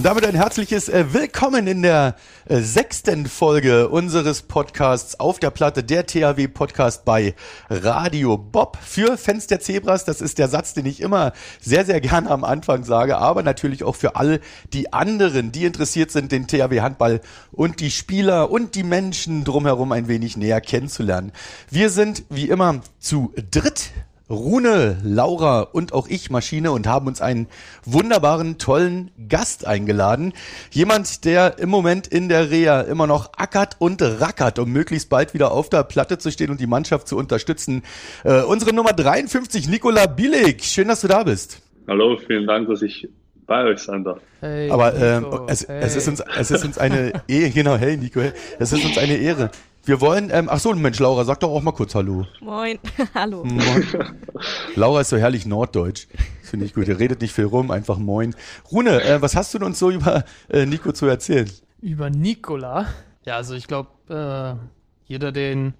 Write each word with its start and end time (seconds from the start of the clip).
Und 0.00 0.04
damit 0.04 0.24
ein 0.24 0.34
herzliches 0.34 0.88
äh, 0.88 1.12
Willkommen 1.12 1.66
in 1.66 1.82
der 1.82 2.16
äh, 2.46 2.60
sechsten 2.60 3.26
Folge 3.26 3.90
unseres 3.90 4.40
Podcasts 4.40 5.20
auf 5.20 5.40
der 5.40 5.50
Platte, 5.50 5.84
der 5.84 6.06
THW 6.06 6.48
Podcast 6.48 7.04
bei 7.04 7.34
Radio 7.68 8.38
Bob 8.38 8.78
für 8.82 9.18
Fans 9.18 9.46
der 9.46 9.60
Zebras. 9.60 10.06
Das 10.06 10.22
ist 10.22 10.38
der 10.38 10.48
Satz, 10.48 10.72
den 10.72 10.86
ich 10.86 11.02
immer 11.02 11.34
sehr, 11.60 11.84
sehr 11.84 12.00
gerne 12.00 12.30
am 12.30 12.44
Anfang 12.44 12.82
sage, 12.84 13.18
aber 13.18 13.42
natürlich 13.42 13.84
auch 13.84 13.94
für 13.94 14.16
alle 14.16 14.40
die 14.72 14.90
anderen, 14.90 15.52
die 15.52 15.66
interessiert 15.66 16.10
sind, 16.10 16.32
den 16.32 16.46
THW 16.46 16.80
Handball 16.80 17.20
und 17.52 17.80
die 17.80 17.90
Spieler 17.90 18.50
und 18.50 18.76
die 18.76 18.84
Menschen 18.84 19.44
drumherum 19.44 19.92
ein 19.92 20.08
wenig 20.08 20.34
näher 20.34 20.62
kennenzulernen. 20.62 21.30
Wir 21.70 21.90
sind 21.90 22.24
wie 22.30 22.48
immer 22.48 22.80
zu 23.00 23.34
dritt 23.50 23.90
Rune, 24.30 24.98
Laura 25.02 25.62
und 25.62 25.92
auch 25.92 26.06
ich 26.06 26.30
Maschine 26.30 26.70
und 26.70 26.86
haben 26.86 27.08
uns 27.08 27.20
einen 27.20 27.48
wunderbaren, 27.84 28.58
tollen 28.58 29.10
Gast 29.28 29.66
eingeladen. 29.66 30.32
Jemand, 30.70 31.24
der 31.24 31.58
im 31.58 31.68
Moment 31.68 32.06
in 32.06 32.28
der 32.28 32.48
Reha 32.50 32.82
immer 32.82 33.08
noch 33.08 33.32
ackert 33.36 33.76
und 33.80 34.00
rackert, 34.00 34.60
um 34.60 34.70
möglichst 34.70 35.10
bald 35.10 35.34
wieder 35.34 35.50
auf 35.50 35.68
der 35.68 35.82
Platte 35.82 36.18
zu 36.18 36.30
stehen 36.30 36.50
und 36.50 36.60
die 36.60 36.68
Mannschaft 36.68 37.08
zu 37.08 37.16
unterstützen. 37.16 37.82
Äh, 38.22 38.42
unsere 38.42 38.72
Nummer 38.72 38.92
53, 38.92 39.68
Nikola 39.68 40.06
Bilik. 40.06 40.62
Schön, 40.62 40.86
dass 40.86 41.00
du 41.00 41.08
da 41.08 41.24
bist. 41.24 41.60
Hallo, 41.88 42.16
vielen 42.24 42.46
Dank, 42.46 42.68
dass 42.68 42.82
ich 42.82 43.08
bei 43.50 43.64
euch 43.64 43.80
sein 43.80 44.04
darf. 44.04 44.20
Hey, 44.38 44.70
Aber 44.70 44.94
ähm, 44.94 45.26
es, 45.48 45.66
hey. 45.66 45.80
es, 45.82 45.96
ist 45.96 46.06
uns, 46.06 46.22
es 46.38 46.52
ist 46.52 46.64
uns 46.64 46.78
eine 46.78 47.12
Ehre, 47.26 47.50
genau, 47.50 47.76
hey 47.76 47.96
Nico, 47.96 48.20
es 48.20 48.72
ist 48.72 48.84
uns 48.84 48.96
eine 48.96 49.16
Ehre. 49.16 49.50
Wir 49.84 50.00
wollen, 50.00 50.30
ähm, 50.30 50.48
ach 50.50 50.60
so, 50.60 50.74
Mensch, 50.74 50.98
Laura, 50.98 51.24
sag 51.24 51.40
doch 51.40 51.50
auch 51.50 51.62
mal 51.62 51.72
kurz 51.72 51.94
Hallo. 51.94 52.26
Moin, 52.40 52.78
hallo. 53.14 53.44
Moin. 53.44 53.86
Laura 54.74 55.00
ist 55.00 55.08
so 55.08 55.16
herrlich 55.16 55.46
norddeutsch. 55.46 56.06
Finde 56.42 56.66
ich 56.66 56.74
gut. 56.74 56.86
Er 56.88 56.98
redet 56.98 57.22
nicht 57.22 57.32
viel 57.32 57.46
rum, 57.46 57.70
einfach 57.70 57.96
Moin. 57.96 58.34
Rune, 58.70 59.02
äh, 59.02 59.22
was 59.22 59.34
hast 59.36 59.54
du 59.54 59.64
uns 59.64 59.78
so 59.78 59.90
über 59.90 60.24
äh, 60.50 60.66
Nico 60.66 60.92
zu 60.92 61.06
erzählen? 61.06 61.50
Über 61.80 62.10
Nikola? 62.10 62.88
Ja, 63.24 63.36
also 63.36 63.54
ich 63.54 63.66
glaube, 63.66 63.88
äh, 64.10 65.10
jeder, 65.10 65.32
den 65.32 65.72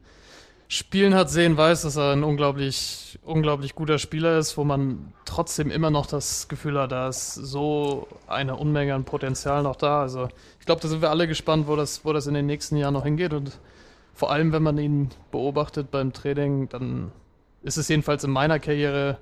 Spielen 0.69 1.15
hat 1.15 1.29
sehen, 1.29 1.57
weiß, 1.57 1.83
dass 1.83 1.97
er 1.97 2.13
ein 2.13 2.25
unglaublich, 2.25 3.19
unglaublich 3.23 3.75
guter 3.75 3.99
Spieler 3.99 4.39
ist, 4.39 4.57
wo 4.57 4.65
man 4.65 5.13
trotzdem 5.25 5.71
immer 5.71 5.91
noch 5.91 6.07
das 6.07 6.49
Gefühl 6.49 6.79
hat, 6.79 6.93
da 6.93 7.09
ist 7.09 7.35
so 7.35 8.07
eine 8.29 8.57
Unmenge 8.57 8.95
an 8.95 9.05
Potenzial 9.05 9.63
noch 9.63 9.77
da. 9.77 10.01
Also 10.01 10.29
ich 10.59 10.67
glaube, 10.67 10.81
da 10.81 10.89
sind 10.89 11.03
wir 11.03 11.11
alle 11.11 11.29
gespannt, 11.29 11.67
wo 11.67 11.77
das, 11.77 12.05
wo 12.05 12.13
das 12.13 12.27
in 12.27 12.35
den 12.35 12.47
nächsten 12.47 12.77
Jahren 12.77 12.95
noch 12.95 13.05
hingeht 13.05 13.35
und 13.35 13.59
vor 14.21 14.31
allem, 14.31 14.53
wenn 14.53 14.63
man 14.63 14.77
ihn 14.77 15.09
beobachtet 15.31 15.91
beim 15.91 16.13
Training, 16.13 16.69
dann 16.69 17.11
ist 17.63 17.79
es 17.79 17.89
jedenfalls 17.89 18.23
in 18.23 18.31
meiner 18.31 18.59
Karriere 18.59 19.17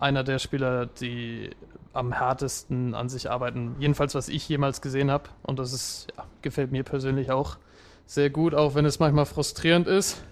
einer 0.00 0.24
der 0.24 0.38
Spieler, 0.38 0.86
die 0.86 1.50
am 1.92 2.12
härtesten 2.12 2.94
an 2.94 3.10
sich 3.10 3.30
arbeiten. 3.30 3.76
Jedenfalls, 3.78 4.14
was 4.14 4.30
ich 4.30 4.48
jemals 4.48 4.80
gesehen 4.80 5.10
habe. 5.10 5.24
Und 5.42 5.58
das 5.58 5.74
ist, 5.74 6.06
ja, 6.16 6.24
gefällt 6.40 6.72
mir 6.72 6.82
persönlich 6.82 7.30
auch 7.30 7.58
sehr 8.06 8.30
gut, 8.30 8.54
auch 8.54 8.74
wenn 8.74 8.86
es 8.86 8.98
manchmal 8.98 9.26
frustrierend 9.26 9.86
ist, 9.86 10.24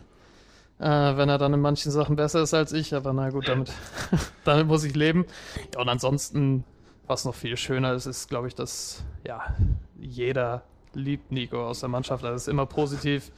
äh, 0.78 0.86
wenn 0.86 1.28
er 1.28 1.36
dann 1.36 1.52
in 1.52 1.60
manchen 1.60 1.92
Sachen 1.92 2.16
besser 2.16 2.40
ist 2.40 2.54
als 2.54 2.72
ich. 2.72 2.94
Aber 2.94 3.12
na 3.12 3.28
gut, 3.28 3.48
damit, 3.48 3.70
damit 4.46 4.66
muss 4.66 4.82
ich 4.82 4.94
leben. 4.94 5.26
Ja, 5.74 5.82
und 5.82 5.90
ansonsten, 5.90 6.64
was 7.06 7.26
noch 7.26 7.34
viel 7.34 7.58
schöner 7.58 7.92
ist, 7.92 8.06
ist, 8.06 8.30
glaube 8.30 8.48
ich, 8.48 8.54
dass 8.54 9.04
ja, 9.26 9.42
jeder 9.98 10.62
liebt 10.94 11.32
Nico 11.32 11.68
aus 11.68 11.80
der 11.80 11.90
Mannschaft. 11.90 12.24
Also 12.24 12.36
ist 12.36 12.48
immer 12.48 12.64
positiv 12.64 13.30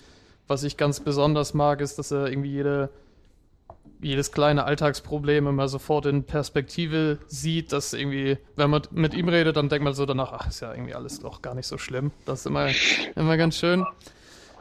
was 0.49 0.65
ich 0.65 0.77
ganz 0.77 1.01
besonders 1.01 1.55
mag, 1.55 1.81
ist, 1.81 1.99
dass 1.99 2.11
er 2.11 2.27
irgendwie 2.29 2.51
jede, 2.51 2.91
jedes 4.01 4.33
kleine 4.33 4.65
Alltagsproblem 4.65 5.47
immer 5.47 5.69
sofort 5.69 6.07
in 6.07 6.25
Perspektive 6.25 7.19
sieht, 7.27 7.73
dass 7.73 7.93
irgendwie, 7.93 8.39
wenn 8.57 8.71
man 8.71 8.83
mit 8.91 9.15
ihm 9.15 9.29
redet, 9.29 9.57
dann 9.57 9.69
denkt 9.69 9.85
man 9.85 9.95
so 9.95 10.07
danach, 10.07 10.33
ach, 10.33 10.49
ist 10.49 10.61
ja 10.61 10.73
irgendwie 10.73 10.95
alles 10.95 11.21
doch 11.21 11.43
gar 11.43 11.55
nicht 11.55 11.67
so 11.67 11.79
schlimm. 11.79 12.11
Das 12.27 12.41
ist 12.41 12.47
immer, 12.47 12.69
immer 13.17 13.37
ganz 13.37 13.57
schön. 13.57 13.85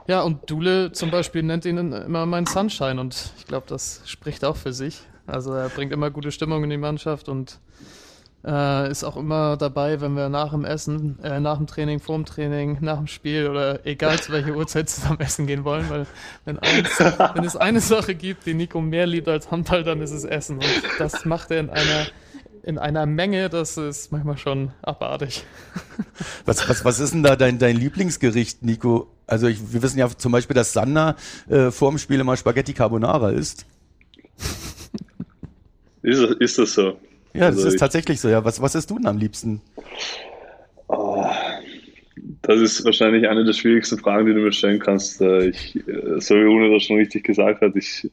Ja, 0.08 0.22
und 0.22 0.50
Dule 0.50 0.92
zum 0.92 1.12
Beispiel 1.12 1.44
nennt 1.44 1.66
ihn 1.66 1.78
immer 1.78 2.26
mein 2.26 2.46
Sunshine 2.46 3.00
und 3.00 3.34
ich 3.38 3.46
glaube, 3.46 3.68
das 3.68 4.02
spricht 4.06 4.44
auch 4.46 4.56
für 4.56 4.74
sich. 4.74 5.02
Also 5.28 5.54
er 5.54 5.70
bringt 5.70 5.94
immer 5.94 6.10
gute 6.10 6.32
Stimmung 6.32 6.64
in 6.64 6.70
die 6.70 6.78
Mannschaft 6.78 7.30
und 7.30 7.60
äh, 8.46 8.92
ist 8.92 9.04
auch 9.04 9.18
immer 9.18 9.58
dabei, 9.58 10.02
wenn 10.02 10.14
wir 10.16 10.30
nach 10.30 10.52
dem 10.52 10.66
Essen, 10.66 11.20
äh, 11.24 11.40
nach 11.40 11.58
dem 11.58 11.68
Training, 11.68 12.00
vor 12.00 12.16
dem 12.16 12.26
Training, 12.26 12.78
nach 12.82 12.98
dem 12.98 13.08
Spiel 13.08 13.48
oder 13.48 13.86
egal 13.86 14.20
zu 14.20 14.32
welcher 14.32 14.56
Uhrzeit 14.56 14.90
zusammen 14.90 15.20
essen 15.20 15.48
gehen 15.48 15.64
wollen, 15.64 15.90
weil 15.90 16.08
wenn, 16.46 16.60
eins, 16.60 17.00
wenn 17.34 17.44
es 17.44 17.56
eine 17.56 17.82
Sache 17.82 18.16
gibt, 18.16 18.46
die 18.46 18.54
Nico 18.54 18.82
mehr 18.82 19.06
liebt 19.06 19.28
als 19.28 19.52
Handball, 19.52 19.84
dann 19.84 20.02
ist 20.02 20.12
es 20.12 20.24
Essen. 20.24 20.58
Und 20.58 20.84
das 21.00 21.26
macht 21.26 21.52
er 21.52 21.60
in 21.60 21.70
einer 21.70 22.08
in 22.64 22.78
einer 22.78 23.08
Menge, 23.08 23.50
das 23.50 23.78
ist 23.78 24.12
manchmal 24.12 24.38
schon 24.38 24.72
abartig. 24.84 25.44
Was, 26.46 26.70
was, 26.70 26.86
was 26.86 27.00
ist 27.00 27.14
denn 27.14 27.24
da 27.24 27.36
dein, 27.36 27.58
dein 27.58 27.76
Lieblingsgericht, 27.76 28.64
Nico? 28.64 29.12
Also 29.26 29.48
ich, 29.48 29.74
wir 29.74 29.82
wissen 29.82 29.98
ja 29.98 30.10
zum 30.10 30.32
Beispiel, 30.32 30.54
dass 30.54 30.74
Sander 30.74 31.16
äh, 31.50 31.72
vor 31.72 31.90
dem 31.90 31.98
Spiel 31.98 32.20
immer 32.20 32.38
Spaghetti 32.38 32.74
Carbonara 32.74 33.32
isst. 33.32 33.66
Ist, 36.04 36.22
ist 36.22 36.58
das 36.58 36.74
so? 36.74 36.98
Ja, 37.34 37.48
das 37.48 37.58
also 37.58 37.70
ist 37.70 37.80
tatsächlich 37.80 38.20
so. 38.20 38.30
Ja, 38.30 38.44
was, 38.44 38.62
was 38.62 38.76
isst 38.76 38.90
du 38.90 38.98
denn 38.98 39.08
am 39.08 39.18
liebsten? 39.18 39.62
Oh, 40.88 41.26
das 42.42 42.60
ist 42.60 42.86
wahrscheinlich 42.86 43.28
eine 43.28 43.46
der 43.46 43.54
schwierigsten 43.54 43.98
Fragen, 43.98 44.26
die 44.26 44.34
du 44.34 44.40
mir 44.40 44.52
stellen 44.52 44.80
kannst. 44.80 45.22
Äh, 45.22 45.50
ich, 45.50 45.76
äh, 45.88 46.20
so 46.20 46.36
wie 46.36 46.44
Rune 46.44 46.72
das 46.72 46.84
schon 46.84 46.98
richtig 46.98 47.24
gesagt 47.24 47.62
hat, 47.62 47.76
ich 47.76 48.10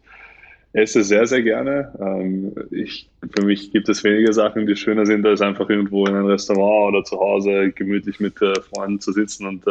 esse 0.72 1.02
sehr, 1.02 1.26
sehr 1.26 1.42
gerne. 1.42 1.92
Ähm, 2.00 2.54
ich, 2.70 3.08
für 3.36 3.44
mich 3.44 3.72
gibt 3.72 3.88
es 3.88 4.04
wenige 4.04 4.32
Sachen, 4.32 4.66
die 4.66 4.76
schöner 4.76 5.06
sind, 5.06 5.26
als 5.26 5.40
einfach 5.40 5.68
irgendwo 5.68 6.06
in 6.06 6.14
einem 6.14 6.26
Restaurant 6.26 6.94
oder 6.94 7.04
zu 7.04 7.18
Hause 7.18 7.72
gemütlich 7.72 8.20
mit 8.20 8.40
äh, 8.42 8.54
Freunden 8.60 9.00
zu 9.00 9.12
sitzen 9.12 9.46
und 9.46 9.64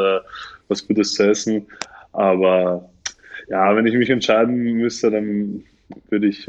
was 0.68 0.86
Gutes 0.86 1.14
zu 1.14 1.30
essen. 1.30 1.68
Aber 2.12 2.90
ja, 3.48 3.74
wenn 3.76 3.86
ich 3.86 3.94
mich 3.94 4.10
entscheiden 4.10 4.74
müsste, 4.74 5.12
dann 5.12 5.64
würde 6.10 6.28
ich 6.28 6.46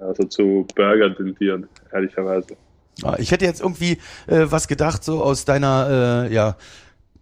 also 0.00 0.24
zu 0.24 0.66
Burger 0.74 1.14
tendieren, 1.14 1.66
ehrlicherweise. 1.92 2.56
Ah, 3.02 3.16
ich 3.18 3.30
hätte 3.30 3.44
jetzt 3.44 3.60
irgendwie 3.60 3.98
äh, 4.26 4.46
was 4.48 4.66
gedacht, 4.66 5.04
so 5.04 5.22
aus 5.22 5.44
deiner 5.44 6.26
äh, 6.28 6.34
ja, 6.34 6.56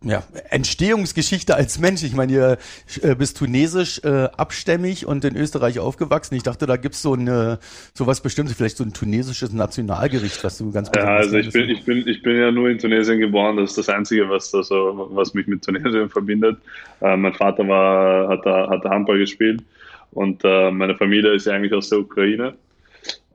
ja, 0.03 0.22
Entstehungsgeschichte 0.50 1.54
als 1.54 1.78
Mensch. 1.78 2.03
Ich 2.03 2.14
meine, 2.14 2.32
ihr 2.32 2.59
äh, 3.03 3.14
bist 3.14 3.38
tunesisch 3.38 4.00
äh, 4.04 4.28
abstämmig 4.37 5.06
und 5.06 5.25
in 5.25 5.37
Österreich 5.37 5.78
aufgewachsen. 5.78 6.34
Ich 6.34 6.42
dachte, 6.42 6.66
da 6.66 6.76
gibt's 6.76 7.03
so 7.03 7.16
so 7.16 8.06
was 8.06 8.20
Bestimmtes, 8.20 8.56
vielleicht 8.56 8.76
so 8.76 8.84
ein 8.84 8.93
tunesisches 8.93 9.53
Nationalgericht, 9.53 10.43
was 10.44 10.58
du 10.58 10.70
ganz 10.70 10.91
Ja, 10.94 11.16
also 11.16 11.37
ich 11.37 11.50
bin, 11.50 11.69
ich 11.70 11.84
bin, 11.84 12.06
ich 12.06 12.22
bin 12.22 12.37
ja 12.37 12.50
nur 12.50 12.69
in 12.69 12.78
Tunesien 12.78 13.19
geboren. 13.19 13.56
Das 13.56 13.70
ist 13.70 13.78
das 13.78 13.88
Einzige, 13.88 14.28
was 14.28 14.50
da 14.50 14.62
so, 14.62 15.08
was 15.12 15.34
mich 15.34 15.47
mit 15.47 15.64
Tunesien 15.64 16.08
verbindet. 16.08 16.58
Äh, 17.00 17.16
mein 17.16 17.34
Vater 17.34 17.66
war, 17.66 18.28
hat 18.28 18.47
da, 18.47 18.69
hat 18.70 18.84
da 18.84 18.91
Handball 18.91 19.19
gespielt 19.19 19.62
und 20.12 20.43
äh, 20.44 20.70
meine 20.70 20.94
Familie 20.94 21.34
ist 21.34 21.47
ja 21.47 21.54
eigentlich 21.54 21.72
aus 21.72 21.88
der 21.88 22.00
Ukraine. 22.00 22.54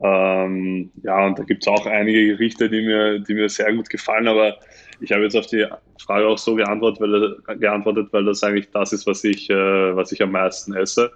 Ähm, 0.02 0.90
ja, 1.02 1.26
und 1.26 1.38
da 1.38 1.44
gibt 1.44 1.62
es 1.62 1.68
auch 1.68 1.86
einige 1.86 2.26
Gerichte, 2.26 2.68
die 2.68 2.82
mir, 2.82 3.20
die 3.20 3.34
mir 3.34 3.48
sehr 3.48 3.72
gut 3.72 3.88
gefallen, 3.88 4.26
aber 4.26 4.56
ich 5.00 5.12
habe 5.12 5.22
jetzt 5.22 5.36
auf 5.36 5.46
die 5.46 5.66
Frage 5.98 6.26
auch 6.26 6.38
so 6.38 6.54
geantwortet, 6.54 7.00
weil, 7.00 7.58
geantwortet, 7.58 8.08
weil 8.12 8.24
das 8.24 8.42
eigentlich 8.42 8.70
das 8.70 8.92
ist, 8.92 9.06
was 9.06 9.22
ich, 9.24 9.48
äh, 9.50 9.96
was 9.96 10.12
ich 10.12 10.22
am 10.22 10.32
meisten 10.32 10.74
esse. 10.74 11.12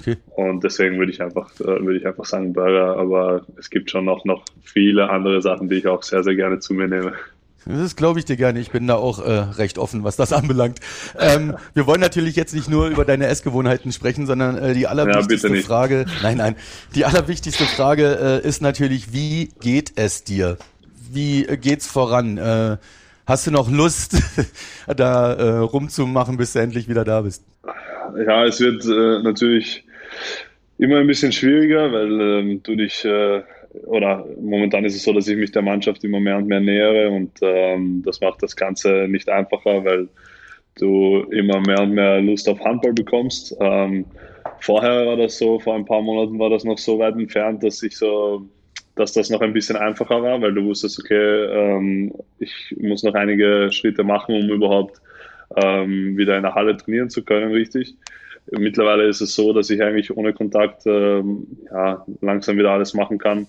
Okay. 0.00 0.16
Und 0.34 0.64
deswegen 0.64 0.98
würde 0.98 1.12
ich 1.12 1.22
einfach, 1.22 1.48
äh, 1.60 1.64
würde 1.64 1.98
ich 1.98 2.06
einfach 2.06 2.24
sagen 2.24 2.52
Burger, 2.52 2.96
aber 2.96 3.46
es 3.58 3.70
gibt 3.70 3.90
schon 3.90 4.04
noch, 4.04 4.24
noch 4.24 4.44
viele 4.62 5.08
andere 5.08 5.40
Sachen, 5.40 5.68
die 5.68 5.76
ich 5.76 5.86
auch 5.86 6.02
sehr, 6.02 6.22
sehr 6.24 6.34
gerne 6.34 6.58
zu 6.58 6.74
mir 6.74 6.88
nehme. 6.88 7.12
Das 7.68 7.96
glaube 7.96 8.18
ich 8.18 8.24
dir 8.24 8.36
gerne. 8.36 8.60
Ich 8.60 8.70
bin 8.70 8.86
da 8.86 8.94
auch 8.94 9.18
äh, 9.18 9.30
recht 9.30 9.78
offen, 9.78 10.02
was 10.02 10.16
das 10.16 10.32
anbelangt. 10.32 10.78
Ähm, 11.18 11.56
wir 11.74 11.86
wollen 11.86 12.00
natürlich 12.00 12.34
jetzt 12.34 12.54
nicht 12.54 12.70
nur 12.70 12.88
über 12.88 13.04
deine 13.04 13.26
Essgewohnheiten 13.26 13.92
sprechen, 13.92 14.26
sondern 14.26 14.56
äh, 14.56 14.74
die 14.74 14.86
allerwichtigste 14.86 15.54
ja, 15.54 15.62
Frage. 15.62 16.06
Nein, 16.22 16.38
nein. 16.38 16.56
Die 16.94 17.04
allerwichtigste 17.04 17.64
Frage 17.64 18.40
äh, 18.42 18.46
ist 18.46 18.62
natürlich, 18.62 19.12
wie 19.12 19.50
geht 19.60 19.92
es 19.96 20.24
dir? 20.24 20.56
Wie 21.12 21.44
äh, 21.44 21.58
geht's 21.58 21.86
voran? 21.86 22.38
Äh, 22.38 22.78
hast 23.26 23.46
du 23.46 23.50
noch 23.50 23.70
Lust, 23.70 24.16
da 24.86 25.34
äh, 25.34 25.58
rumzumachen, 25.58 26.38
bis 26.38 26.54
du 26.54 26.60
endlich 26.60 26.88
wieder 26.88 27.04
da 27.04 27.20
bist? 27.20 27.44
Ja, 28.26 28.46
es 28.46 28.58
wird 28.60 28.84
äh, 28.86 29.22
natürlich 29.22 29.84
immer 30.78 30.98
ein 30.98 31.06
bisschen 31.06 31.32
schwieriger, 31.32 31.92
weil 31.92 32.20
ähm, 32.20 32.62
du 32.62 32.76
dich 32.76 33.04
äh, 33.04 33.42
oder 33.86 34.26
momentan 34.40 34.84
ist 34.84 34.96
es 34.96 35.04
so, 35.04 35.12
dass 35.12 35.28
ich 35.28 35.36
mich 35.36 35.52
der 35.52 35.62
Mannschaft 35.62 36.04
immer 36.04 36.20
mehr 36.20 36.36
und 36.38 36.46
mehr 36.46 36.60
nähere 36.60 37.10
und 37.10 37.32
ähm, 37.42 38.02
das 38.04 38.20
macht 38.20 38.42
das 38.42 38.56
Ganze 38.56 39.06
nicht 39.08 39.28
einfacher, 39.28 39.84
weil 39.84 40.08
du 40.78 41.24
immer 41.30 41.60
mehr 41.60 41.82
und 41.82 41.92
mehr 41.92 42.20
Lust 42.20 42.48
auf 42.48 42.60
Handball 42.60 42.92
bekommst. 42.92 43.56
Ähm, 43.60 44.06
vorher 44.60 45.06
war 45.06 45.16
das 45.16 45.38
so, 45.38 45.58
vor 45.58 45.74
ein 45.74 45.84
paar 45.84 46.02
Monaten 46.02 46.38
war 46.38 46.50
das 46.50 46.64
noch 46.64 46.78
so 46.78 46.98
weit 46.98 47.14
entfernt, 47.14 47.62
dass 47.62 47.82
ich 47.82 47.96
so 47.96 48.48
dass 48.98 49.12
das 49.12 49.30
noch 49.30 49.40
ein 49.40 49.52
bisschen 49.52 49.76
einfacher 49.76 50.22
war, 50.22 50.42
weil 50.42 50.52
du 50.52 50.64
wusstest, 50.64 50.98
okay, 50.98 51.14
ähm, 51.14 52.12
ich 52.40 52.74
muss 52.80 53.04
noch 53.04 53.14
einige 53.14 53.70
Schritte 53.70 54.02
machen, 54.02 54.34
um 54.34 54.50
überhaupt 54.50 55.00
ähm, 55.56 56.16
wieder 56.16 56.36
in 56.36 56.42
der 56.42 56.54
Halle 56.54 56.76
trainieren 56.76 57.08
zu 57.08 57.24
können, 57.24 57.52
richtig. 57.52 57.94
Mittlerweile 58.50 59.06
ist 59.06 59.20
es 59.20 59.34
so, 59.34 59.52
dass 59.52 59.70
ich 59.70 59.82
eigentlich 59.82 60.16
ohne 60.16 60.32
Kontakt 60.32 60.86
ähm, 60.86 61.46
ja, 61.70 62.04
langsam 62.20 62.56
wieder 62.56 62.70
alles 62.70 62.94
machen 62.94 63.18
kann 63.18 63.46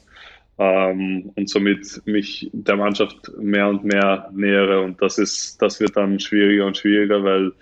ähm, 0.59 1.31
und 1.35 1.49
somit 1.49 2.01
mich 2.05 2.49
der 2.51 2.75
Mannschaft 2.75 3.31
mehr 3.39 3.69
und 3.69 3.85
mehr 3.85 4.29
nähere. 4.33 4.81
Und 4.81 5.01
das 5.01 5.17
ist, 5.17 5.61
das 5.61 5.79
wird 5.79 5.95
dann 5.95 6.19
schwieriger 6.19 6.65
und 6.65 6.77
schwieriger, 6.77 7.23
weil 7.23 7.53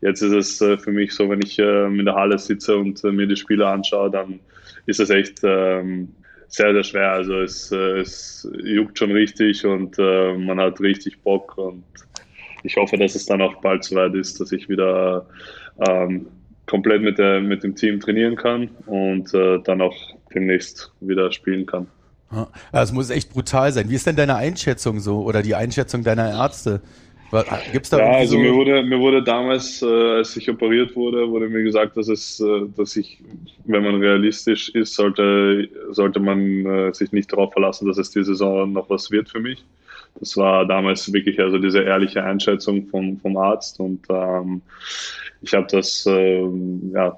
jetzt 0.00 0.22
ist 0.22 0.32
es 0.32 0.60
äh, 0.62 0.78
für 0.78 0.90
mich 0.90 1.12
so, 1.12 1.28
wenn 1.28 1.42
ich 1.42 1.58
äh, 1.58 1.86
in 1.86 2.04
der 2.04 2.14
Halle 2.14 2.38
sitze 2.38 2.76
und 2.78 3.04
äh, 3.04 3.12
mir 3.12 3.26
die 3.26 3.36
Spieler 3.36 3.68
anschaue, 3.68 4.10
dann 4.10 4.40
ist 4.86 5.00
es 5.00 5.10
echt 5.10 5.40
ähm, 5.42 6.08
sehr, 6.48 6.72
sehr 6.72 6.84
schwer. 6.84 7.12
Also 7.12 7.40
es, 7.40 7.70
äh, 7.72 7.98
es 8.00 8.48
juckt 8.64 8.98
schon 8.98 9.12
richtig 9.12 9.66
und 9.66 9.98
äh, 9.98 10.32
man 10.38 10.58
hat 10.58 10.80
richtig 10.80 11.20
Bock 11.20 11.58
und 11.58 11.84
ich 12.62 12.76
hoffe, 12.76 12.96
dass 12.96 13.14
es 13.14 13.26
dann 13.26 13.42
auch 13.42 13.60
bald 13.60 13.84
soweit 13.84 14.14
ist, 14.14 14.40
dass 14.40 14.50
ich 14.50 14.68
wieder 14.68 15.28
ähm, 15.86 16.26
komplett 16.66 17.02
mit, 17.02 17.18
der, 17.18 17.40
mit 17.40 17.62
dem 17.62 17.74
Team 17.74 18.00
trainieren 18.00 18.36
kann 18.36 18.68
und 18.86 19.32
äh, 19.34 19.58
dann 19.62 19.80
auch 19.80 19.96
demnächst 20.34 20.92
wieder 21.00 21.32
spielen 21.32 21.66
kann. 21.66 21.86
Es 22.72 22.92
muss 22.92 23.10
echt 23.10 23.32
brutal 23.32 23.72
sein. 23.72 23.88
Wie 23.88 23.94
ist 23.94 24.06
denn 24.06 24.16
deine 24.16 24.34
Einschätzung 24.34 24.98
so 24.98 25.22
oder 25.22 25.42
die 25.42 25.54
Einschätzung 25.54 26.02
deiner 26.02 26.28
Ärzte? 26.30 26.82
Gibt's 27.72 27.90
da 27.90 27.98
ja, 27.98 28.10
also 28.18 28.36
so 28.36 28.38
mir 28.38 28.54
wurde, 28.54 28.82
mir 28.84 29.00
wurde 29.00 29.22
damals, 29.22 29.82
äh, 29.82 29.86
als 29.86 30.36
ich 30.36 30.48
operiert 30.48 30.94
wurde, 30.94 31.28
wurde 31.28 31.48
mir 31.48 31.64
gesagt, 31.64 31.96
dass 31.96 32.08
es, 32.08 32.40
äh, 32.40 32.66
dass 32.76 32.96
ich, 32.96 33.20
wenn 33.64 33.82
man 33.82 33.96
realistisch 33.96 34.68
ist, 34.68 34.94
sollte, 34.94 35.68
sollte 35.90 36.20
man 36.20 36.64
äh, 36.64 36.94
sich 36.94 37.10
nicht 37.10 37.32
darauf 37.32 37.52
verlassen, 37.52 37.88
dass 37.88 37.98
es 37.98 38.10
die 38.10 38.22
Saison 38.22 38.72
noch 38.72 38.88
was 38.90 39.10
wird 39.10 39.28
für 39.28 39.40
mich. 39.40 39.64
Das 40.20 40.36
war 40.36 40.66
damals 40.66 41.12
wirklich 41.12 41.40
also 41.40 41.58
diese 41.58 41.82
ehrliche 41.82 42.24
Einschätzung 42.24 42.86
vom, 42.86 43.18
vom 43.18 43.36
Arzt 43.36 43.80
und 43.80 44.06
ähm, 44.08 44.62
ich 45.42 45.54
habe 45.54 45.66
das, 45.70 46.06
ähm, 46.06 46.92
ja, 46.94 47.16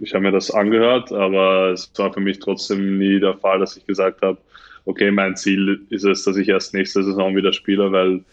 ich 0.00 0.14
habe 0.14 0.22
mir 0.22 0.32
das 0.32 0.50
angehört, 0.50 1.12
aber 1.12 1.70
es 1.72 1.90
war 1.96 2.12
für 2.12 2.20
mich 2.20 2.38
trotzdem 2.38 2.98
nie 2.98 3.18
der 3.18 3.34
Fall, 3.34 3.58
dass 3.58 3.76
ich 3.76 3.86
gesagt 3.86 4.22
habe, 4.22 4.38
okay, 4.84 5.10
mein 5.10 5.36
Ziel 5.36 5.86
ist 5.90 6.04
es, 6.04 6.24
dass 6.24 6.36
ich 6.36 6.48
erst 6.48 6.72
nächste 6.72 7.02
Saison 7.02 7.36
wieder 7.36 7.52
spiele, 7.52 7.90
weil 7.92 8.24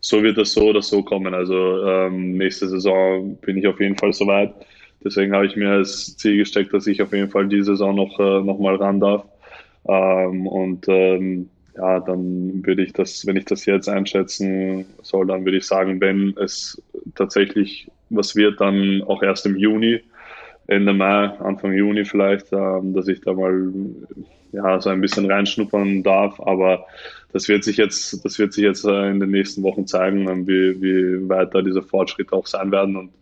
so 0.00 0.22
wird 0.22 0.36
das 0.36 0.52
so 0.52 0.68
oder 0.68 0.82
so 0.82 1.02
kommen. 1.02 1.32
Also 1.32 1.86
ähm, 1.86 2.36
nächste 2.36 2.68
Saison 2.68 3.36
bin 3.36 3.56
ich 3.56 3.66
auf 3.66 3.80
jeden 3.80 3.96
Fall 3.96 4.12
soweit. 4.12 4.52
Deswegen 5.04 5.32
habe 5.32 5.46
ich 5.46 5.56
mir 5.56 5.70
als 5.70 6.16
Ziel 6.16 6.36
gesteckt, 6.36 6.74
dass 6.74 6.86
ich 6.86 7.00
auf 7.02 7.12
jeden 7.12 7.30
Fall 7.30 7.48
die 7.48 7.62
Saison 7.62 7.94
noch, 7.94 8.18
äh, 8.18 8.40
noch 8.42 8.58
mal 8.58 8.76
ran 8.76 9.00
darf. 9.00 9.24
Ähm, 9.88 10.46
und 10.46 10.86
ähm, 10.88 11.48
ja, 11.76 12.00
dann 12.00 12.64
würde 12.64 12.82
ich 12.82 12.92
das, 12.92 13.26
wenn 13.26 13.36
ich 13.36 13.46
das 13.46 13.66
jetzt 13.66 13.88
einschätzen 13.88 14.86
soll, 15.02 15.26
dann 15.26 15.44
würde 15.44 15.58
ich 15.58 15.66
sagen, 15.66 16.00
wenn 16.00 16.34
es 16.36 16.80
tatsächlich 17.14 17.90
was 18.10 18.36
wird, 18.36 18.60
dann 18.60 19.02
auch 19.02 19.22
erst 19.22 19.46
im 19.46 19.56
Juni, 19.56 20.00
Ende 20.66 20.92
Mai, 20.92 21.26
Anfang 21.38 21.72
Juni 21.72 22.04
vielleicht, 22.04 22.52
ähm, 22.52 22.94
dass 22.94 23.08
ich 23.08 23.20
da 23.20 23.32
mal 23.32 23.72
ja, 24.52 24.80
so 24.80 24.90
ein 24.90 25.00
bisschen 25.00 25.30
reinschnuppern 25.30 26.02
darf. 26.02 26.38
Aber 26.40 26.86
das 27.32 27.48
wird 27.48 27.64
sich 27.64 27.78
jetzt, 27.78 28.24
das 28.24 28.38
wird 28.38 28.52
sich 28.52 28.64
jetzt 28.64 28.84
äh, 28.84 29.10
in 29.10 29.20
den 29.20 29.30
nächsten 29.30 29.62
Wochen 29.62 29.86
zeigen, 29.86 30.28
ähm, 30.28 30.46
wie, 30.46 30.80
wie 30.80 31.28
weit 31.28 31.54
da 31.54 31.62
diese 31.62 31.82
Fortschritte 31.82 32.34
auch 32.34 32.46
sein 32.46 32.70
werden. 32.70 32.96
Und 32.96 33.12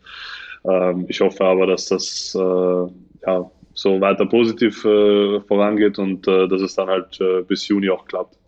ähm, 0.64 1.06
ich 1.08 1.20
hoffe 1.20 1.44
aber, 1.44 1.67
dass 1.67 1.87
das 1.87 2.35
äh, 2.35 3.26
ja, 3.26 3.50
so 3.75 4.00
weiter 4.00 4.26
positiv 4.26 4.85
äh, 4.85 5.41
vorangeht 5.41 5.99
und 5.99 6.26
äh, 6.29 6.49
dass 6.49 6.61
es 6.61 6.75
dann 6.75 6.88
halt 6.88 7.20
äh, 7.20 7.43
bis 7.43 7.67
Juni 7.69 7.88
auch 7.88 8.05
klappt. 8.05 8.39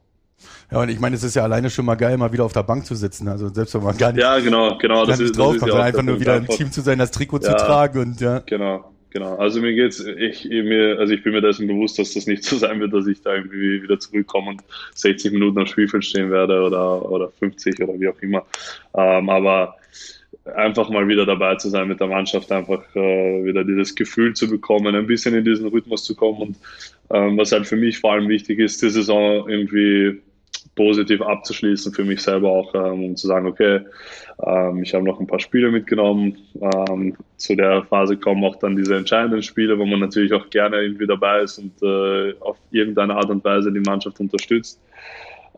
Ja, 0.73 0.81
und 0.81 0.89
ich 0.89 0.99
meine, 0.99 1.17
es 1.17 1.23
ist 1.23 1.37
ja 1.37 1.43
alleine 1.43 1.69
schon 1.69 1.85
mal 1.85 1.97
geil, 1.97 2.17
mal 2.17 2.33
wieder 2.33 2.45
auf 2.45 2.55
der 2.55 2.63
Bank 2.63 2.87
zu 2.87 2.95
sitzen. 2.95 3.29
Also 3.29 3.49
selbst 3.49 3.75
wenn 3.75 3.83
man 3.83 3.97
gar 3.99 4.13
nicht, 4.13 4.23
ja, 4.23 4.39
genau, 4.39 4.79
genau, 4.79 5.05
das 5.05 5.21
ist, 5.21 5.37
drauf 5.37 5.57
das 5.59 5.69
ist 5.69 5.75
ja 5.75 5.83
einfach 5.83 6.03
nur 6.03 6.19
wieder 6.19 6.37
im 6.37 6.49
Team 6.49 6.73
zu 6.73 6.81
sein, 6.81 6.99
das 6.99 7.11
Trikot 7.11 7.41
ja, 7.43 7.51
zu 7.51 7.65
tragen 7.65 7.99
und 8.01 8.21
ja. 8.23 8.39
Genau, 8.47 8.91
genau. 9.11 9.37
Also 9.37 9.61
mir 9.61 9.75
geht's, 9.75 10.01
ich, 10.01 10.47
mir, 10.49 10.99
also 10.99 11.13
ich 11.13 11.23
bin 11.23 11.35
mir 11.35 11.43
dessen 11.43 11.67
bewusst, 11.67 11.99
dass 11.99 12.15
das 12.15 12.27
nicht 12.27 12.45
so 12.45 12.57
sein 12.57 12.81
wird, 12.81 12.95
dass 12.95 13.07
ich 13.07 13.21
da 13.21 13.35
irgendwie 13.35 13.83
wieder 13.83 13.99
zurückkomme 13.99 14.53
und 14.53 14.63
60 14.95 15.33
Minuten 15.33 15.59
am 15.59 15.67
Spielfeld 15.67 16.07
stehen 16.07 16.31
werde 16.31 16.63
oder, 16.63 17.11
oder 17.11 17.31
50 17.39 17.83
oder 17.83 18.01
wie 18.01 18.09
auch 18.09 18.21
immer. 18.23 18.43
Ähm, 18.95 19.29
aber 19.29 19.77
einfach 20.55 20.89
mal 20.89 21.07
wieder 21.07 21.27
dabei 21.27 21.57
zu 21.57 21.69
sein 21.69 21.87
mit 21.87 22.01
der 22.01 22.07
Mannschaft, 22.07 22.51
einfach 22.51 22.83
äh, 22.97 23.45
wieder 23.45 23.63
dieses 23.63 23.95
Gefühl 23.95 24.33
zu 24.35 24.49
bekommen, 24.49 24.95
ein 24.95 25.07
bisschen 25.07 25.35
in 25.35 25.45
diesen 25.45 25.69
Rhythmus 25.69 26.05
zu 26.05 26.17
kommen 26.17 26.41
und 26.41 26.57
ähm, 27.11 27.37
was 27.37 27.53
halt 27.53 27.67
für 27.67 27.77
mich 27.77 27.99
vor 27.99 28.13
allem 28.13 28.29
wichtig 28.29 28.59
ist, 28.59 28.83
die 28.83 28.89
Saison 28.89 29.49
irgendwie 29.49 30.21
positiv 30.75 31.21
abzuschließen 31.21 31.93
für 31.93 32.05
mich 32.05 32.23
selber 32.23 32.51
auch, 32.51 32.75
ähm, 32.75 33.05
um 33.05 33.17
zu 33.17 33.27
sagen, 33.27 33.47
okay, 33.47 33.81
ähm, 34.45 34.83
ich 34.83 34.95
habe 34.95 35.05
noch 35.05 35.21
ein 35.21 35.27
paar 35.27 35.41
Spiele 35.41 35.71
mitgenommen. 35.71 36.37
Ähm, 36.61 37.17
zu 37.37 37.55
der 37.55 37.85
Phase 37.85 38.17
kommen 38.17 38.45
auch 38.45 38.57
dann 38.57 38.77
diese 38.77 38.97
entscheidenden 38.97 39.43
Spiele, 39.43 39.79
wo 39.79 39.87
man 39.87 40.01
natürlich 40.01 40.33
auch 40.33 40.49
gerne 40.51 40.83
irgendwie 40.83 41.07
dabei 41.07 41.43
ist 41.43 41.59
und 41.59 41.83
äh, 41.83 42.35
auf 42.41 42.57
irgendeine 42.71 43.15
Art 43.15 43.31
und 43.31 43.45
Weise 43.45 43.73
die 43.73 43.81
Mannschaft 43.81 44.21
unterstützt. 44.21 44.81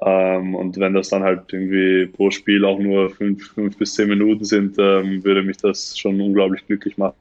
Ähm, 0.01 0.55
und 0.55 0.79
wenn 0.79 0.95
das 0.95 1.11
dann 1.11 1.23
halt 1.23 1.53
irgendwie 1.53 2.07
pro 2.07 2.31
Spiel 2.31 2.65
auch 2.65 2.79
nur 2.79 3.11
fünf, 3.11 3.53
fünf 3.53 3.79
bis 3.79 3.95
zehn 3.95 4.09
Minuten 4.09 4.45
sind, 4.45 4.77
ähm, 4.79 5.25
würde 5.25 5.43
mich 5.43 5.59
das 5.59 5.97
schon 5.97 6.21
unglaublich 6.21 6.67
glücklich 6.67 6.99
machen 6.99 7.15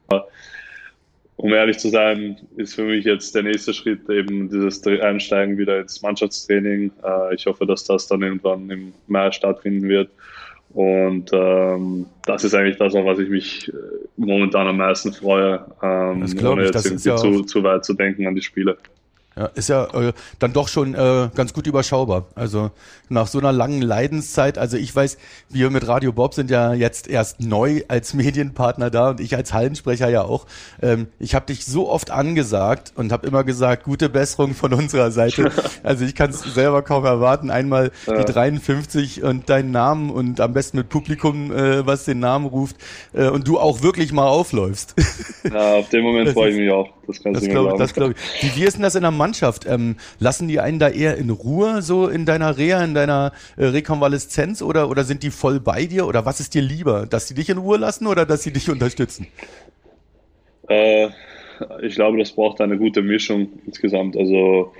um 1.36 1.52
ehrlich 1.52 1.78
zu 1.78 1.88
sein, 1.88 2.36
ist 2.56 2.74
für 2.74 2.84
mich 2.84 3.04
jetzt 3.04 3.34
der 3.34 3.42
nächste 3.42 3.74
Schritt 3.74 4.08
eben 4.08 4.48
dieses 4.48 4.86
Einsteigen 4.86 5.58
wieder 5.58 5.80
ins 5.80 6.00
Mannschaftstraining. 6.00 6.92
Äh, 7.02 7.34
ich 7.34 7.46
hoffe, 7.46 7.66
dass 7.66 7.84
das 7.84 8.06
dann 8.06 8.22
irgendwann 8.22 8.70
im 8.70 8.92
Mai 9.08 9.32
stattfinden 9.32 9.88
wird. 9.88 10.10
Und 10.74 11.30
ähm, 11.32 12.06
das 12.24 12.42
ist 12.42 12.54
eigentlich 12.54 12.78
das, 12.78 12.94
auf 12.94 13.04
was 13.04 13.18
ich 13.18 13.28
mich 13.28 13.68
äh, 13.68 13.72
momentan 14.16 14.66
am 14.66 14.76
meisten 14.78 15.12
freue, 15.12 15.64
ähm, 15.82 16.20
das 16.20 16.34
ohne 16.44 16.62
ich, 16.62 16.74
jetzt 16.74 16.86
irgendwie 16.86 17.08
ja 17.08 17.16
zu, 17.16 17.42
zu 17.42 17.62
weit 17.62 17.84
zu 17.84 17.94
denken 17.94 18.26
an 18.26 18.34
die 18.34 18.42
Spiele. 18.42 18.76
Ja, 19.36 19.46
ist 19.46 19.68
ja 19.68 19.86
äh, 19.92 20.12
dann 20.38 20.52
doch 20.52 20.68
schon 20.68 20.94
äh, 20.94 21.28
ganz 21.34 21.52
gut 21.52 21.66
überschaubar. 21.66 22.26
Also 22.36 22.70
nach 23.08 23.26
so 23.26 23.40
einer 23.40 23.52
langen 23.52 23.82
Leidenszeit, 23.82 24.58
also 24.58 24.76
ich 24.76 24.94
weiß, 24.94 25.18
wir 25.48 25.70
mit 25.70 25.88
Radio 25.88 26.12
Bob 26.12 26.34
sind 26.34 26.50
ja 26.50 26.72
jetzt 26.72 27.08
erst 27.08 27.40
neu 27.40 27.82
als 27.88 28.14
Medienpartner 28.14 28.90
da 28.90 29.10
und 29.10 29.20
ich 29.20 29.34
als 29.34 29.52
Hallensprecher 29.52 30.08
ja 30.08 30.22
auch. 30.22 30.46
Ähm, 30.80 31.08
ich 31.18 31.34
habe 31.34 31.46
dich 31.46 31.64
so 31.64 31.90
oft 31.90 32.12
angesagt 32.12 32.92
und 32.94 33.10
habe 33.10 33.26
immer 33.26 33.42
gesagt, 33.42 33.82
gute 33.82 34.08
Besserung 34.08 34.54
von 34.54 34.72
unserer 34.72 35.10
Seite. 35.10 35.50
Also 35.82 36.04
ich 36.04 36.14
kann 36.14 36.30
es 36.30 36.40
selber 36.40 36.82
kaum 36.82 37.04
erwarten, 37.04 37.50
einmal 37.50 37.90
ja. 38.06 38.22
die 38.22 38.32
53 38.32 39.22
und 39.22 39.50
deinen 39.50 39.70
Namen 39.70 40.10
und 40.10 40.40
am 40.40 40.52
besten 40.52 40.78
mit 40.78 40.88
Publikum, 40.88 41.52
äh, 41.52 41.86
was 41.86 42.04
den 42.04 42.20
Namen 42.20 42.46
ruft 42.46 42.76
äh, 43.12 43.28
und 43.28 43.46
du 43.46 43.58
auch 43.58 43.82
wirklich 43.82 44.12
mal 44.12 44.26
aufläufst. 44.26 44.94
Ja, 45.44 45.74
auf 45.74 45.88
den 45.88 46.02
Moment 46.04 46.30
freue 46.30 46.50
ich 46.50 46.56
mich 46.56 46.70
auch. 46.70 46.88
Das 47.06 47.20
das 47.22 47.42
mir 47.42 47.48
glaub, 47.50 47.92
glaube 47.92 48.14
ich. 48.16 48.42
Wie, 48.42 48.60
wie 48.60 48.64
ist 48.64 48.74
denn 48.76 48.82
das 48.82 48.94
in 48.94 49.02
der 49.02 49.10
Mannschaft? 49.24 49.66
Ähm, 49.66 49.96
lassen 50.18 50.48
die 50.48 50.60
einen 50.60 50.78
da 50.78 50.88
eher 50.88 51.16
in 51.16 51.30
Ruhe 51.30 51.80
so 51.80 52.08
in 52.08 52.26
deiner 52.26 52.58
Reha, 52.58 52.84
in 52.84 52.92
deiner 52.92 53.32
äh, 53.56 53.64
Rekonvaleszenz 53.64 54.60
oder, 54.60 54.90
oder 54.90 55.04
sind 55.04 55.22
die 55.22 55.30
voll 55.30 55.60
bei 55.60 55.86
dir? 55.86 56.06
Oder 56.06 56.26
was 56.26 56.40
ist 56.40 56.52
dir 56.52 56.62
lieber? 56.62 57.06
Dass 57.06 57.26
sie 57.28 57.34
dich 57.34 57.48
in 57.48 57.58
Ruhe 57.58 57.78
lassen 57.78 58.06
oder 58.06 58.26
dass 58.26 58.42
sie 58.42 58.52
dich 58.52 58.68
unterstützen? 58.68 59.26
Äh, 60.68 61.08
ich 61.80 61.94
glaube, 61.94 62.18
das 62.18 62.32
braucht 62.32 62.60
eine 62.60 62.76
gute 62.76 63.00
Mischung 63.00 63.48
insgesamt. 63.64 64.14
Also 64.16 64.72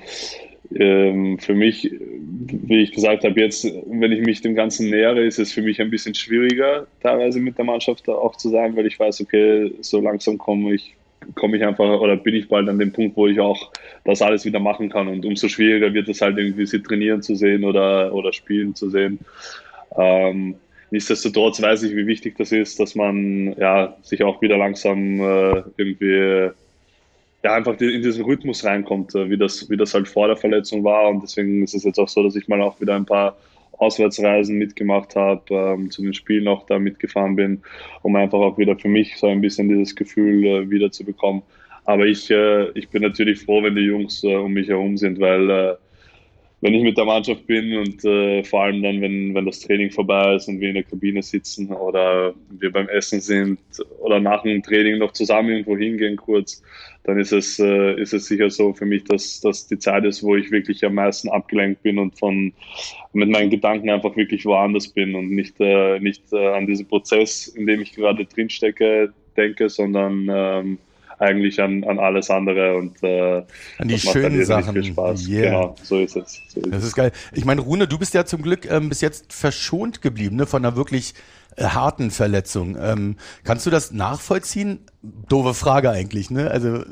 ähm, 0.74 1.38
für 1.38 1.54
mich, 1.54 1.90
wie 1.90 2.82
ich 2.82 2.92
gesagt 2.92 3.24
habe, 3.24 3.40
jetzt, 3.40 3.64
wenn 3.64 4.12
ich 4.12 4.20
mich 4.20 4.42
dem 4.42 4.54
Ganzen 4.54 4.90
nähere, 4.90 5.24
ist 5.24 5.38
es 5.38 5.52
für 5.52 5.62
mich 5.62 5.80
ein 5.80 5.90
bisschen 5.90 6.14
schwieriger, 6.14 6.86
teilweise 7.02 7.40
mit 7.40 7.56
der 7.56 7.64
Mannschaft 7.64 8.08
auch 8.08 8.36
zu 8.36 8.50
sein, 8.50 8.76
weil 8.76 8.86
ich 8.86 8.98
weiß, 8.98 9.20
okay, 9.20 9.72
so 9.80 10.00
langsam 10.00 10.36
komme 10.36 10.74
ich 10.74 10.94
komme 11.34 11.56
ich 11.56 11.64
einfach 11.64 12.00
oder 12.00 12.16
bin 12.16 12.34
ich 12.34 12.48
bald 12.48 12.68
an 12.68 12.78
dem 12.78 12.92
Punkt, 12.92 13.16
wo 13.16 13.26
ich 13.26 13.40
auch 13.40 13.70
das 14.04 14.22
alles 14.22 14.44
wieder 14.44 14.60
machen 14.60 14.90
kann. 14.90 15.08
Und 15.08 15.24
umso 15.24 15.48
schwieriger 15.48 15.92
wird 15.92 16.08
es 16.08 16.20
halt 16.20 16.38
irgendwie, 16.38 16.66
sie 16.66 16.82
trainieren 16.82 17.22
zu 17.22 17.34
sehen 17.34 17.64
oder, 17.64 18.12
oder 18.14 18.32
spielen 18.32 18.74
zu 18.74 18.90
sehen. 18.90 19.18
Ähm, 19.96 20.56
nichtsdestotrotz 20.90 21.60
weiß 21.60 21.82
ich, 21.84 21.96
wie 21.96 22.06
wichtig 22.06 22.36
das 22.36 22.52
ist, 22.52 22.78
dass 22.80 22.94
man 22.94 23.54
ja, 23.58 23.96
sich 24.02 24.22
auch 24.22 24.40
wieder 24.42 24.56
langsam 24.56 25.20
äh, 25.20 25.62
irgendwie 25.76 26.50
ja, 27.44 27.54
einfach 27.54 27.78
in 27.78 28.02
diesen 28.02 28.24
Rhythmus 28.24 28.64
reinkommt, 28.64 29.14
äh, 29.14 29.28
wie, 29.28 29.36
das, 29.36 29.68
wie 29.68 29.76
das 29.76 29.92
halt 29.94 30.08
vor 30.08 30.28
der 30.28 30.36
Verletzung 30.36 30.82
war. 30.82 31.08
Und 31.08 31.22
deswegen 31.22 31.62
ist 31.62 31.74
es 31.74 31.84
jetzt 31.84 31.98
auch 31.98 32.08
so, 32.08 32.22
dass 32.22 32.36
ich 32.36 32.48
mal 32.48 32.62
auch 32.62 32.80
wieder 32.80 32.96
ein 32.96 33.04
paar 33.04 33.36
Auswärtsreisen 33.78 34.56
mitgemacht 34.56 35.16
habe, 35.16 35.42
ähm, 35.50 35.90
zu 35.90 36.02
den 36.02 36.14
Spielen 36.14 36.48
auch 36.48 36.66
da 36.66 36.78
mitgefahren 36.78 37.36
bin, 37.36 37.62
um 38.02 38.16
einfach 38.16 38.38
auch 38.38 38.58
wieder 38.58 38.76
für 38.76 38.88
mich 38.88 39.16
so 39.16 39.26
ein 39.26 39.40
bisschen 39.40 39.68
dieses 39.68 39.94
Gefühl 39.94 40.44
äh, 40.44 40.70
wieder 40.70 40.90
zu 40.90 41.04
bekommen. 41.04 41.42
Aber 41.84 42.06
ich, 42.06 42.30
äh, 42.30 42.70
ich 42.70 42.88
bin 42.88 43.02
natürlich 43.02 43.40
froh, 43.40 43.62
wenn 43.62 43.76
die 43.76 43.82
Jungs 43.82 44.24
äh, 44.24 44.34
um 44.34 44.52
mich 44.52 44.68
herum 44.68 44.96
sind, 44.96 45.20
weil 45.20 45.50
äh, 45.50 45.74
wenn 46.64 46.72
ich 46.72 46.82
mit 46.82 46.96
der 46.96 47.04
Mannschaft 47.04 47.46
bin 47.46 47.76
und 47.76 48.02
äh, 48.06 48.42
vor 48.42 48.62
allem 48.62 48.82
dann, 48.82 49.02
wenn, 49.02 49.34
wenn 49.34 49.44
das 49.44 49.60
Training 49.60 49.90
vorbei 49.90 50.34
ist 50.36 50.48
und 50.48 50.60
wir 50.60 50.68
in 50.68 50.76
der 50.76 50.84
Kabine 50.84 51.22
sitzen 51.22 51.70
oder 51.70 52.32
wir 52.58 52.72
beim 52.72 52.88
Essen 52.88 53.20
sind 53.20 53.58
oder 54.00 54.18
nach 54.18 54.44
dem 54.44 54.62
Training 54.62 54.96
noch 54.96 55.12
zusammen 55.12 55.50
irgendwo 55.50 55.76
hingehen 55.76 56.16
kurz, 56.16 56.62
dann 57.02 57.20
ist 57.20 57.32
es, 57.32 57.58
äh, 57.58 58.00
ist 58.00 58.14
es 58.14 58.24
sicher 58.24 58.48
so 58.48 58.72
für 58.72 58.86
mich, 58.86 59.04
dass 59.04 59.42
das 59.42 59.66
die 59.66 59.78
Zeit 59.78 60.06
ist, 60.06 60.22
wo 60.22 60.36
ich 60.36 60.50
wirklich 60.50 60.82
am 60.86 60.94
meisten 60.94 61.28
abgelenkt 61.28 61.82
bin 61.82 61.98
und 61.98 62.18
von 62.18 62.54
mit 63.12 63.28
meinen 63.28 63.50
Gedanken 63.50 63.90
einfach 63.90 64.16
wirklich 64.16 64.46
woanders 64.46 64.88
bin 64.88 65.14
und 65.14 65.32
nicht, 65.32 65.56
äh, 65.60 66.00
nicht 66.00 66.32
äh, 66.32 66.46
an 66.46 66.66
diesen 66.66 66.88
Prozess, 66.88 67.46
in 67.46 67.66
dem 67.66 67.82
ich 67.82 67.92
gerade 67.92 68.24
drinstecke, 68.24 69.12
denke, 69.36 69.68
sondern 69.68 70.28
ähm, 70.30 70.78
eigentlich 71.18 71.60
an, 71.60 71.84
an 71.84 71.98
alles 71.98 72.30
andere 72.30 72.76
und 72.76 73.02
äh, 73.02 73.44
an 73.78 73.88
die 73.88 73.98
schönen 73.98 74.44
Sachen. 74.44 74.74
Viel 74.74 74.84
Spaß. 74.84 75.28
Yeah. 75.28 75.44
Genau, 75.44 75.76
so 75.82 75.98
ist 75.98 76.16
es. 76.16 76.40
So 76.48 76.60
ist 76.60 76.72
das 76.72 76.84
ist 76.84 76.94
geil. 76.94 77.12
Ich 77.32 77.44
meine, 77.44 77.60
Rune, 77.60 77.86
du 77.86 77.98
bist 77.98 78.14
ja 78.14 78.24
zum 78.24 78.42
Glück 78.42 78.70
ähm, 78.70 78.88
bis 78.88 79.00
jetzt 79.00 79.32
verschont 79.32 80.02
geblieben 80.02 80.36
ne, 80.36 80.46
von 80.46 80.64
einer 80.64 80.76
wirklich 80.76 81.14
äh, 81.56 81.64
harten 81.64 82.10
Verletzung. 82.10 82.76
Ähm, 82.80 83.16
kannst 83.44 83.66
du 83.66 83.70
das 83.70 83.92
nachvollziehen? 83.92 84.80
Doofe 85.02 85.54
Frage 85.54 85.90
eigentlich, 85.90 86.30
ne? 86.30 86.50
Also 86.50 86.84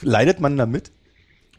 leidet 0.00 0.40
man 0.40 0.56
damit? 0.56 0.92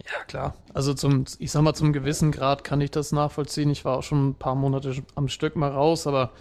Ja, 0.06 0.24
klar. 0.26 0.56
Also 0.74 0.94
zum, 0.94 1.26
ich 1.40 1.52
sag 1.52 1.62
mal, 1.64 1.74
zum 1.74 1.92
gewissen 1.92 2.32
Grad 2.32 2.64
kann 2.64 2.82
ich 2.82 2.92
das 2.92 3.12
nachvollziehen. 3.12 3.70
Ich 3.70 3.84
war 3.84 3.98
auch 3.98 4.04
schon 4.04 4.30
ein 4.30 4.36
paar 4.36 4.56
Monate 4.56 4.96
am 5.16 5.28
Stück 5.28 5.56
mal 5.56 5.72
raus, 5.72 6.08
aber 6.08 6.32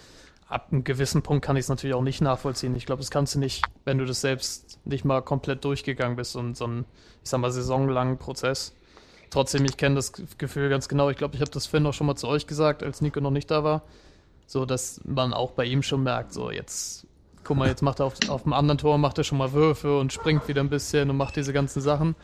ab 0.48 0.68
einem 0.70 0.84
gewissen 0.84 1.22
Punkt 1.22 1.44
kann 1.44 1.56
ich 1.56 1.64
es 1.64 1.68
natürlich 1.68 1.94
auch 1.94 2.02
nicht 2.02 2.20
nachvollziehen. 2.20 2.76
Ich 2.76 2.86
glaube, 2.86 3.00
das 3.00 3.10
kannst 3.10 3.34
du 3.34 3.38
nicht, 3.38 3.64
wenn 3.84 3.98
du 3.98 4.04
das 4.04 4.20
selbst 4.20 4.78
nicht 4.84 5.04
mal 5.04 5.20
komplett 5.22 5.64
durchgegangen 5.64 6.16
bist 6.16 6.36
und 6.36 6.56
so 6.56 6.66
ein, 6.66 6.84
ich 7.22 7.30
sag 7.30 7.40
mal, 7.40 7.50
saisonlangen 7.50 8.18
Prozess. 8.18 8.72
Trotzdem, 9.30 9.64
ich 9.64 9.76
kenne 9.76 9.96
das 9.96 10.12
Gefühl 10.38 10.68
ganz 10.68 10.88
genau. 10.88 11.10
Ich 11.10 11.16
glaube, 11.16 11.34
ich 11.34 11.40
habe 11.40 11.50
das 11.50 11.66
vorhin 11.66 11.86
auch 11.86 11.94
schon 11.94 12.06
mal 12.06 12.14
zu 12.14 12.28
euch 12.28 12.46
gesagt, 12.46 12.84
als 12.84 13.00
Nico 13.00 13.20
noch 13.20 13.32
nicht 13.32 13.50
da 13.50 13.64
war. 13.64 13.82
So, 14.46 14.64
dass 14.64 15.00
man 15.04 15.34
auch 15.34 15.50
bei 15.50 15.64
ihm 15.64 15.82
schon 15.82 16.04
merkt, 16.04 16.32
so 16.32 16.52
jetzt, 16.52 17.08
guck 17.42 17.56
mal, 17.56 17.66
jetzt 17.68 17.82
macht 17.82 17.98
er 17.98 18.06
auf, 18.06 18.14
auf 18.28 18.44
dem 18.44 18.52
anderen 18.52 18.78
Tor, 18.78 18.98
macht 18.98 19.18
er 19.18 19.24
schon 19.24 19.38
mal 19.38 19.52
Würfe 19.52 19.98
und 19.98 20.12
springt 20.12 20.46
wieder 20.46 20.62
ein 20.62 20.70
bisschen 20.70 21.10
und 21.10 21.16
macht 21.16 21.34
diese 21.34 21.52
ganzen 21.52 21.82
Sachen 21.82 22.14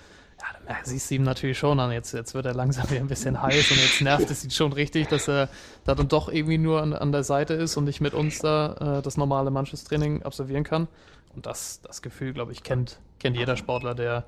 ja, 0.42 0.74
dann 0.74 0.84
siehst 0.84 1.10
du 1.10 1.14
ihm 1.14 1.22
natürlich 1.22 1.58
schon 1.58 1.78
an. 1.78 1.92
Jetzt, 1.92 2.12
jetzt 2.12 2.34
wird 2.34 2.46
er 2.46 2.54
langsam 2.54 2.90
wieder 2.90 3.00
ein 3.00 3.08
bisschen 3.08 3.40
heiß 3.40 3.70
und 3.70 3.76
jetzt 3.78 4.00
nervt 4.00 4.30
es 4.30 4.44
ihn 4.44 4.50
schon 4.50 4.72
richtig, 4.72 5.08
dass 5.08 5.28
er 5.28 5.48
da 5.84 5.94
dann 5.94 6.08
doch 6.08 6.28
irgendwie 6.28 6.58
nur 6.58 6.82
an, 6.82 6.92
an 6.92 7.12
der 7.12 7.22
Seite 7.22 7.54
ist 7.54 7.76
und 7.76 7.84
nicht 7.84 8.00
mit 8.00 8.14
uns 8.14 8.40
da 8.40 8.98
äh, 8.98 9.02
das 9.02 9.16
normale 9.16 9.50
Mannschaftstraining 9.50 10.22
absolvieren 10.22 10.64
kann. 10.64 10.88
Und 11.34 11.46
das, 11.46 11.80
das 11.82 12.02
Gefühl, 12.02 12.32
glaube 12.32 12.52
ich, 12.52 12.62
kennt, 12.62 12.98
kennt 13.18 13.36
jeder 13.36 13.56
Sportler, 13.56 13.94
der 13.94 14.24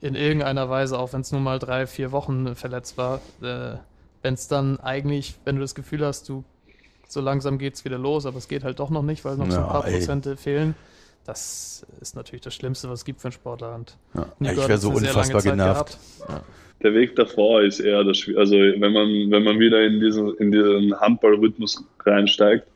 in 0.00 0.14
irgendeiner 0.14 0.70
Weise, 0.70 0.98
auch 0.98 1.12
wenn 1.12 1.20
es 1.20 1.32
nur 1.32 1.40
mal 1.40 1.58
drei, 1.58 1.86
vier 1.86 2.12
Wochen 2.12 2.54
verletzt 2.54 2.96
war, 2.96 3.20
äh, 3.42 3.76
wenn 4.22 4.34
es 4.34 4.48
dann 4.48 4.78
eigentlich, 4.80 5.36
wenn 5.44 5.56
du 5.56 5.62
das 5.62 5.74
Gefühl 5.74 6.04
hast, 6.04 6.28
du 6.28 6.44
so 7.08 7.20
langsam 7.20 7.58
geht 7.58 7.74
es 7.74 7.84
wieder 7.84 7.98
los, 7.98 8.24
aber 8.24 8.38
es 8.38 8.46
geht 8.46 8.62
halt 8.62 8.78
doch 8.78 8.88
noch 8.88 9.02
nicht, 9.02 9.24
weil 9.24 9.36
noch 9.36 9.46
ja, 9.46 9.52
so 9.52 9.60
ein 9.60 9.66
paar 9.66 9.86
ey. 9.86 9.98
Prozente 9.98 10.36
fehlen 10.36 10.76
das 11.24 11.86
ist 12.00 12.16
natürlich 12.16 12.42
das 12.42 12.54
Schlimmste, 12.54 12.88
was 12.88 13.00
es 13.00 13.04
gibt 13.04 13.20
für 13.20 13.26
einen 13.26 13.32
Sportler. 13.32 13.74
Und 13.74 13.96
ja, 14.14 14.52
ich 14.52 14.56
wäre 14.56 14.78
so 14.78 14.90
unfassbar 14.90 15.42
genervt. 15.42 15.98
Ja. 16.28 16.42
Der 16.82 16.94
Weg 16.94 17.14
davor 17.16 17.62
ist 17.62 17.80
eher 17.80 18.04
das 18.04 18.18
Schwierige. 18.18 18.40
Also 18.40 18.56
wenn 18.56 18.92
man, 18.92 19.30
wenn 19.30 19.44
man 19.44 19.58
wieder 19.58 19.84
in 19.84 20.00
diesen, 20.00 20.34
in 20.36 20.50
diesen 20.50 20.98
Handballrhythmus 20.98 21.84
reinsteigt, 22.04 22.66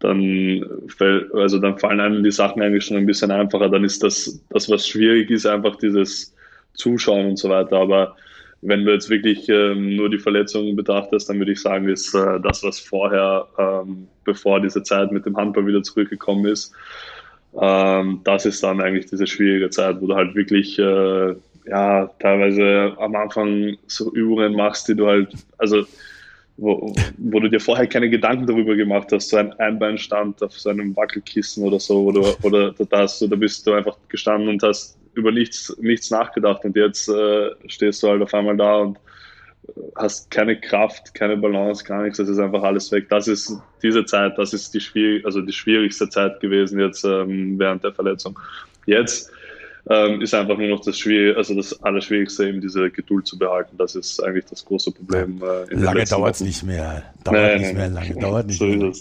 dann, 0.00 0.64
fällt, 0.96 1.34
also 1.34 1.58
dann 1.58 1.78
fallen 1.78 2.00
einem 2.00 2.22
die 2.22 2.30
Sachen 2.30 2.62
eigentlich 2.62 2.84
schon 2.84 2.98
ein 2.98 3.06
bisschen 3.06 3.30
einfacher. 3.30 3.68
Dann 3.68 3.84
ist 3.84 4.02
das, 4.02 4.40
das 4.50 4.70
was 4.70 4.86
schwierig 4.86 5.30
ist, 5.30 5.46
einfach 5.46 5.76
dieses 5.76 6.34
Zuschauen 6.74 7.30
und 7.30 7.38
so 7.38 7.48
weiter. 7.48 7.78
Aber 7.78 8.16
wenn 8.60 8.84
du 8.84 8.92
jetzt 8.92 9.10
wirklich 9.10 9.48
ähm, 9.48 9.96
nur 9.96 10.10
die 10.10 10.18
Verletzungen 10.18 10.76
betrachtest, 10.76 11.28
dann 11.28 11.38
würde 11.38 11.52
ich 11.52 11.60
sagen, 11.60 11.88
ist 11.88 12.14
äh, 12.14 12.40
das, 12.40 12.62
was 12.62 12.78
vorher, 12.78 13.46
ähm, 13.58 14.08
bevor 14.24 14.60
diese 14.60 14.82
Zeit 14.82 15.10
mit 15.10 15.26
dem 15.26 15.36
Handball 15.36 15.66
wieder 15.66 15.82
zurückgekommen 15.82 16.46
ist, 16.46 16.72
ähm, 17.60 18.20
das 18.24 18.46
ist 18.46 18.62
dann 18.62 18.80
eigentlich 18.80 19.06
diese 19.06 19.26
schwierige 19.26 19.70
Zeit, 19.70 20.00
wo 20.00 20.06
du 20.06 20.14
halt 20.14 20.34
wirklich 20.34 20.78
äh, 20.78 21.34
ja 21.66 22.06
teilweise 22.18 22.94
am 22.98 23.14
Anfang 23.14 23.76
so 23.86 24.12
Übungen 24.12 24.54
machst, 24.54 24.88
die 24.88 24.94
du 24.94 25.06
halt, 25.06 25.32
also 25.58 25.84
wo, 26.56 26.92
wo 27.18 27.40
du 27.40 27.48
dir 27.48 27.60
vorher 27.60 27.86
keine 27.86 28.10
Gedanken 28.10 28.46
darüber 28.46 28.74
gemacht 28.74 29.08
hast, 29.12 29.28
so 29.28 29.36
ein 29.36 29.52
Einbeinstand 29.54 30.42
auf 30.42 30.58
so 30.58 30.70
einem 30.70 30.94
Wackelkissen 30.96 31.64
oder 31.64 31.78
so, 31.78 32.04
oder, 32.04 32.34
oder 32.42 32.72
da, 32.72 32.98
hast 32.98 33.20
du, 33.20 33.28
da 33.28 33.36
bist 33.36 33.66
du 33.66 33.72
einfach 33.74 33.96
gestanden 34.08 34.48
und 34.48 34.62
hast 34.62 34.98
über 35.14 35.30
nichts, 35.30 35.74
nichts 35.80 36.10
nachgedacht 36.10 36.64
und 36.64 36.76
jetzt 36.76 37.08
äh, 37.08 37.50
stehst 37.66 38.02
du 38.02 38.08
halt 38.08 38.22
auf 38.22 38.34
einmal 38.34 38.56
da 38.56 38.78
und 38.78 38.98
hast 39.96 40.30
keine 40.30 40.58
Kraft, 40.58 41.14
keine 41.14 41.36
Balance, 41.36 41.84
gar 41.84 42.02
nichts, 42.02 42.18
das 42.18 42.28
ist 42.28 42.38
einfach 42.38 42.62
alles 42.62 42.90
weg. 42.92 43.08
Das 43.08 43.28
ist 43.28 43.52
diese 43.82 44.04
Zeit, 44.04 44.38
das 44.38 44.52
ist 44.52 44.72
die, 44.74 44.80
schwierig, 44.80 45.24
also 45.24 45.40
die 45.40 45.52
schwierigste 45.52 46.08
Zeit 46.08 46.40
gewesen 46.40 46.80
jetzt 46.80 47.04
ähm, 47.04 47.58
während 47.58 47.84
der 47.84 47.92
Verletzung. 47.92 48.38
Jetzt 48.86 49.30
ähm, 49.90 50.20
ist 50.20 50.34
einfach 50.34 50.56
nur 50.56 50.68
noch 50.68 50.80
das 50.80 50.98
Schwierige, 50.98 51.36
also 51.36 51.54
das 51.54 51.82
Allerschwierigste, 51.82 52.48
eben 52.48 52.60
diese 52.60 52.90
Geduld 52.90 53.26
zu 53.26 53.38
behalten. 53.38 53.76
Das 53.78 53.94
ist 53.94 54.22
eigentlich 54.22 54.46
das 54.46 54.64
große 54.64 54.92
Problem. 54.92 55.42
Äh, 55.42 55.74
lange 55.74 56.04
dauert 56.04 56.34
es 56.34 56.40
nicht 56.40 56.62
mehr. 56.62 57.02
Dauert 57.24 57.56
nee, 57.56 57.58
nicht 57.58 57.74
mehr 57.74 57.88
lange, 57.88 58.14
dauert 58.14 58.46
nicht 58.46 58.58
so 58.58 58.66
mehr. 58.66 58.92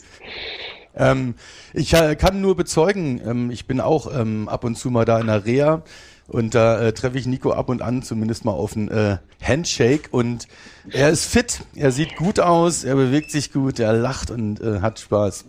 Ähm, 0.95 1.35
ich 1.73 1.93
äh, 1.93 2.15
kann 2.15 2.41
nur 2.41 2.55
bezeugen, 2.55 3.21
ähm, 3.23 3.51
ich 3.51 3.67
bin 3.67 3.79
auch 3.79 4.11
ähm, 4.19 4.49
ab 4.49 4.63
und 4.63 4.75
zu 4.75 4.89
mal 4.89 5.05
da 5.05 5.19
in 5.19 5.27
der 5.27 5.45
Reha 5.45 5.83
und 6.27 6.55
da 6.55 6.79
äh, 6.81 6.93
treffe 6.93 7.17
ich 7.17 7.25
Nico 7.25 7.51
ab 7.51 7.69
und 7.69 7.81
an 7.81 8.03
zumindest 8.03 8.43
mal 8.43 8.51
auf 8.51 8.75
einen 8.75 8.89
äh, 8.89 9.17
Handshake 9.41 10.09
und 10.11 10.47
er 10.89 11.09
ist 11.09 11.25
fit, 11.25 11.61
er 11.75 11.91
sieht 11.91 12.17
gut 12.17 12.39
aus, 12.39 12.83
er 12.83 12.95
bewegt 12.95 13.31
sich 13.31 13.53
gut, 13.53 13.79
er 13.79 13.93
lacht 13.93 14.29
und 14.29 14.59
äh, 14.59 14.81
hat 14.81 14.99
Spaß. 14.99 15.45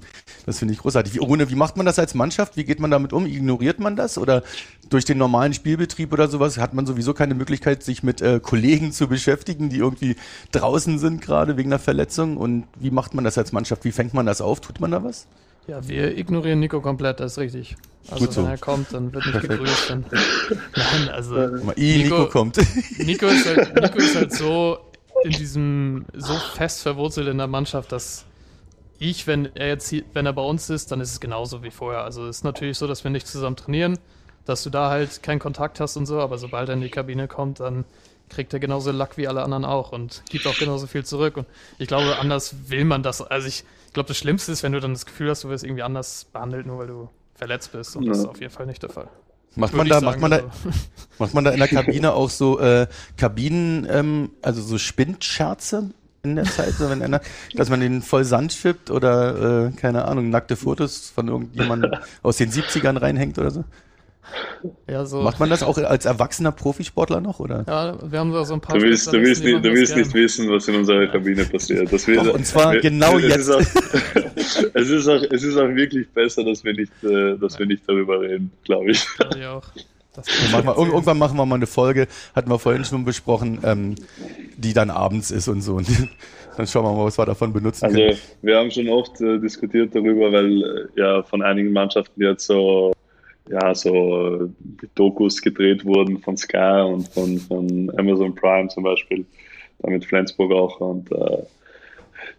Das 0.46 0.58
finde 0.58 0.74
ich 0.74 0.80
großartig. 0.80 1.14
Wie, 1.14 1.20
ohne, 1.20 1.50
wie 1.50 1.56
macht 1.56 1.76
man 1.76 1.84
das 1.84 1.98
als 1.98 2.14
Mannschaft? 2.14 2.56
Wie 2.56 2.64
geht 2.64 2.80
man 2.80 2.90
damit 2.90 3.12
um? 3.12 3.26
Ignoriert 3.26 3.80
man 3.80 3.96
das? 3.96 4.18
Oder 4.18 4.42
durch 4.88 5.04
den 5.04 5.18
normalen 5.18 5.52
Spielbetrieb 5.52 6.12
oder 6.12 6.28
sowas 6.28 6.58
hat 6.58 6.74
man 6.74 6.86
sowieso 6.86 7.12
keine 7.12 7.34
Möglichkeit, 7.34 7.82
sich 7.82 8.02
mit 8.02 8.20
äh, 8.20 8.40
Kollegen 8.40 8.92
zu 8.92 9.08
beschäftigen, 9.08 9.68
die 9.68 9.78
irgendwie 9.78 10.16
draußen 10.52 10.98
sind, 10.98 11.20
gerade 11.20 11.56
wegen 11.56 11.70
einer 11.70 11.78
Verletzung? 11.78 12.36
Und 12.36 12.64
wie 12.78 12.90
macht 12.90 13.14
man 13.14 13.24
das 13.24 13.36
als 13.36 13.52
Mannschaft? 13.52 13.84
Wie 13.84 13.92
fängt 13.92 14.14
man 14.14 14.26
das 14.26 14.40
auf? 14.40 14.60
Tut 14.60 14.80
man 14.80 14.92
da 14.92 15.02
was? 15.02 15.26
Ja, 15.68 15.86
wir 15.86 16.16
ignorieren 16.16 16.60
Nico 16.60 16.80
komplett, 16.80 17.20
das 17.20 17.32
ist 17.32 17.38
richtig. 17.38 17.76
Also 18.10 18.24
Gut 18.24 18.34
so. 18.34 18.42
wenn 18.42 18.50
er 18.50 18.56
kommt, 18.56 18.94
dann 18.94 19.12
wird 19.12 19.26
nicht 19.26 19.40
gegrüßt. 19.42 19.90
Dann, 19.90 20.06
nein, 20.76 21.08
also 21.10 21.34
Nico, 21.36 21.72
Nico, 21.76 22.26
kommt. 22.30 22.56
Nico 22.98 23.26
ist, 23.26 23.46
halt, 23.46 23.74
Nico 23.74 23.98
ist 23.98 24.16
halt 24.16 24.32
so 24.32 24.78
in 25.24 25.32
diesem 25.32 26.06
so 26.14 26.32
fest 26.32 26.80
verwurzelt 26.80 27.28
in 27.28 27.36
der 27.36 27.48
Mannschaft, 27.48 27.92
dass 27.92 28.24
ich, 28.98 29.26
wenn 29.26 29.54
er 29.56 29.68
jetzt 29.68 29.90
hier, 29.90 30.04
wenn 30.14 30.24
er 30.24 30.32
bei 30.32 30.42
uns 30.42 30.70
ist, 30.70 30.90
dann 30.90 31.02
ist 31.02 31.12
es 31.12 31.20
genauso 31.20 31.62
wie 31.62 31.70
vorher. 31.70 32.02
Also 32.02 32.26
es 32.26 32.38
ist 32.38 32.44
natürlich 32.44 32.78
so, 32.78 32.86
dass 32.86 33.04
wir 33.04 33.10
nicht 33.10 33.26
zusammen 33.26 33.56
trainieren, 33.56 33.98
dass 34.46 34.62
du 34.62 34.70
da 34.70 34.88
halt 34.88 35.22
keinen 35.22 35.38
Kontakt 35.38 35.80
hast 35.80 35.98
und 35.98 36.06
so, 36.06 36.18
aber 36.18 36.38
sobald 36.38 36.70
er 36.70 36.76
in 36.76 36.80
die 36.80 36.88
Kabine 36.88 37.28
kommt, 37.28 37.60
dann 37.60 37.84
kriegt 38.28 38.52
er 38.52 38.60
genauso 38.60 38.90
Lack 38.90 39.16
wie 39.16 39.28
alle 39.28 39.42
anderen 39.42 39.64
auch 39.64 39.92
und 39.92 40.22
gibt 40.28 40.46
auch 40.46 40.58
genauso 40.58 40.86
viel 40.86 41.04
zurück. 41.04 41.36
Und 41.36 41.46
ich 41.78 41.88
glaube, 41.88 42.18
anders 42.18 42.54
will 42.68 42.84
man 42.84 43.02
das. 43.02 43.20
Also 43.22 43.48
ich, 43.48 43.64
ich 43.86 43.92
glaube, 43.92 44.08
das 44.08 44.18
Schlimmste 44.18 44.52
ist, 44.52 44.62
wenn 44.62 44.72
du 44.72 44.80
dann 44.80 44.92
das 44.92 45.06
Gefühl 45.06 45.30
hast, 45.30 45.44
du 45.44 45.48
wirst 45.48 45.64
irgendwie 45.64 45.82
anders 45.82 46.26
behandelt, 46.32 46.66
nur 46.66 46.78
weil 46.78 46.86
du 46.86 47.08
verletzt 47.34 47.72
bist. 47.72 47.96
Und 47.96 48.04
ja. 48.04 48.10
das 48.10 48.18
ist 48.18 48.26
auf 48.26 48.40
jeden 48.40 48.52
Fall 48.52 48.66
nicht 48.66 48.82
der 48.82 48.90
Fall. 48.90 49.08
Macht 49.56 49.74
man, 49.74 49.88
da, 49.88 50.00
macht, 50.00 50.20
man 50.20 50.30
da, 50.30 50.40
macht 51.18 51.34
man 51.34 51.44
da 51.44 51.50
in 51.50 51.58
der 51.58 51.68
Kabine 51.68 52.12
auch 52.12 52.30
so 52.30 52.60
äh, 52.60 52.86
Kabinen, 53.16 53.86
ähm, 53.90 54.30
also 54.42 54.62
so 54.62 54.78
Spindscherze 54.78 55.90
in 56.22 56.36
der 56.36 56.44
Zeit, 56.44 56.74
so 56.74 56.90
wenn 56.90 57.02
einer, 57.02 57.20
dass 57.54 57.70
man 57.70 57.80
den 57.80 58.02
voll 58.02 58.24
Sand 58.24 58.52
schippt 58.52 58.90
oder 58.90 59.66
äh, 59.66 59.70
keine 59.72 60.04
Ahnung, 60.04 60.30
nackte 60.30 60.56
Fotos 60.56 61.10
von 61.10 61.28
irgendjemandem 61.28 61.92
aus 62.22 62.36
den 62.36 62.50
70ern 62.50 63.00
reinhängt 63.00 63.38
oder 63.38 63.50
so? 63.50 63.64
Ja, 64.88 65.04
so. 65.04 65.22
Macht 65.22 65.38
man 65.38 65.50
das 65.50 65.62
auch 65.62 65.78
als 65.78 66.04
erwachsener 66.04 66.52
Profisportler 66.52 67.20
noch, 67.20 67.40
oder? 67.40 67.64
Ja, 67.66 67.96
wir 68.10 68.18
haben 68.18 68.44
so 68.44 68.54
ein 68.54 68.60
paar. 68.60 68.76
Du 68.76 68.82
willst, 68.82 69.12
du 69.12 69.20
willst, 69.20 69.44
nicht, 69.44 69.64
du 69.64 69.72
willst 69.72 69.96
nicht 69.96 70.12
wissen, 70.14 70.50
was 70.50 70.66
in 70.68 70.76
unserer 70.76 71.06
Kabine 71.06 71.44
passiert. 71.44 71.92
Das 71.92 72.06
wir, 72.06 72.22
Doch, 72.22 72.34
und 72.34 72.46
zwar 72.46 72.72
wir, 72.72 72.80
genau 72.82 73.16
es 73.18 73.24
jetzt. 73.24 73.36
Ist 73.38 73.50
auch, 73.50 73.60
es, 74.74 74.90
ist 74.90 75.08
auch, 75.08 75.22
es 75.30 75.42
ist 75.42 75.56
auch 75.56 75.68
wirklich 75.68 76.08
besser, 76.10 76.44
dass 76.44 76.64
wir 76.64 76.74
nicht, 76.74 76.92
äh, 77.02 77.36
dass 77.38 77.58
wir 77.58 77.66
nicht 77.66 77.82
darüber 77.86 78.20
reden, 78.20 78.50
glaube 78.64 78.90
ich. 78.90 79.06
Ja, 79.38 79.54
auch. 79.54 79.66
Machen 80.50 80.66
wir, 80.66 80.76
irgendwann 80.76 81.18
machen 81.18 81.36
wir 81.36 81.46
mal 81.46 81.54
eine 81.54 81.68
Folge, 81.68 82.08
hatten 82.34 82.50
wir 82.50 82.58
vorhin 82.58 82.84
schon 82.84 83.04
besprochen, 83.04 83.60
ähm, 83.62 83.94
die 84.56 84.72
dann 84.72 84.90
abends 84.90 85.30
ist 85.30 85.46
und 85.46 85.60
so. 85.60 85.76
Und 85.76 85.88
dann 86.56 86.66
schauen 86.66 86.84
wir 86.84 86.92
mal, 86.92 87.04
was 87.04 87.18
wir 87.18 87.26
davon 87.26 87.52
benutzen 87.52 87.84
also, 87.84 87.96
können. 87.96 88.18
Wir 88.42 88.56
haben 88.56 88.70
schon 88.70 88.88
oft 88.88 89.20
äh, 89.20 89.38
diskutiert 89.38 89.94
darüber, 89.94 90.32
weil 90.32 90.62
äh, 90.62 91.00
ja 91.00 91.22
von 91.22 91.42
einigen 91.42 91.72
Mannschaften 91.72 92.20
jetzt 92.20 92.46
so 92.46 92.92
ja, 93.50 93.74
so 93.74 94.50
Dokus 94.94 95.40
gedreht 95.42 95.84
wurden 95.84 96.18
von 96.18 96.36
Sky 96.36 96.82
und 96.86 97.08
von, 97.08 97.38
von 97.38 97.92
Amazon 97.96 98.34
Prime 98.34 98.68
zum 98.68 98.84
Beispiel, 98.84 99.24
da 99.80 99.90
mit 99.90 100.04
Flensburg 100.04 100.52
auch. 100.52 100.80
Und 100.80 101.10
äh, 101.12 101.42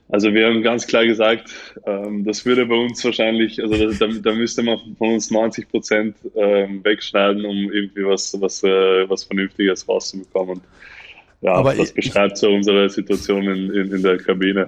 also 0.09 0.33
wir 0.33 0.47
haben 0.47 0.63
ganz 0.63 0.87
klar 0.87 1.05
gesagt, 1.05 1.53
ähm, 1.85 2.23
das 2.25 2.45
würde 2.45 2.65
bei 2.65 2.75
uns 2.75 3.03
wahrscheinlich, 3.05 3.61
also 3.61 3.91
da, 3.91 4.07
da 4.07 4.33
müsste 4.33 4.63
man 4.63 4.79
von 4.97 5.13
uns 5.13 5.29
90 5.29 5.69
Prozent 5.69 6.15
ähm, 6.35 6.83
wegschneiden, 6.83 7.45
um 7.45 7.71
irgendwie 7.71 8.05
was, 8.05 8.35
was, 8.41 8.63
äh, 8.63 9.09
was 9.09 9.23
Vernünftiges 9.23 9.87
rauszubekommen. 9.87 10.61
Ja, 11.41 11.53
aber 11.53 11.73
das 11.73 11.93
beschreibt 11.93 12.37
so 12.37 12.49
unsere 12.49 12.89
Situation 12.89 13.43
in, 13.43 13.73
in, 13.73 13.93
in 13.93 14.03
der 14.03 14.17
Kabine. 14.17 14.67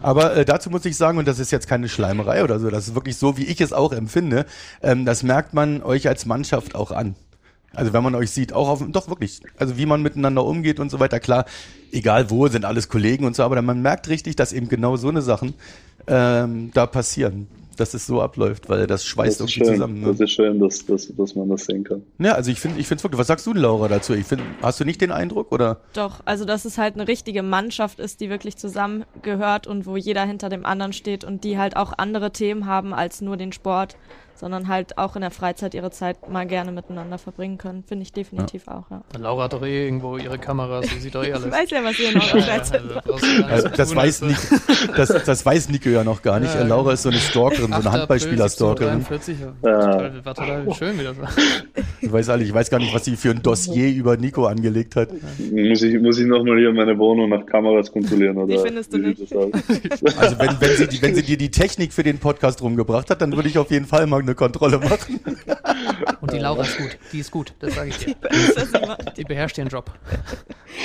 Aber 0.00 0.36
äh, 0.36 0.44
dazu 0.44 0.68
muss 0.68 0.84
ich 0.84 0.96
sagen, 0.96 1.18
und 1.18 1.28
das 1.28 1.38
ist 1.38 1.52
jetzt 1.52 1.68
keine 1.68 1.88
Schleimerei 1.88 2.42
oder 2.42 2.58
so, 2.58 2.70
das 2.70 2.88
ist 2.88 2.94
wirklich 2.96 3.16
so, 3.16 3.38
wie 3.38 3.44
ich 3.44 3.60
es 3.60 3.72
auch 3.72 3.92
empfinde, 3.92 4.44
ähm, 4.82 5.04
das 5.04 5.22
merkt 5.22 5.54
man 5.54 5.82
euch 5.82 6.08
als 6.08 6.26
Mannschaft 6.26 6.74
auch 6.74 6.90
an. 6.90 7.14
Also 7.72 7.92
wenn 7.92 8.02
man 8.02 8.16
euch 8.16 8.30
sieht, 8.30 8.52
auch 8.52 8.68
auf, 8.68 8.84
doch 8.88 9.08
wirklich, 9.08 9.40
also 9.58 9.78
wie 9.78 9.86
man 9.86 10.02
miteinander 10.02 10.44
umgeht 10.44 10.80
und 10.80 10.90
so 10.90 10.98
weiter, 10.98 11.20
klar, 11.20 11.44
egal 11.92 12.30
wo, 12.30 12.48
sind 12.48 12.64
alles 12.64 12.88
Kollegen 12.88 13.24
und 13.24 13.36
so, 13.36 13.44
aber 13.44 13.60
man 13.62 13.82
merkt 13.82 14.08
richtig, 14.08 14.34
dass 14.34 14.52
eben 14.52 14.68
genau 14.68 14.96
so 14.96 15.08
eine 15.08 15.22
Sachen 15.22 15.54
ähm, 16.08 16.70
da 16.74 16.86
passieren 16.86 17.46
dass 17.80 17.94
es 17.94 18.06
so 18.06 18.20
abläuft, 18.20 18.68
weil 18.68 18.86
das 18.86 19.04
schweißt 19.04 19.40
das 19.40 19.50
irgendwie 19.50 19.64
schön. 19.64 19.74
zusammen. 19.74 20.00
Ne? 20.00 20.06
Das 20.08 20.20
ist 20.20 20.32
schön, 20.32 20.60
dass, 20.60 20.84
dass, 20.86 21.08
dass 21.14 21.34
man 21.34 21.48
das 21.48 21.64
sehen 21.64 21.84
kann. 21.84 22.02
Ja, 22.18 22.32
also 22.32 22.50
ich 22.50 22.60
finde 22.60 22.80
ich 22.80 22.86
finde 22.86 23.02
wirklich, 23.04 23.18
was 23.18 23.26
sagst 23.26 23.46
du 23.46 23.52
Laura 23.52 23.88
dazu? 23.88 24.14
Ich 24.14 24.26
finde, 24.26 24.44
hast 24.62 24.80
du 24.80 24.84
nicht 24.84 25.00
den 25.00 25.12
Eindruck 25.12 25.52
oder? 25.52 25.80
Doch, 25.92 26.20
also 26.24 26.44
dass 26.44 26.64
es 26.64 26.78
halt 26.78 26.94
eine 26.94 27.08
richtige 27.08 27.42
Mannschaft 27.42 27.98
ist, 28.00 28.20
die 28.20 28.30
wirklich 28.30 28.56
zusammengehört 28.56 29.66
und 29.66 29.86
wo 29.86 29.96
jeder 29.96 30.24
hinter 30.24 30.48
dem 30.48 30.64
anderen 30.64 30.92
steht 30.92 31.24
und 31.24 31.44
die 31.44 31.58
halt 31.58 31.76
auch 31.76 31.92
andere 31.96 32.32
Themen 32.32 32.66
haben 32.66 32.92
als 32.92 33.20
nur 33.20 33.36
den 33.36 33.52
Sport 33.52 33.96
sondern 34.38 34.68
halt 34.68 34.98
auch 34.98 35.16
in 35.16 35.22
der 35.22 35.30
Freizeit 35.30 35.74
ihre 35.74 35.90
Zeit 35.90 36.28
mal 36.28 36.46
gerne 36.46 36.72
miteinander 36.72 37.18
verbringen 37.18 37.58
können. 37.58 37.84
Finde 37.86 38.02
ich 38.02 38.12
definitiv 38.12 38.64
ja. 38.66 38.78
auch, 38.78 38.90
ja. 38.90 39.02
Laura 39.18 39.44
hat 39.44 39.52
doch 39.52 39.64
eh 39.64 39.84
irgendwo 39.86 40.16
ihre 40.16 40.38
Kamera, 40.38 40.82
sie 40.82 40.98
sieht 41.00 41.14
doch 41.14 41.24
eh 41.24 41.32
alles. 41.32 41.46
ich 41.46 41.52
weiß 41.52 41.70
ja, 41.70 41.84
was 41.84 41.98
ihr 41.98 42.10
in 42.10 42.16
eurer 42.16 42.42
Freizeit 42.42 42.82
macht. 42.94 43.08
Also, 43.48 43.68
das, 43.68 43.94
weiß 43.94 44.22
Nico, 44.22 44.56
das, 44.96 45.08
das 45.24 45.46
weiß 45.46 45.68
Nico 45.68 45.88
ja 45.88 46.04
noch 46.04 46.22
gar 46.22 46.40
nicht. 46.40 46.54
Ja, 46.54 46.62
Laura 46.62 46.92
ist 46.92 47.02
so 47.02 47.08
eine 47.08 47.18
Stalkerin, 47.18 47.72
so 47.72 47.78
eine 47.78 47.92
Handballspieler-Stalkerin. 47.92 49.04
Ja. 49.62 50.24
War 50.24 50.34
total 50.34 50.74
schön, 50.74 50.98
wie 50.98 51.04
das 51.04 51.18
war. 51.18 51.28
Ich 52.00 52.12
weiß, 52.12 52.28
ich 52.28 52.54
weiß 52.54 52.70
gar 52.70 52.78
nicht, 52.78 52.94
was 52.94 53.04
sie 53.04 53.16
für 53.16 53.30
ein 53.30 53.42
Dossier 53.42 53.92
über 53.92 54.16
Nico 54.16 54.46
angelegt 54.46 54.96
hat. 54.96 55.10
Muss 55.12 55.82
ich, 55.82 56.00
muss 56.00 56.18
ich 56.18 56.26
nochmal 56.26 56.58
hier 56.58 56.72
meine 56.72 56.96
Wohnung 56.98 57.28
nach 57.28 57.44
Kameras 57.44 57.90
kontrollieren? 57.90 58.36
Oder 58.36 58.56
die 58.56 58.58
findest 58.58 58.92
du 58.92 58.98
nicht. 58.98 59.20
Also 59.20 60.38
wenn, 60.38 60.60
wenn, 60.60 60.76
sie, 60.76 61.02
wenn 61.02 61.14
sie 61.14 61.22
dir 61.22 61.36
die 61.36 61.50
Technik 61.50 61.92
für 61.92 62.02
den 62.02 62.18
Podcast 62.18 62.62
rumgebracht 62.62 63.10
hat, 63.10 63.20
dann 63.20 63.32
würde 63.34 63.48
ich 63.48 63.58
auf 63.58 63.70
jeden 63.70 63.86
Fall 63.86 64.06
mal 64.06 64.22
eine 64.28 64.34
Kontrolle 64.34 64.78
machen. 64.78 65.20
Und 66.20 66.32
die 66.32 66.38
Laura 66.38 66.62
ist 66.62 66.78
gut. 66.78 66.98
Die 67.12 67.18
ist 67.18 67.30
gut, 67.30 67.54
das 67.60 67.74
sage 67.74 67.90
ich 67.90 67.98
dir. 67.98 68.16
Die 69.16 69.24
beherrscht 69.24 69.58
ihren 69.58 69.68
Job. 69.68 69.90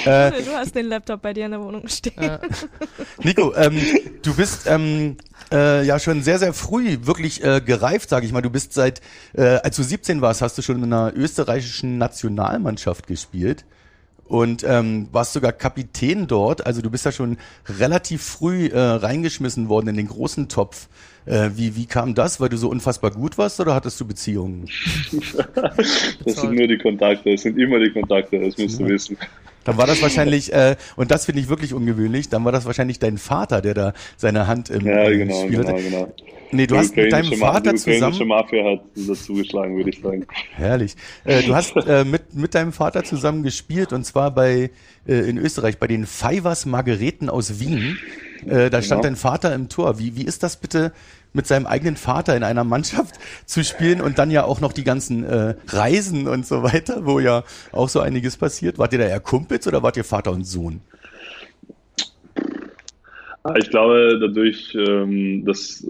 Äh, 0.05 0.31
du 0.43 0.51
hast 0.53 0.75
den 0.75 0.87
Laptop 0.87 1.21
bei 1.21 1.33
dir 1.33 1.45
in 1.45 1.51
der 1.51 1.61
Wohnung 1.61 1.87
stehen. 1.87 2.17
Äh. 2.17 2.39
Nico, 3.23 3.53
ähm, 3.55 3.79
du 4.21 4.33
bist 4.35 4.67
ähm, 4.67 5.17
äh, 5.51 5.85
ja 5.85 5.99
schon 5.99 6.23
sehr, 6.23 6.39
sehr 6.39 6.53
früh 6.53 6.97
wirklich 7.01 7.43
äh, 7.43 7.61
gereift, 7.61 8.09
sage 8.09 8.25
ich 8.25 8.31
mal. 8.31 8.41
Du 8.41 8.49
bist 8.49 8.73
seit, 8.73 9.01
äh, 9.33 9.57
als 9.57 9.75
du 9.75 9.83
17 9.83 10.21
warst, 10.21 10.41
hast 10.41 10.57
du 10.57 10.61
schon 10.61 10.77
in 10.77 10.91
einer 10.91 11.13
österreichischen 11.15 11.97
Nationalmannschaft 11.97 13.07
gespielt 13.07 13.65
und 14.25 14.63
ähm, 14.63 15.09
warst 15.11 15.33
sogar 15.33 15.51
Kapitän 15.51 16.27
dort. 16.27 16.65
Also 16.65 16.81
du 16.81 16.89
bist 16.89 17.05
ja 17.05 17.11
schon 17.11 17.37
relativ 17.67 18.23
früh 18.23 18.67
äh, 18.67 18.79
reingeschmissen 18.79 19.69
worden 19.69 19.89
in 19.89 19.97
den 19.97 20.07
großen 20.07 20.49
Topf. 20.49 20.87
Äh, 21.25 21.51
wie, 21.55 21.75
wie 21.75 21.85
kam 21.85 22.15
das? 22.15 22.39
Weil 22.39 22.49
du 22.49 22.57
so 22.57 22.69
unfassbar 22.69 23.11
gut 23.11 23.37
warst 23.37 23.59
oder 23.59 23.73
hattest 23.73 23.99
du 23.99 24.05
Beziehungen? 24.05 24.67
das 26.25 26.35
sind 26.35 26.53
nur 26.53 26.67
die 26.67 26.77
Kontakte, 26.77 27.31
das 27.31 27.41
sind 27.43 27.57
immer 27.57 27.79
die 27.79 27.91
Kontakte, 27.91 28.39
das 28.39 28.57
musst 28.57 28.79
ja. 28.79 28.85
du 28.85 28.93
wissen. 28.93 29.17
Dann 29.63 29.77
war 29.77 29.87
das 29.87 30.01
wahrscheinlich, 30.01 30.51
äh, 30.51 30.75
und 30.95 31.11
das 31.11 31.25
finde 31.25 31.41
ich 31.41 31.49
wirklich 31.49 31.73
ungewöhnlich, 31.73 32.29
dann 32.29 32.43
war 32.43 32.51
das 32.51 32.65
wahrscheinlich 32.65 32.99
dein 32.99 33.17
Vater, 33.17 33.61
der 33.61 33.73
da 33.73 33.93
seine 34.17 34.47
Hand 34.47 34.69
im 34.69 34.85
ja, 34.85 35.09
genau, 35.09 35.43
Spiel 35.43 35.59
hatte. 35.59 35.73
Genau, 35.73 36.05
genau. 36.05 36.13
Nee, 36.51 36.67
du 36.67 36.75
die 36.75 36.79
hast 36.79 36.95
mit 36.95 37.11
deinem 37.11 37.33
Vater 37.33 37.71
die 37.71 37.77
zusammen. 37.77 38.17
Die 38.17 38.25
Mafia 38.25 38.63
hat 38.63 38.81
dazu 38.95 39.33
geschlagen, 39.33 39.75
würde 39.75 39.89
ich 39.89 40.01
sagen. 40.01 40.25
Herrlich. 40.51 40.95
Äh, 41.25 41.41
du 41.41 41.55
hast 41.55 41.75
äh, 41.75 42.03
mit, 42.05 42.35
mit 42.35 42.53
deinem 42.53 42.73
Vater 42.73 43.03
zusammen 43.03 43.41
gespielt 43.41 43.91
und 43.91 44.05
zwar 44.05 44.29
bei 44.29 44.69
äh, 45.07 45.13
in 45.13 45.39
Österreich 45.39 45.79
bei 45.79 45.87
den 45.87 46.05
Fivers 46.05 46.67
Margareten 46.67 47.29
aus 47.29 47.59
Wien. 47.59 47.97
Äh, 48.47 48.69
da 48.69 48.81
stand 48.81 49.01
genau. 49.01 49.13
dein 49.13 49.15
Vater 49.15 49.53
im 49.53 49.69
Tor. 49.69 49.99
Wie, 49.99 50.15
wie 50.15 50.23
ist 50.23 50.43
das 50.43 50.57
bitte, 50.57 50.91
mit 51.33 51.47
seinem 51.47 51.65
eigenen 51.65 51.97
Vater 51.97 52.35
in 52.37 52.43
einer 52.43 52.63
Mannschaft 52.63 53.15
zu 53.45 53.63
spielen 53.63 54.01
und 54.01 54.19
dann 54.19 54.31
ja 54.31 54.45
auch 54.45 54.61
noch 54.61 54.71
die 54.71 54.83
ganzen 54.83 55.23
äh, 55.23 55.55
Reisen 55.67 56.27
und 56.27 56.45
so 56.45 56.63
weiter, 56.63 57.05
wo 57.05 57.19
ja 57.19 57.43
auch 57.71 57.89
so 57.89 57.99
einiges 57.99 58.37
passiert? 58.37 58.77
Wart 58.77 58.93
ihr 58.93 58.99
da 58.99 59.05
eher 59.05 59.19
Kumpels 59.19 59.67
oder 59.67 59.83
wart 59.83 59.97
ihr 59.97 60.03
Vater 60.03 60.31
und 60.31 60.45
Sohn? 60.45 60.81
Ich 63.57 63.69
glaube, 63.69 64.19
dadurch, 64.21 64.73
ähm, 64.73 65.43
dass, 65.43 65.85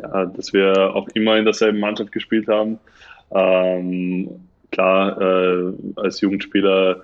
ja, 0.00 0.24
dass 0.26 0.54
wir 0.54 0.94
auch 0.94 1.08
immer 1.08 1.36
in 1.36 1.44
derselben 1.44 1.78
Mannschaft 1.78 2.10
gespielt 2.10 2.48
haben, 2.48 2.78
ähm, 3.34 4.30
klar, 4.70 5.20
äh, 5.20 5.72
als 5.96 6.20
Jugendspieler 6.22 7.02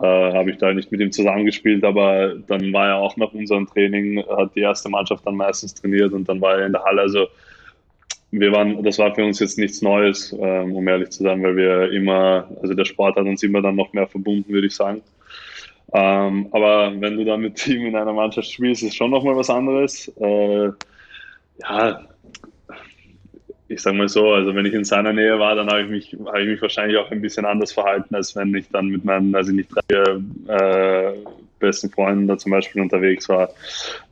äh, 0.00 0.32
habe 0.32 0.50
ich 0.50 0.58
da 0.58 0.72
nicht 0.72 0.90
mit 0.90 1.00
ihm 1.00 1.12
zusammengespielt, 1.12 1.84
aber 1.84 2.34
dann 2.46 2.72
war 2.72 2.88
er 2.88 2.96
auch 2.96 3.16
nach 3.16 3.32
unserem 3.32 3.66
Training, 3.66 4.24
hat 4.26 4.54
die 4.54 4.60
erste 4.60 4.88
Mannschaft 4.88 5.26
dann 5.26 5.36
meistens 5.36 5.74
trainiert 5.74 6.12
und 6.12 6.28
dann 6.28 6.40
war 6.40 6.58
er 6.58 6.66
in 6.66 6.72
der 6.72 6.84
Halle. 6.84 7.02
Also 7.02 7.26
wir 8.30 8.52
waren, 8.52 8.82
das 8.82 8.98
war 8.98 9.14
für 9.14 9.24
uns 9.24 9.38
jetzt 9.38 9.58
nichts 9.58 9.80
Neues, 9.82 10.34
ähm, 10.38 10.74
um 10.74 10.88
ehrlich 10.88 11.10
zu 11.10 11.22
sein, 11.22 11.42
weil 11.42 11.56
wir 11.56 11.92
immer, 11.92 12.48
also 12.60 12.74
der 12.74 12.84
Sport 12.84 13.16
hat 13.16 13.26
uns 13.26 13.42
immer 13.44 13.62
dann 13.62 13.76
noch 13.76 13.92
mehr 13.92 14.08
verbunden, 14.08 14.52
würde 14.52 14.66
ich 14.66 14.74
sagen. 14.74 15.02
Ähm, 15.92 16.48
aber 16.50 16.92
wenn 17.00 17.16
du 17.16 17.24
dann 17.24 17.40
mit 17.40 17.64
ihm 17.68 17.86
in 17.86 17.96
einer 17.96 18.12
Mannschaft 18.12 18.50
spielst, 18.50 18.82
ist 18.82 18.96
schon 18.96 19.12
nochmal 19.12 19.36
was 19.36 19.50
anderes. 19.50 20.08
Äh, 20.18 20.70
ja, 21.60 22.02
ich 23.68 23.80
sag 23.80 23.94
mal 23.94 24.08
so, 24.08 24.32
also 24.32 24.54
wenn 24.54 24.66
ich 24.66 24.74
in 24.74 24.84
seiner 24.84 25.12
Nähe 25.12 25.38
war, 25.38 25.54
dann 25.54 25.68
habe 25.68 25.82
ich 25.82 25.88
mich, 25.88 26.16
habe 26.26 26.42
ich 26.42 26.48
mich 26.48 26.62
wahrscheinlich 26.62 26.98
auch 26.98 27.10
ein 27.10 27.22
bisschen 27.22 27.46
anders 27.46 27.72
verhalten, 27.72 28.14
als 28.14 28.36
wenn 28.36 28.54
ich 28.54 28.68
dann 28.70 28.88
mit 28.88 29.04
meinen, 29.04 29.34
also 29.34 29.52
nicht 29.52 29.70
drei 29.70 30.00
äh, 30.48 31.12
besten 31.60 31.90
Freunden 31.90 32.26
da 32.26 32.36
zum 32.36 32.52
Beispiel 32.52 32.82
unterwegs 32.82 33.28
war. 33.28 33.50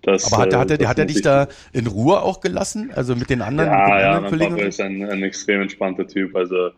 Das, 0.03 0.33
Aber 0.33 0.43
hat, 0.43 0.53
er, 0.53 0.59
hat, 0.61 0.71
er, 0.71 0.89
hat 0.89 0.99
er 0.99 1.05
dich 1.05 1.21
da 1.21 1.49
in 1.73 1.87
Ruhe 1.87 2.23
auch 2.23 2.41
gelassen? 2.41 2.93
Also 2.95 3.15
mit 3.15 3.29
den 3.29 3.43
anderen, 3.43 3.71
ja, 3.71 3.79
mit 3.79 3.89
den 3.89 4.01
ja, 4.01 4.13
anderen 4.17 4.39
mein 4.39 4.49
Papa 4.51 4.63
ist 4.63 4.81
ein, 4.81 5.05
ein 5.05 5.23
extrem 5.23 5.61
entspannter 5.61 6.07
Typ. 6.07 6.35
Also 6.35 6.71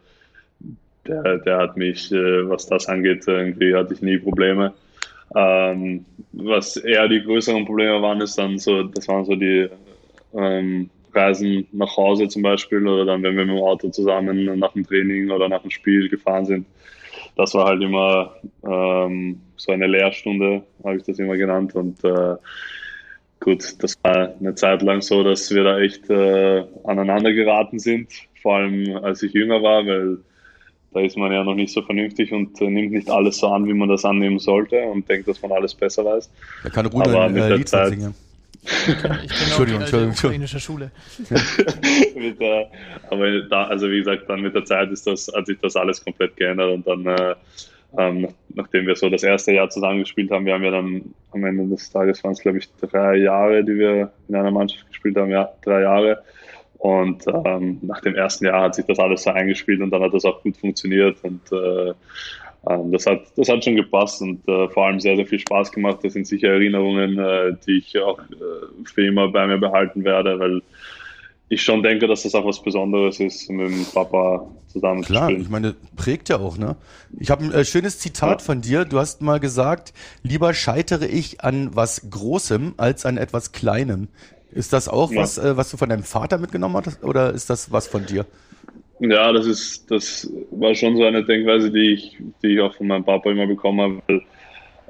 der, 1.07 1.39
der 1.39 1.59
hat 1.59 1.77
mich, 1.77 2.11
äh, 2.11 2.49
was 2.49 2.67
das 2.67 2.87
angeht, 2.89 3.25
irgendwie 3.27 3.75
hatte 3.75 3.95
ich 3.95 4.03
nie 4.03 4.19
Probleme. 4.19 4.73
Ähm, 5.37 6.05
was 6.33 6.77
eher 6.77 7.09
die 7.09 7.23
größeren 7.23 7.65
Probleme 7.65 8.03
waren, 8.03 8.21
ist 8.21 8.37
dann 8.37 8.59
so, 8.59 8.83
das 8.83 9.07
waren 9.09 9.25
so 9.25 9.37
die 9.37 9.69
ähm, 10.35 10.91
Reisen 11.15 11.67
nach 11.73 11.97
Hause 11.97 12.29
zum 12.29 12.43
Beispiel 12.43 12.87
oder 12.87 13.05
dann, 13.05 13.23
wenn 13.23 13.37
wir 13.37 13.47
mit 13.47 13.57
dem 13.57 13.63
Auto 13.63 13.89
zusammen 13.91 14.59
nach 14.59 14.73
dem 14.73 14.87
Training 14.87 15.31
oder 15.31 15.49
nach 15.49 15.63
dem 15.63 15.71
Spiel 15.71 16.09
gefahren 16.09 16.47
sind. 16.47 16.67
Das 17.37 17.55
war 17.55 17.67
halt 17.67 17.83
immer 17.83 18.35
ähm, 18.67 19.41
so 19.57 19.73
eine 19.73 19.87
Lehrstunde, 19.87 20.63
habe 20.85 20.97
ich 20.97 21.03
das 21.03 21.19
immer 21.19 21.37
genannt. 21.37 21.75
Und 21.75 22.03
äh, 22.05 22.37
gut, 23.41 23.83
das 23.83 23.97
war 24.03 24.35
eine 24.39 24.55
Zeit 24.55 24.83
lang 24.83 25.03
so, 25.03 25.23
dass 25.25 25.51
wir 25.51 25.65
da 25.65 25.79
echt 25.81 26.09
äh, 26.11 26.65
aneinander 26.85 27.33
geraten 27.33 27.79
sind, 27.79 28.09
vor 28.41 28.57
allem 28.57 28.97
als 29.03 29.23
ich 29.23 29.33
jünger 29.33 29.63
war, 29.63 29.87
weil 29.87 30.19
da 30.95 31.01
ist 31.01 31.17
man 31.17 31.33
ja 31.33 31.43
noch 31.43 31.57
nicht 31.57 31.73
so 31.73 31.83
vernünftig 31.83 32.33
und 32.33 32.61
äh, 32.61 32.71
nimmt 32.71 32.93
nicht 32.93 33.11
alles 33.11 33.39
so 33.39 33.49
an, 33.49 33.67
wie 33.67 33.75
man 33.75 33.89
das 33.89 34.05
annehmen 34.05 34.39
sollte 34.39 34.81
und 34.85 35.09
denkt, 35.09 35.27
dass 35.27 35.43
man 35.43 35.51
alles 35.51 35.75
besser 35.75 36.05
weiß. 36.05 36.31
Da 36.63 36.71
kann 36.71 36.87
Ruder 36.87 37.29
mit 37.29 37.43
äh, 37.43 37.49
der 37.49 37.67
Zeit, 37.67 37.89
singen. 37.89 38.15
Ich 38.65 39.01
kenne 39.01 39.21
Entschuldigung, 39.21 39.83
auch 39.83 39.89
die 39.89 39.97
Entschuldigung, 39.97 40.13
ukrainische 40.13 40.61
Schule. 40.61 40.91
mit, 42.17 42.41
äh, 42.41 42.67
aber 43.11 43.41
da, 43.43 43.65
also 43.65 43.91
wie 43.91 43.99
gesagt, 43.99 44.29
dann 44.29 44.41
mit 44.41 44.55
der 44.55 44.65
Zeit 44.65 44.91
ist 44.91 45.07
das, 45.07 45.31
hat 45.35 45.47
sich 45.47 45.59
das 45.61 45.77
alles 45.77 46.03
komplett 46.03 46.37
geändert 46.37 46.73
und 46.73 46.87
dann, 46.87 47.07
äh, 47.07 47.35
ähm, 47.97 48.29
nachdem 48.55 48.87
wir 48.87 48.97
so 48.97 49.09
das 49.09 49.23
erste 49.23 49.53
Jahr 49.53 49.69
zusammengespielt 49.69 50.31
haben, 50.31 50.47
wir 50.47 50.55
haben 50.55 50.65
ja 50.65 50.71
dann 50.71 51.15
am 51.33 51.45
Ende 51.45 51.67
des 51.69 51.91
Tages 51.91 52.25
waren 52.25 52.33
es, 52.33 52.41
glaube 52.41 52.59
ich, 52.59 52.69
drei 52.81 53.17
Jahre, 53.17 53.63
die 53.63 53.77
wir 53.77 54.13
in 54.29 54.35
einer 54.35 54.51
Mannschaft 54.51 54.89
gespielt 54.89 55.17
haben, 55.17 55.31
ja, 55.31 55.51
drei 55.63 55.83
Jahre. 55.83 56.23
Und 56.79 57.27
ähm, 57.27 57.79
nach 57.83 58.01
dem 58.01 58.15
ersten 58.15 58.45
Jahr 58.45 58.63
hat 58.63 58.75
sich 58.75 58.85
das 58.85 58.99
alles 58.99 59.23
so 59.23 59.31
eingespielt 59.31 59.81
und 59.81 59.91
dann 59.91 60.03
hat 60.03 60.13
das 60.13 60.25
auch 60.25 60.43
gut 60.43 60.57
funktioniert 60.57 61.17
und 61.23 61.41
äh, 61.53 61.95
ähm, 62.69 62.93
das, 62.93 63.07
hat, 63.07 63.23
das 63.37 63.49
hat 63.49 63.65
schon 63.65 63.77
gepasst 63.77 64.23
und 64.23 64.47
äh, 64.49 64.69
vor 64.69 64.87
allem 64.87 65.01
sehr, 65.01 65.17
sehr 65.17 65.27
viel 65.27 65.39
Spaß 65.39 65.73
gemacht. 65.73 65.99
Das 66.03 66.13
sind 66.13 66.27
sicher 66.27 66.49
Erinnerungen, 66.49 67.19
äh, 67.19 67.57
die 67.67 67.79
ich 67.79 67.99
auch 67.99 68.19
äh, 68.19 68.85
für 68.85 69.07
immer 69.07 69.29
bei 69.29 69.47
mir 69.47 69.59
behalten 69.59 70.05
werde, 70.05 70.39
weil 70.39 70.63
ich 71.49 71.63
schon 71.63 71.83
denke, 71.83 72.07
dass 72.07 72.23
das 72.23 72.35
auch 72.35 72.47
was 72.47 72.63
Besonderes 72.63 73.21
ist, 73.21 73.51
mit 73.51 73.69
dem 73.69 73.85
Papa 73.93 74.47
zusammen 74.69 75.03
Klar, 75.03 75.27
zu 75.27 75.33
spielen. 75.33 75.43
ich 75.43 75.51
meine, 75.51 75.75
prägt 75.95 76.29
ja 76.29 76.39
auch, 76.39 76.57
ne? 76.57 76.77
Ich 77.19 77.31
habe 77.31 77.45
ein 77.45 77.53
äh, 77.53 77.65
schönes 77.65 77.99
Zitat 77.99 78.41
ja. 78.41 78.45
von 78.45 78.61
dir. 78.61 78.85
Du 78.85 78.99
hast 78.99 79.23
mal 79.23 79.41
gesagt, 79.41 79.93
lieber 80.23 80.55
scheitere 80.55 81.07
ich 81.07 81.43
an 81.43 81.71
was 81.75 82.09
Großem 82.11 82.75
als 82.77 83.07
an 83.07 83.19
etwas 83.19 83.53
Kleinem. 83.53 84.09
Ist 84.51 84.73
das 84.73 84.89
auch 84.89 85.13
ja. 85.13 85.21
was, 85.21 85.39
äh, 85.39 85.57
was 85.57 85.71
du 85.71 85.77
von 85.77 85.89
deinem 85.89 86.03
Vater 86.03 86.39
mitgenommen 86.39 86.77
hast 86.77 87.03
oder 87.05 87.33
ist 87.33 87.51
das 87.51 87.73
was 87.73 87.87
von 87.89 88.07
dir? 88.07 88.25
Ja, 89.01 89.33
das 89.33 89.47
ist, 89.47 89.91
das 89.91 90.33
war 90.51 90.75
schon 90.75 90.97
so 90.97 91.05
eine 91.05 91.25
Denkweise, 91.25 91.71
die 91.71 91.95
ich, 91.95 92.17
die 92.43 92.55
ich 92.55 92.61
auch 92.61 92.75
von 92.75 92.87
meinem 92.87 93.05
Papa 93.05 93.31
immer 93.31 93.47
bekommen 93.47 93.81
habe. 93.81 94.03
Weil, 94.07 94.23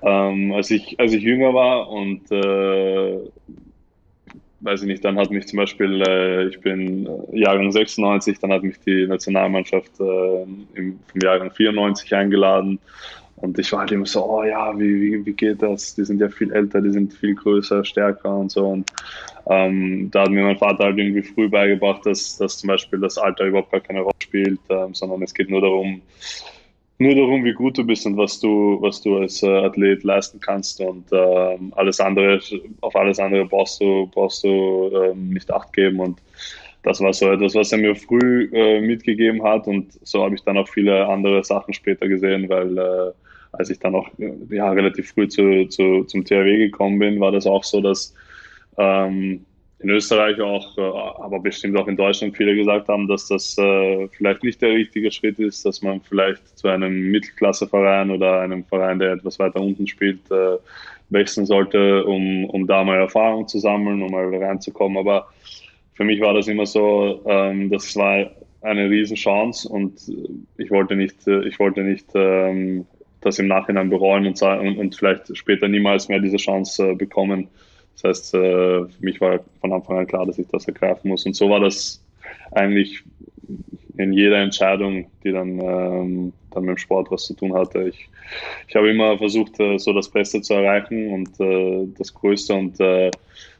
ähm, 0.03 0.53
als 0.53 0.71
ich, 0.71 0.99
als 1.01 1.12
ich 1.12 1.23
jünger 1.23 1.55
war 1.55 1.88
und 1.88 2.31
äh, 2.31 3.19
weiß 4.61 4.83
ich 4.83 4.87
nicht, 4.87 5.05
dann 5.05 5.19
hat 5.19 5.31
mich 5.31 5.47
zum 5.47 5.59
Beispiel, 5.59 6.03
äh, 6.03 6.47
ich 6.49 6.61
bin 6.61 7.07
äh, 7.07 7.40
Jahrgang 7.40 7.71
96, 7.71 8.38
dann 8.38 8.53
hat 8.53 8.62
mich 8.62 8.79
die 8.81 9.07
Nationalmannschaft 9.07 9.93
äh, 10.01 10.43
im, 10.75 10.99
vom 11.07 11.21
Jahrgang 11.23 11.51
94 11.51 12.14
eingeladen 12.14 12.79
Und 13.37 13.59
ich 13.59 13.73
war 13.73 13.81
halt 13.81 13.92
immer 13.92 14.07
so, 14.07 14.25
oh 14.25 14.44
ja, 14.44 14.79
wie, 14.79 15.01
wie, 15.01 15.27
wie 15.27 15.33
geht 15.33 15.62
das? 15.62 15.94
Die 15.94 16.05
sind 16.05 16.20
ja 16.20 16.29
viel 16.29 16.53
älter, 16.53 16.81
die 16.81 16.90
sind 16.90 17.12
viel 17.12 17.35
größer, 17.35 17.85
stärker 17.85 18.37
und 18.37 18.51
so. 18.51 18.66
Und 18.68 18.90
ähm, 19.47 20.09
da 20.11 20.23
hat 20.23 20.31
mir 20.31 20.44
mein 20.44 20.59
Vater 20.59 20.85
halt 20.85 20.99
irgendwie 20.99 21.23
früh 21.23 21.49
beigebracht, 21.49 22.07
dass, 22.07 22.38
dass 22.38 22.59
zum 22.59 22.68
Beispiel 22.68 23.01
das 23.01 23.18
Alter 23.18 23.44
überhaupt 23.44 23.73
gar 23.73 23.81
keine 23.81 24.01
Rolle 24.01 24.14
spielt, 24.23 24.61
ähm, 24.70 24.94
sondern 24.94 25.23
es 25.23 25.35
geht 25.35 25.51
nur 25.51 25.61
darum, 25.61 26.01
nur 26.99 27.14
darum, 27.14 27.44
wie 27.44 27.53
gut 27.53 27.77
du 27.77 27.85
bist 27.85 28.07
und 28.07 28.16
was 28.16 28.38
du, 28.38 28.79
was 28.81 29.03
du 29.03 29.18
als 29.18 29.42
äh, 29.42 29.49
Athlet 29.49 30.05
leisten 30.05 30.38
kannst 30.40 30.81
und 30.81 31.07
ähm, 31.12 31.73
alles 31.77 32.01
andere, 32.01 32.40
auf 32.81 32.94
alles 32.94 33.18
andere 33.18 33.44
brauchst 33.44 33.81
du, 33.81 34.07
brauchst 34.07 34.44
du 34.44 34.90
ähm, 34.94 35.31
nicht 35.31 35.51
Acht 35.51 35.73
geben 35.73 35.99
und 36.01 36.20
das 36.85 37.01
war 37.01 37.12
so 37.12 37.31
etwas, 37.31 37.55
was 37.55 37.73
er 37.73 37.79
mir 37.79 37.97
früh 37.97 38.49
äh, 38.53 38.81
mitgegeben 38.81 39.42
hat 39.42 39.66
und 39.66 39.99
so 40.07 40.23
habe 40.23 40.35
ich 40.35 40.42
dann 40.42 40.57
auch 40.57 40.68
viele 40.68 41.07
andere 41.07 41.42
Sachen 41.42 41.75
später 41.75 42.07
gesehen, 42.07 42.49
weil 42.49 42.79
äh, 42.79 43.12
als 43.59 43.71
ich 43.71 43.79
dann 43.79 43.95
auch 43.95 44.09
ja, 44.51 44.71
relativ 44.71 45.11
früh 45.11 45.29
zu, 45.29 45.67
zu, 45.69 46.05
zum 46.05 46.25
THW 46.25 46.59
gekommen 46.59 46.99
bin, 46.99 47.21
war 47.21 47.33
das 47.33 47.47
auch 47.47 47.64
so, 47.64 47.81
dass 47.81 48.14
ähm, 48.77 49.45
in 49.85 49.90
Österreich 49.90 50.40
auch, 50.40 50.79
äh, 50.79 50.81
aber 50.81 51.40
bestimmt 51.40 51.77
auch 51.77 51.87
in 51.88 51.97
Deutschland 51.97 52.35
viele 52.37 52.57
gesagt 52.57 52.88
haben, 52.88 53.07
dass 53.07 53.29
das 53.29 53.57
äh, 53.59 54.09
vielleicht 54.09 54.43
nicht 54.43 54.62
der 54.62 54.71
richtige 54.71 55.11
Schritt 55.11 55.38
ist, 55.38 55.67
dass 55.67 55.83
man 55.83 56.01
vielleicht 56.01 56.57
zu 56.59 56.69
einem 56.69 57.11
Mittelklasseverein 57.11 58.11
oder 58.11 58.40
einem 58.40 58.64
Verein, 58.64 58.99
der 58.99 59.12
etwas 59.12 59.38
weiter 59.38 59.61
unten 59.61 59.87
spielt, 59.87 60.31
äh, 60.31 60.57
wechseln 61.11 61.45
sollte, 61.45 62.05
um, 62.07 62.47
um 62.47 62.67
da 62.67 62.83
mal 62.83 62.97
Erfahrung 62.97 63.47
zu 63.47 63.59
sammeln, 63.59 64.03
um 64.03 64.11
mal 64.11 64.35
reinzukommen. 64.35 64.97
Aber 64.97 65.29
für 65.93 66.05
mich 66.05 66.19
war 66.23 66.33
das 66.33 66.49
immer 66.49 66.64
so, 66.64 67.23
ähm, 67.27 67.71
das 67.71 67.95
war 67.95 68.31
eine 68.62 68.88
Riesenchance 68.88 69.69
und 69.69 70.01
ich 70.57 70.71
wollte 70.71 70.97
nicht, 70.97 71.27
ich 71.27 71.59
wollte 71.59 71.83
nicht 71.83 72.07
ähm, 72.14 72.87
das 73.24 73.38
im 73.38 73.48
Nachhinein 73.48 73.90
bereuen 73.90 74.26
und, 74.26 74.40
und, 74.42 74.78
und 74.78 74.94
vielleicht 74.94 75.37
später 75.37 75.68
niemals 75.68 76.08
mehr 76.08 76.20
diese 76.20 76.37
Chance 76.37 76.90
äh, 76.90 76.94
bekommen. 76.94 77.48
Das 77.94 78.04
heißt, 78.04 78.34
äh, 78.34 78.38
für 78.87 79.00
mich 79.00 79.20
war 79.20 79.40
von 79.60 79.72
Anfang 79.72 79.98
an 79.98 80.06
klar, 80.06 80.26
dass 80.26 80.38
ich 80.38 80.48
das 80.48 80.66
ergreifen 80.66 81.08
muss. 81.08 81.24
Und 81.26 81.34
so 81.34 81.48
war 81.48 81.60
das 81.60 82.02
eigentlich 82.52 83.02
in 83.96 84.12
jeder 84.12 84.38
Entscheidung, 84.38 85.06
die 85.22 85.32
dann, 85.32 85.60
ähm, 85.60 86.32
dann 86.50 86.64
mit 86.64 86.76
dem 86.76 86.78
Sport 86.78 87.10
was 87.10 87.24
zu 87.24 87.34
tun 87.34 87.54
hatte. 87.54 87.88
Ich, 87.88 88.08
ich 88.68 88.74
habe 88.74 88.90
immer 88.90 89.16
versucht, 89.18 89.58
äh, 89.60 89.78
so 89.78 89.92
das 89.92 90.08
Beste 90.08 90.40
zu 90.40 90.54
erreichen 90.54 91.10
und 91.12 91.40
äh, 91.40 91.87
das 91.96 92.12
Größte. 92.12 92.54
Und 92.54 92.80
äh, 92.80 93.10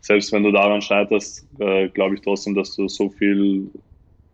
selbst 0.01 0.33
wenn 0.33 0.43
du 0.43 0.51
daran 0.51 0.83
scheiterst, 0.83 1.47
äh, 1.61 1.89
glaube 1.89 2.17
ich 2.17 2.23
trotzdem, 2.23 2.55
dass 2.55 2.75
du 2.75 2.89
so 2.89 3.09
viel 3.09 3.71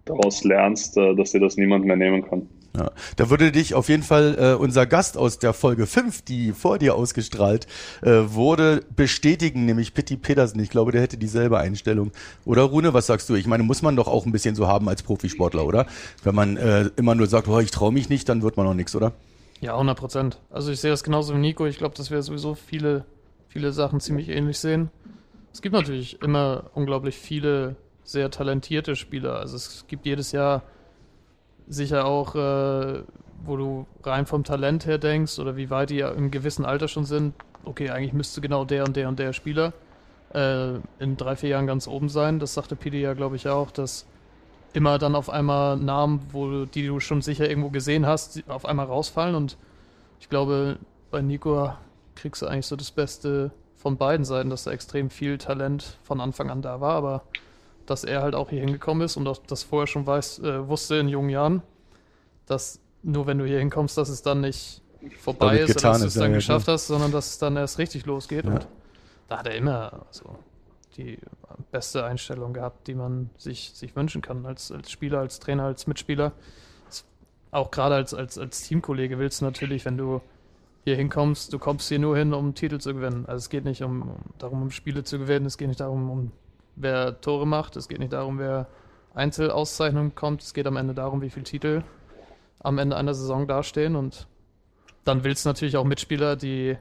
daraus 0.07 0.43
lernst, 0.45 0.97
äh, 0.97 1.15
dass 1.15 1.33
dir 1.33 1.41
das 1.41 1.57
niemand 1.57 1.85
mehr 1.85 1.97
nehmen 1.97 2.23
kann. 2.23 2.49
Ja, 2.77 2.93
da 3.17 3.31
würde 3.31 3.51
dich 3.51 3.75
auf 3.75 3.89
jeden 3.89 4.05
Fall 4.05 4.37
äh, 4.39 4.55
unser 4.55 4.87
Gast 4.87 5.17
aus 5.17 5.41
der 5.41 5.53
Folge 5.53 5.87
5, 5.87 6.23
die 6.23 6.53
vor 6.53 6.79
dir 6.79 6.95
ausgestrahlt 6.95 7.67
äh, 8.03 8.11
wurde, 8.27 8.85
bestätigen, 8.95 9.67
nämlich 9.67 9.93
Pitti 9.93 10.17
Pedersen. 10.17 10.61
Ich 10.61 10.71
glaube, 10.71 10.93
der 10.93 11.01
hätte 11.01 11.17
dieselbe 11.17 11.59
Einstellung. 11.59 12.13
Oder 12.45 12.63
Rune, 12.63 12.95
was 12.95 13.07
sagst 13.07 13.29
du? 13.29 13.35
Ich 13.35 13.47
meine, 13.49 13.65
muss 13.65 13.83
man 13.83 13.97
doch 13.97 14.07
auch 14.07 14.25
ein 14.25 14.31
bisschen 14.31 14.55
so 14.55 14.69
haben 14.69 14.89
als 14.89 15.03
Profisportler, 15.03 15.67
oder? 15.67 15.87
Wenn 16.23 16.37
man 16.37 16.57
äh, 16.57 16.91
immer 16.97 17.17
nur 17.17 17.27
sagt, 17.27 17.49
oh, 17.49 17.59
ich 17.59 17.73
traue 17.73 17.93
mich 17.93 18.09
nicht, 18.09 18.29
dann 18.29 18.43
wird 18.43 18.57
man 18.57 18.69
auch 18.69 18.75
nichts, 18.75 18.95
oder? 18.95 19.13
Ja, 19.61 19.73
100 19.73 19.99
Prozent. 19.99 20.39
Also 20.49 20.71
ich 20.71 20.81
sehe 20.81 20.91
das 20.93 21.03
genauso 21.03 21.35
wie 21.35 21.39
Nico. 21.39 21.67
Ich 21.67 21.79
glaube, 21.79 21.97
dass 21.97 22.13
wir 22.13 22.23
sowieso 22.23 22.55
viele, 22.55 23.05
viele 23.49 23.73
Sachen 23.73 23.99
ziemlich 23.99 24.29
ähnlich 24.29 24.59
sehen. 24.59 24.91
Es 25.53 25.61
gibt 25.61 25.75
natürlich 25.75 26.23
immer 26.23 26.71
unglaublich 26.75 27.17
viele 27.17 27.75
sehr 28.05 28.31
talentierte 28.31 28.95
Spieler. 28.95 29.41
Also 29.41 29.57
es 29.57 29.85
gibt 29.89 30.07
jedes 30.07 30.31
Jahr 30.31 30.63
sicher 31.71 32.05
auch, 32.05 32.35
äh, 32.35 33.03
wo 33.45 33.57
du 33.57 33.87
rein 34.03 34.27
vom 34.27 34.45
Talent 34.45 34.85
her 34.85 34.99
denkst 34.99 35.39
oder 35.39 35.57
wie 35.57 35.71
weit 35.71 35.91
die 35.91 36.01
im 36.01 36.31
gewissen 36.31 36.65
Alter 36.67 36.89
schon 36.89 37.07
sind, 37.07 37.35
okay, 37.65 37.91
eigentlich 37.91 38.13
müsste 38.13 38.41
genau 38.41 38.65
der 38.65 38.85
und 38.85 38.97
der 38.97 39.09
und 39.09 39.19
der 39.19 39.33
Spieler 39.33 39.73
äh, 40.35 40.75
in 40.99 41.17
drei, 41.17 41.37
vier 41.37 41.51
Jahren 41.51 41.67
ganz 41.67 41.89
oben 41.89 42.09
sein. 42.09 42.39
Das 42.39 42.55
sagte 42.55 42.77
Pidi 42.77 43.01
ja, 43.01 43.15
glaube 43.15 43.37
ich, 43.37 43.49
auch, 43.49 43.71
dass 43.71 44.07
immer 44.73 44.99
dann 44.99 45.15
auf 45.15 45.31
einmal 45.31 45.77
Namen, 45.77 46.21
wo 46.33 46.65
die 46.65 46.87
du 46.87 47.01
schon 47.01 47.23
sicher 47.23 47.49
irgendwo 47.49 47.71
gesehen 47.71 48.07
hast, 48.07 48.43
auf 48.49 48.65
einmal 48.65 48.87
rausfallen. 48.87 49.35
Und 49.35 49.57
ich 50.21 50.29
glaube, 50.29 50.79
bei 51.11 51.23
Nico 51.23 51.73
kriegst 52.15 52.43
du 52.43 52.47
eigentlich 52.47 52.67
so 52.67 52.77
das 52.77 52.91
Beste 52.91 53.51
von 53.77 53.97
beiden 53.97 54.25
Seiten, 54.25 54.51
dass 54.51 54.65
da 54.65 54.73
extrem 54.73 55.11
viel 55.11 55.39
Talent 55.39 55.99
von 56.03 56.21
Anfang 56.21 56.51
an 56.51 56.63
da 56.63 56.81
war, 56.81 56.95
aber 56.95 57.23
dass 57.91 58.05
er 58.05 58.23
halt 58.23 58.37
auch 58.37 58.51
hier 58.51 58.61
hingekommen 58.61 59.05
ist 59.05 59.17
und 59.17 59.27
auch 59.27 59.39
das 59.49 59.65
vorher 59.65 59.89
schon 59.89 60.07
weiß, 60.07 60.39
äh, 60.41 60.69
wusste 60.69 60.97
in 60.97 61.09
jungen 61.09 61.29
Jahren, 61.29 61.63
dass 62.47 62.81
nur 63.03 63.27
wenn 63.27 63.39
du 63.39 63.45
hier 63.45 63.59
hinkommst, 63.59 63.99
dass 63.99 64.09
es 64.09 64.23
dann 64.23 64.43
nicht 64.43 64.83
vorbei 65.19 65.59
ist 65.59 65.77
oder 65.77 65.91
dass 65.91 66.01
du 66.01 66.07
es 66.07 66.15
dann 66.15 66.31
ja, 66.31 66.37
geschafft 66.37 66.69
ja. 66.69 66.75
hast, 66.75 66.87
sondern 66.87 67.11
dass 67.11 67.31
es 67.31 67.39
dann 67.39 67.57
erst 67.57 67.79
richtig 67.79 68.07
losgeht. 68.07 68.45
Ja. 68.45 68.53
Und 68.53 68.69
da 69.29 69.39
hat 69.39 69.47
er 69.47 69.55
immer 69.57 70.05
also, 70.07 70.37
die 70.97 71.19
beste 71.73 72.05
Einstellung 72.05 72.53
gehabt, 72.53 72.87
die 72.87 72.95
man 72.95 73.31
sich, 73.37 73.73
sich 73.75 73.97
wünschen 73.97 74.23
kann 74.23 74.47
als, 74.47 74.71
als 74.71 74.91
Spieler, 74.91 75.19
als 75.19 75.41
Trainer, 75.41 75.65
als 75.65 75.87
Mitspieler. 75.87 76.33
Auch 77.51 77.73
gerade 77.73 77.97
als, 77.97 78.15
als, 78.15 78.39
als 78.39 78.63
Teamkollege 78.63 79.19
willst 79.19 79.41
du 79.41 79.47
natürlich, 79.47 79.85
wenn 79.85 79.97
du 79.97 80.21
hier 80.85 80.95
hinkommst, 80.95 81.53
du 81.53 81.59
kommst 81.59 81.89
hier 81.89 81.99
nur 81.99 82.17
hin, 82.17 82.33
um 82.35 82.55
Titel 82.55 82.79
zu 82.79 82.95
gewinnen. 82.95 83.25
Also 83.27 83.39
es 83.39 83.49
geht 83.51 83.65
nicht 83.65 83.83
um 83.83 84.17
darum, 84.39 84.63
um 84.63 84.71
Spiele 84.71 85.03
zu 85.03 85.19
gewinnen, 85.19 85.47
es 85.47 85.59
geht 85.59 85.69
nicht 85.69 85.81
darum, 85.81 86.09
um 86.09 86.33
wer 86.77 87.21
Tore 87.21 87.47
macht. 87.47 87.77
Es 87.77 87.89
geht 87.89 87.99
nicht 87.99 88.13
darum, 88.13 88.39
wer 88.39 88.67
Einzelauszeichnungen 89.15 90.15
kommt. 90.15 90.43
Es 90.43 90.55
geht 90.55 90.67
am 90.67 90.77
Ende 90.77 90.95
darum, 90.95 91.23
wie 91.23 91.31
viele 91.31 91.45
Titel 91.45 91.83
am 92.61 92.79
Ende 92.79 92.97
einer 92.97 93.15
Saison 93.15 93.47
dastehen. 93.47 93.97
Und 93.97 94.27
dann 95.05 95.25
willst 95.25 95.45
du 95.45 95.49
natürlich 95.49 95.77
auch 95.77 95.85
Mitspieler, 95.85 96.37
die 96.37 96.77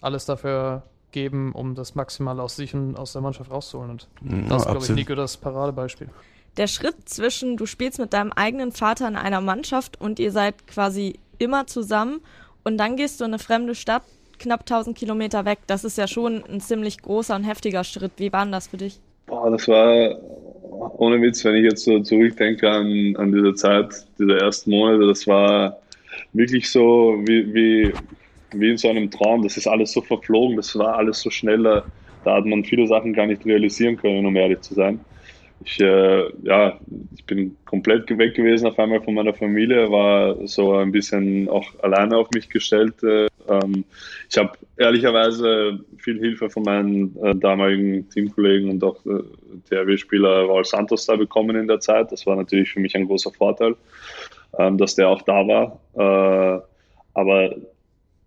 alles 0.00 0.24
dafür 0.26 0.84
geben, 1.10 1.52
um 1.52 1.74
das 1.74 1.94
Maximale 1.94 2.42
aus 2.42 2.56
sich 2.56 2.74
und 2.74 2.96
aus 2.96 3.12
der 3.12 3.22
Mannschaft 3.22 3.50
rauszuholen. 3.50 3.90
Und 3.90 4.08
ja, 4.22 4.48
das 4.48 4.62
ist, 4.62 4.70
glaube 4.70 4.84
ich, 4.84 4.90
Nico 4.90 5.14
das 5.14 5.36
Paradebeispiel. 5.36 6.10
Der 6.56 6.66
Schritt 6.66 7.08
zwischen, 7.08 7.56
du 7.56 7.66
spielst 7.66 7.98
mit 7.98 8.12
deinem 8.12 8.32
eigenen 8.32 8.72
Vater 8.72 9.08
in 9.08 9.16
einer 9.16 9.40
Mannschaft 9.40 10.00
und 10.00 10.18
ihr 10.18 10.30
seid 10.30 10.66
quasi 10.66 11.18
immer 11.38 11.66
zusammen 11.66 12.20
und 12.62 12.78
dann 12.78 12.96
gehst 12.96 13.20
du 13.20 13.24
in 13.24 13.30
eine 13.30 13.38
fremde 13.38 13.74
Stadt, 13.74 14.02
knapp 14.38 14.60
1000 14.60 14.96
Kilometer 14.96 15.44
weg. 15.44 15.60
Das 15.66 15.84
ist 15.84 15.98
ja 15.98 16.06
schon 16.06 16.44
ein 16.44 16.60
ziemlich 16.60 17.02
großer 17.02 17.34
und 17.34 17.44
heftiger 17.44 17.82
Schritt. 17.84 18.12
Wie 18.16 18.32
war 18.32 18.44
denn 18.44 18.52
das 18.52 18.68
für 18.68 18.76
dich? 18.76 19.00
Boah, 19.26 19.50
das 19.50 19.66
war 19.68 20.18
ohne 20.98 21.20
Witz, 21.22 21.44
wenn 21.44 21.56
ich 21.56 21.64
jetzt 21.64 21.84
so 21.84 22.00
zurückdenke 22.00 22.68
an, 22.70 23.16
an 23.16 23.32
diese 23.32 23.54
Zeit, 23.54 23.94
diese 24.18 24.38
ersten 24.38 24.70
Monate, 24.70 25.06
das 25.06 25.26
war 25.26 25.80
wirklich 26.32 26.70
so 26.70 27.14
wie, 27.26 27.54
wie, 27.54 27.94
wie 28.52 28.70
in 28.70 28.76
so 28.76 28.88
einem 28.88 29.10
Traum. 29.10 29.42
Das 29.42 29.56
ist 29.56 29.66
alles 29.66 29.92
so 29.92 30.02
verflogen, 30.02 30.56
das 30.56 30.76
war 30.78 30.96
alles 30.96 31.20
so 31.20 31.30
schneller. 31.30 31.88
Da 32.22 32.36
hat 32.36 32.44
man 32.46 32.64
viele 32.64 32.86
Sachen 32.86 33.12
gar 33.14 33.26
nicht 33.26 33.44
realisieren 33.46 33.96
können, 33.96 34.26
um 34.26 34.36
ehrlich 34.36 34.60
zu 34.60 34.74
sein. 34.74 35.04
Ich, 35.64 35.80
äh, 35.80 36.30
ja, 36.42 36.78
ich 37.16 37.24
bin 37.24 37.56
komplett 37.64 38.10
weg 38.18 38.34
gewesen 38.34 38.66
auf 38.66 38.78
einmal 38.78 39.00
von 39.00 39.14
meiner 39.14 39.32
Familie, 39.32 39.90
war 39.90 40.46
so 40.46 40.76
ein 40.76 40.92
bisschen 40.92 41.48
auch 41.48 41.66
alleine 41.82 42.18
auf 42.18 42.28
mich 42.34 42.50
gestellt. 42.50 43.02
Äh, 43.02 43.28
ähm, 43.48 43.84
ich 44.30 44.36
habe 44.36 44.52
ehrlicherweise 44.76 45.80
viel 45.96 46.18
Hilfe 46.18 46.50
von 46.50 46.64
meinen 46.64 47.16
äh, 47.22 47.34
damaligen 47.34 48.08
Teamkollegen 48.10 48.70
und 48.70 48.84
auch 48.84 49.04
äh, 49.06 49.22
THW-Spieler 49.70 50.44
Raul 50.44 50.64
Santos 50.64 51.06
da 51.06 51.16
bekommen 51.16 51.56
in 51.56 51.66
der 51.66 51.80
Zeit. 51.80 52.12
Das 52.12 52.26
war 52.26 52.36
natürlich 52.36 52.70
für 52.70 52.80
mich 52.80 52.94
ein 52.94 53.06
großer 53.06 53.32
Vorteil, 53.32 53.74
ähm, 54.58 54.76
dass 54.76 54.96
der 54.96 55.08
auch 55.08 55.22
da 55.22 55.46
war. 55.46 55.80
Äh, 55.94 56.62
aber 57.14 57.54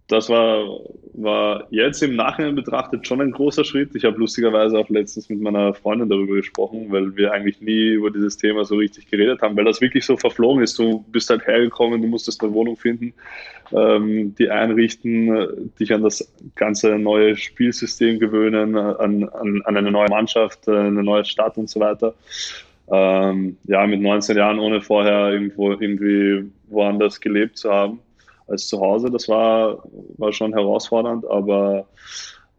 das 0.07 0.29
war, 0.29 0.79
war 1.13 1.67
jetzt 1.69 2.01
im 2.01 2.15
Nachhinein 2.15 2.55
betrachtet 2.55 3.05
schon 3.05 3.19
ein 3.19 3.31
großer 3.31 3.65
Schritt. 3.65 3.93
Ich 3.93 4.05
habe 4.05 4.17
lustigerweise 4.17 4.79
auch 4.79 4.87
letztens 4.89 5.27
mit 5.27 5.41
meiner 5.41 5.73
Freundin 5.73 6.07
darüber 6.07 6.35
gesprochen, 6.35 6.87
weil 6.91 7.17
wir 7.17 7.33
eigentlich 7.33 7.59
nie 7.59 7.89
über 7.89 8.09
dieses 8.09 8.37
Thema 8.37 8.63
so 8.63 8.75
richtig 8.75 9.11
geredet 9.11 9.41
haben, 9.41 9.57
weil 9.57 9.65
das 9.65 9.81
wirklich 9.81 10.05
so 10.05 10.15
verflogen 10.15 10.63
ist. 10.63 10.79
Du 10.79 11.03
bist 11.11 11.29
halt 11.29 11.45
hergekommen, 11.45 12.01
du 12.01 12.07
musstest 12.07 12.41
eine 12.41 12.53
Wohnung 12.53 12.77
finden, 12.77 13.13
ähm, 13.73 14.33
die 14.35 14.49
einrichten, 14.49 15.73
dich 15.77 15.93
an 15.93 16.03
das 16.03 16.31
ganze 16.55 16.97
neue 16.97 17.35
Spielsystem 17.35 18.17
gewöhnen, 18.17 18.77
an, 18.77 19.27
an, 19.27 19.61
an 19.63 19.77
eine 19.77 19.91
neue 19.91 20.09
Mannschaft, 20.09 20.69
eine 20.69 21.03
neue 21.03 21.25
Stadt 21.25 21.57
und 21.57 21.69
so 21.69 21.81
weiter. 21.81 22.13
Ähm, 22.89 23.57
ja, 23.65 23.85
mit 23.85 23.99
19 23.99 24.37
Jahren, 24.37 24.59
ohne 24.59 24.79
vorher 24.79 25.33
irgendwo 25.33 25.71
irgendwie 25.71 26.49
woanders 26.69 27.19
gelebt 27.19 27.57
zu 27.57 27.69
haben 27.69 27.99
als 28.47 28.67
zu 28.67 28.79
Hause. 28.79 29.09
Das 29.09 29.27
war, 29.27 29.83
war 30.17 30.31
schon 30.31 30.53
herausfordernd, 30.53 31.25
aber 31.29 31.87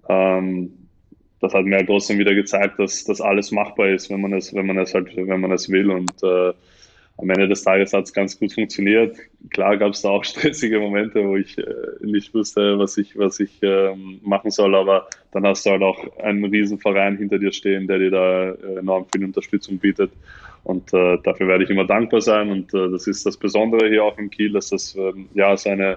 ähm, 0.08 0.72
das 1.40 1.54
hat 1.54 1.64
mir 1.64 1.76
halt 1.76 1.86
trotzdem 1.86 2.18
wieder 2.18 2.34
gezeigt, 2.34 2.78
dass 2.78 3.04
das 3.04 3.20
alles 3.20 3.52
machbar 3.52 3.88
ist, 3.88 4.10
wenn 4.10 4.20
man 4.20 4.32
es, 4.32 4.52
wenn 4.54 4.66
man 4.66 4.78
es 4.78 4.94
halt, 4.94 5.14
wenn 5.16 5.40
man 5.40 5.52
es 5.52 5.68
will. 5.68 5.90
Und 5.90 6.12
äh, 6.22 6.52
am 7.18 7.30
Ende 7.30 7.48
des 7.48 7.62
Tages 7.62 7.92
hat 7.92 8.04
es 8.04 8.12
ganz 8.12 8.38
gut 8.38 8.52
funktioniert. 8.52 9.16
Klar 9.50 9.76
gab 9.76 9.92
es 9.92 10.02
da 10.02 10.10
auch 10.10 10.24
stressige 10.24 10.78
Momente, 10.80 11.24
wo 11.24 11.36
ich 11.36 11.58
äh, 11.58 11.64
nicht 12.00 12.32
wusste, 12.34 12.78
was 12.78 12.96
ich, 12.96 13.16
was 13.18 13.40
ich 13.40 13.62
äh, 13.62 13.94
machen 14.22 14.50
soll, 14.50 14.74
aber 14.74 15.08
dann 15.32 15.46
hast 15.46 15.66
du 15.66 15.70
halt 15.70 15.82
auch 15.82 15.98
einen 16.18 16.44
riesen 16.44 16.78
Verein 16.78 17.16
hinter 17.16 17.38
dir 17.38 17.52
stehen, 17.52 17.86
der 17.86 17.98
dir 17.98 18.10
da 18.10 18.50
äh, 18.50 18.78
enorm 18.78 19.06
viel 19.12 19.24
Unterstützung 19.24 19.78
bietet. 19.78 20.10
Und 20.68 20.92
äh, 20.92 21.16
dafür 21.24 21.48
werde 21.48 21.64
ich 21.64 21.70
immer 21.70 21.86
dankbar 21.86 22.20
sein. 22.20 22.50
Und 22.50 22.74
äh, 22.74 22.90
das 22.90 23.06
ist 23.06 23.24
das 23.24 23.38
Besondere 23.38 23.88
hier 23.88 24.04
auch 24.04 24.18
in 24.18 24.28
Kiel, 24.28 24.52
dass 24.52 24.68
das 24.68 24.94
ähm, 24.96 25.28
ja 25.34 25.56
so 25.56 25.70
eine 25.70 25.96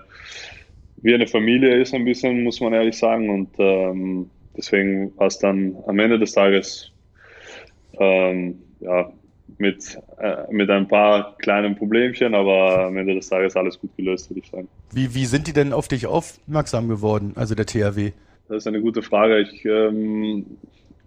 wie 1.02 1.14
eine 1.14 1.28
Familie 1.28 1.82
ist 1.82 1.94
ein 1.94 2.06
bisschen, 2.06 2.44
muss 2.44 2.62
man 2.62 2.74
ehrlich 2.74 2.98
sagen. 2.98 3.30
Und 3.30 3.50
ähm, 3.58 4.30
deswegen 4.56 5.12
war 5.18 5.28
es 5.28 5.40
dann 5.40 5.76
am 5.88 6.00
Ende 6.00 6.20
des 6.20 6.32
Tages 6.32 6.92
ähm, 8.00 8.62
ja, 8.80 9.12
mit, 9.58 10.00
äh, 10.20 10.52
mit 10.52 10.70
ein 10.70 10.88
paar 10.88 11.36
kleinen 11.40 11.76
Problemchen, 11.76 12.34
aber 12.34 12.86
am 12.86 12.98
Ende 12.98 13.16
des 13.16 13.28
Tages 13.28 13.56
alles 13.58 13.80
gut 13.80 13.96
gelöst, 13.98 14.30
würde 14.30 14.40
ich 14.40 14.50
sagen. 14.50 14.70
Wie, 14.94 15.14
wie 15.14 15.26
sind 15.26 15.48
die 15.48 15.54
denn 15.54 15.74
auf 15.74 15.88
dich 15.88 16.06
aufmerksam 16.06 16.88
geworden, 16.88 17.34
also 17.36 17.56
der 17.56 17.66
THW? 17.66 18.12
Das 18.48 18.58
ist 18.58 18.68
eine 18.68 18.82
gute 18.82 19.02
Frage. 19.02 19.40
Ich, 19.40 19.66
ähm, 19.66 20.46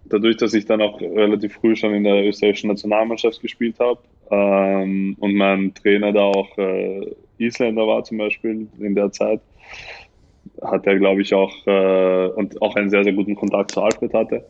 dadurch, 0.05 0.37
dass 0.37 0.53
ich 0.53 0.65
dann 0.65 0.81
auch 0.81 0.99
relativ 1.01 1.53
früh 1.53 1.75
schon 1.75 1.93
in 1.93 2.03
der 2.03 2.25
österreichischen 2.25 2.67
Nationalmannschaft 2.67 3.41
gespielt 3.41 3.75
habe 3.79 3.99
ähm, 4.31 5.15
und 5.19 5.35
mein 5.35 5.73
Trainer 5.73 6.11
da 6.11 6.21
auch 6.21 6.57
äh, 6.57 7.15
Isländer 7.37 7.85
war 7.87 8.03
zum 8.03 8.17
Beispiel 8.17 8.67
in 8.79 8.95
der 8.95 9.11
Zeit, 9.11 9.41
hat 10.61 10.87
er, 10.87 10.97
glaube 10.97 11.21
ich, 11.21 11.33
auch 11.33 11.53
äh, 11.67 12.27
und 12.27 12.61
auch 12.61 12.75
einen 12.75 12.89
sehr, 12.89 13.03
sehr 13.03 13.13
guten 13.13 13.35
Kontakt 13.35 13.71
zu 13.71 13.81
Alfred 13.81 14.13
hatte 14.13 14.45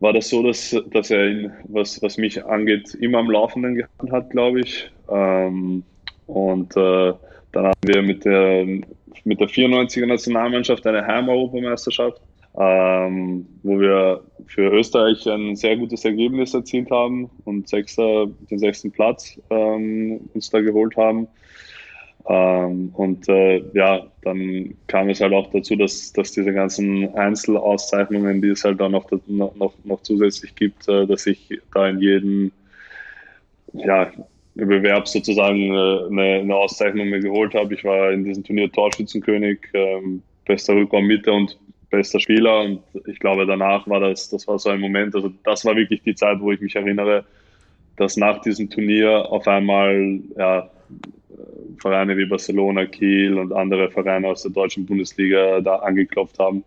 war 0.00 0.12
das 0.12 0.28
so, 0.28 0.42
dass, 0.42 0.76
dass 0.90 1.10
er 1.10 1.28
ihn, 1.28 1.52
was, 1.64 2.00
was 2.02 2.18
mich 2.18 2.44
angeht, 2.44 2.94
immer 2.94 3.18
am 3.18 3.30
Laufenden 3.30 3.74
gehalten 3.74 4.12
hat, 4.12 4.30
glaube 4.30 4.60
ich. 4.60 4.90
Ähm, 5.10 5.82
und 6.26 6.76
äh, 6.76 7.12
dann 7.52 7.66
haben 7.66 7.80
wir 7.84 8.02
mit 8.02 8.24
der, 8.24 8.64
mit 8.64 9.40
der 9.40 9.48
94er 9.48 10.06
Nationalmannschaft 10.06 10.86
eine 10.86 11.04
Heim-Europameisterschaft, 11.04 12.20
ähm, 12.58 13.46
wo 13.62 13.78
wir 13.78 14.24
für 14.46 14.68
Österreich 14.72 15.26
ein 15.28 15.54
sehr 15.54 15.76
gutes 15.76 16.04
Ergebnis 16.04 16.54
erzielt 16.54 16.90
haben 16.90 17.30
und 17.44 17.68
Sechster, 17.68 18.26
den 18.50 18.58
sechsten 18.58 18.90
Platz 18.90 19.38
ähm, 19.50 20.20
uns 20.34 20.50
da 20.50 20.60
geholt 20.60 20.96
haben. 20.96 21.28
Ähm, 22.28 22.90
und 22.94 23.28
äh, 23.28 23.62
ja, 23.74 24.06
dann 24.22 24.74
kam 24.88 25.08
es 25.08 25.20
halt 25.20 25.32
auch 25.32 25.50
dazu, 25.50 25.76
dass, 25.76 26.12
dass 26.12 26.32
diese 26.32 26.52
ganzen 26.52 27.14
Einzelauszeichnungen, 27.14 28.42
die 28.42 28.48
es 28.48 28.64
halt 28.64 28.80
dann 28.80 28.92
noch, 28.92 29.08
noch, 29.28 29.72
noch 29.84 30.02
zusätzlich 30.02 30.54
gibt, 30.54 30.88
äh, 30.88 31.06
dass 31.06 31.26
ich 31.26 31.60
da 31.72 31.88
in 31.88 32.00
jedem 32.00 32.52
ja, 33.72 34.10
Bewerb 34.56 35.06
sozusagen 35.06 35.72
äh, 35.72 36.06
eine, 36.10 36.40
eine, 36.40 36.56
Auszeichnung 36.56 37.08
mir 37.08 37.20
geholt 37.20 37.54
habe. 37.54 37.72
Ich 37.74 37.84
war 37.84 38.10
in 38.10 38.24
diesem 38.24 38.42
Turnier 38.42 38.70
Torschützenkönig, 38.72 39.60
ähm, 39.74 40.22
bester 40.44 40.74
Rückraum 40.74 41.06
Mitte 41.06 41.32
und 41.32 41.56
bester 41.90 42.20
Spieler. 42.20 42.60
Und 42.62 42.82
ich 43.06 43.18
glaube, 43.18 43.46
danach 43.46 43.86
war 43.88 44.00
das, 44.00 44.28
das 44.28 44.46
war 44.46 44.58
so 44.58 44.70
ein 44.70 44.80
Moment, 44.80 45.14
also 45.14 45.30
das 45.44 45.64
war 45.64 45.76
wirklich 45.76 46.02
die 46.02 46.14
Zeit, 46.14 46.40
wo 46.40 46.52
ich 46.52 46.60
mich 46.60 46.76
erinnere, 46.76 47.24
dass 47.96 48.16
nach 48.16 48.40
diesem 48.40 48.70
Turnier 48.70 49.30
auf 49.30 49.46
einmal 49.48 50.20
ja, 50.36 50.70
Vereine 51.80 52.16
wie 52.16 52.26
Barcelona, 52.26 52.86
Kiel 52.86 53.38
und 53.38 53.52
andere 53.52 53.90
Vereine 53.90 54.28
aus 54.28 54.42
der 54.42 54.52
deutschen 54.52 54.86
Bundesliga 54.86 55.60
da 55.60 55.76
angeklopft 55.76 56.38
haben. 56.38 56.64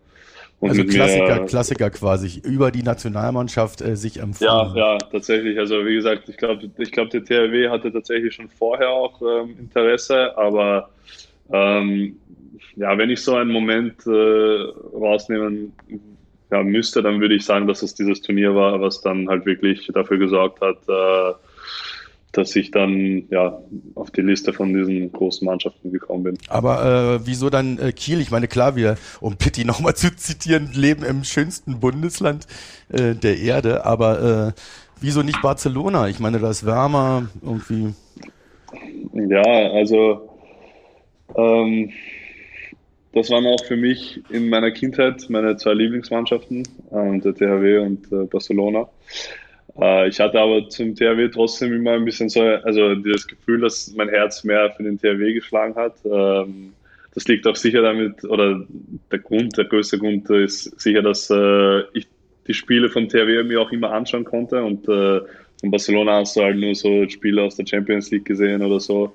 Und 0.59 0.69
also 0.69 0.83
Klassiker, 0.83 1.41
mir, 1.41 1.45
Klassiker 1.47 1.89
quasi, 1.89 2.39
über 2.39 2.69
die 2.69 2.83
Nationalmannschaft 2.83 3.81
äh, 3.81 3.95
sich 3.95 4.19
empfohlen. 4.19 4.75
Ja, 4.75 4.93
ja, 4.93 4.97
tatsächlich. 4.99 5.57
Also 5.57 5.83
wie 5.85 5.95
gesagt, 5.95 6.29
ich 6.29 6.37
glaube, 6.37 6.69
ich 6.77 6.91
glaub, 6.91 7.09
der 7.09 7.25
THW 7.25 7.69
hatte 7.69 7.91
tatsächlich 7.91 8.35
schon 8.35 8.47
vorher 8.47 8.91
auch 8.91 9.19
ähm, 9.21 9.55
Interesse, 9.57 10.37
aber 10.37 10.89
ähm, 11.51 12.15
ja, 12.75 12.97
wenn 12.97 13.09
ich 13.09 13.21
so 13.21 13.35
einen 13.35 13.51
Moment 13.51 14.05
äh, 14.05 14.09
rausnehmen 14.97 15.73
ja, 16.51 16.63
müsste, 16.63 17.01
dann 17.01 17.21
würde 17.21 17.35
ich 17.35 17.45
sagen, 17.45 17.67
dass 17.67 17.81
es 17.81 17.95
dieses 17.95 18.21
Turnier 18.21 18.55
war, 18.55 18.79
was 18.81 19.01
dann 19.01 19.29
halt 19.29 19.45
wirklich 19.45 19.89
dafür 19.93 20.17
gesorgt 20.17 20.61
hat, 20.61 20.77
äh, 20.87 21.33
dass 22.33 22.55
ich 22.55 22.71
dann 22.71 23.23
ja 23.29 23.61
auf 23.95 24.11
die 24.11 24.21
Liste 24.21 24.53
von 24.53 24.73
diesen 24.73 25.11
großen 25.11 25.45
Mannschaften 25.45 25.91
gekommen 25.91 26.23
bin. 26.23 26.37
Aber 26.47 27.19
äh, 27.19 27.25
wieso 27.25 27.49
dann 27.49 27.77
äh, 27.77 27.91
Kiel? 27.91 28.21
Ich 28.21 28.31
meine, 28.31 28.47
klar, 28.47 28.75
wir, 28.75 28.95
um 29.19 29.37
Pitti 29.37 29.65
nochmal 29.65 29.95
zu 29.95 30.15
zitieren, 30.15 30.69
leben 30.73 31.03
im 31.03 31.23
schönsten 31.23 31.79
Bundesland 31.79 32.47
äh, 32.89 33.15
der 33.15 33.37
Erde, 33.39 33.85
aber 33.85 34.53
äh, 34.55 34.61
wieso 35.01 35.23
nicht 35.23 35.41
Barcelona? 35.41 36.07
Ich 36.07 36.19
meine, 36.19 36.39
da 36.39 36.49
ist 36.49 36.65
wärmer 36.65 37.27
irgendwie. 37.41 37.93
Ja, 39.13 39.43
also 39.71 40.29
ähm, 41.35 41.91
das 43.13 43.29
waren 43.29 43.45
auch 43.45 43.63
für 43.65 43.75
mich 43.75 44.21
in 44.29 44.49
meiner 44.49 44.71
Kindheit 44.71 45.29
meine 45.29 45.57
zwei 45.57 45.73
Lieblingsmannschaften, 45.73 46.63
äh, 46.91 47.19
der 47.19 47.35
THW 47.35 47.77
und 47.79 48.11
äh, 48.11 48.25
Barcelona. 48.25 48.87
Äh, 49.79 50.09
ich 50.09 50.19
hatte 50.19 50.39
aber 50.39 50.69
zum 50.69 50.95
THW 50.95 51.29
trotzdem 51.29 51.73
immer 51.73 51.91
ein 51.91 52.05
bisschen 52.05 52.29
so, 52.29 52.41
also 52.41 52.95
das 52.95 53.27
Gefühl, 53.27 53.61
dass 53.61 53.93
mein 53.95 54.09
Herz 54.09 54.43
mehr 54.43 54.71
für 54.71 54.83
den 54.83 54.97
THW 54.97 55.33
geschlagen 55.33 55.75
hat. 55.75 55.95
Ähm, 56.05 56.73
das 57.13 57.27
liegt 57.27 57.45
auch 57.45 57.57
sicher 57.57 57.81
damit, 57.81 58.23
oder 58.23 58.65
der 59.11 59.19
Grund, 59.19 59.57
der 59.57 59.65
größte 59.65 59.97
Grund 59.97 60.29
ist 60.29 60.79
sicher, 60.79 61.01
dass 61.01 61.29
äh, 61.29 61.81
ich 61.93 62.07
die 62.47 62.53
Spiele 62.53 62.89
von 62.89 63.09
THW 63.09 63.43
mir 63.43 63.61
auch 63.61 63.71
immer 63.71 63.91
anschauen 63.91 64.23
konnte 64.23 64.63
und 64.63 64.87
äh, 64.87 65.19
von 65.59 65.69
Barcelona 65.69 66.17
hast 66.17 66.35
du 66.35 66.41
halt 66.41 66.57
nur 66.57 66.73
so 66.73 67.07
Spiele 67.07 67.43
aus 67.43 67.55
der 67.55 67.67
Champions 67.67 68.09
League 68.09 68.25
gesehen 68.25 68.63
oder 68.63 68.79
so. 68.79 69.13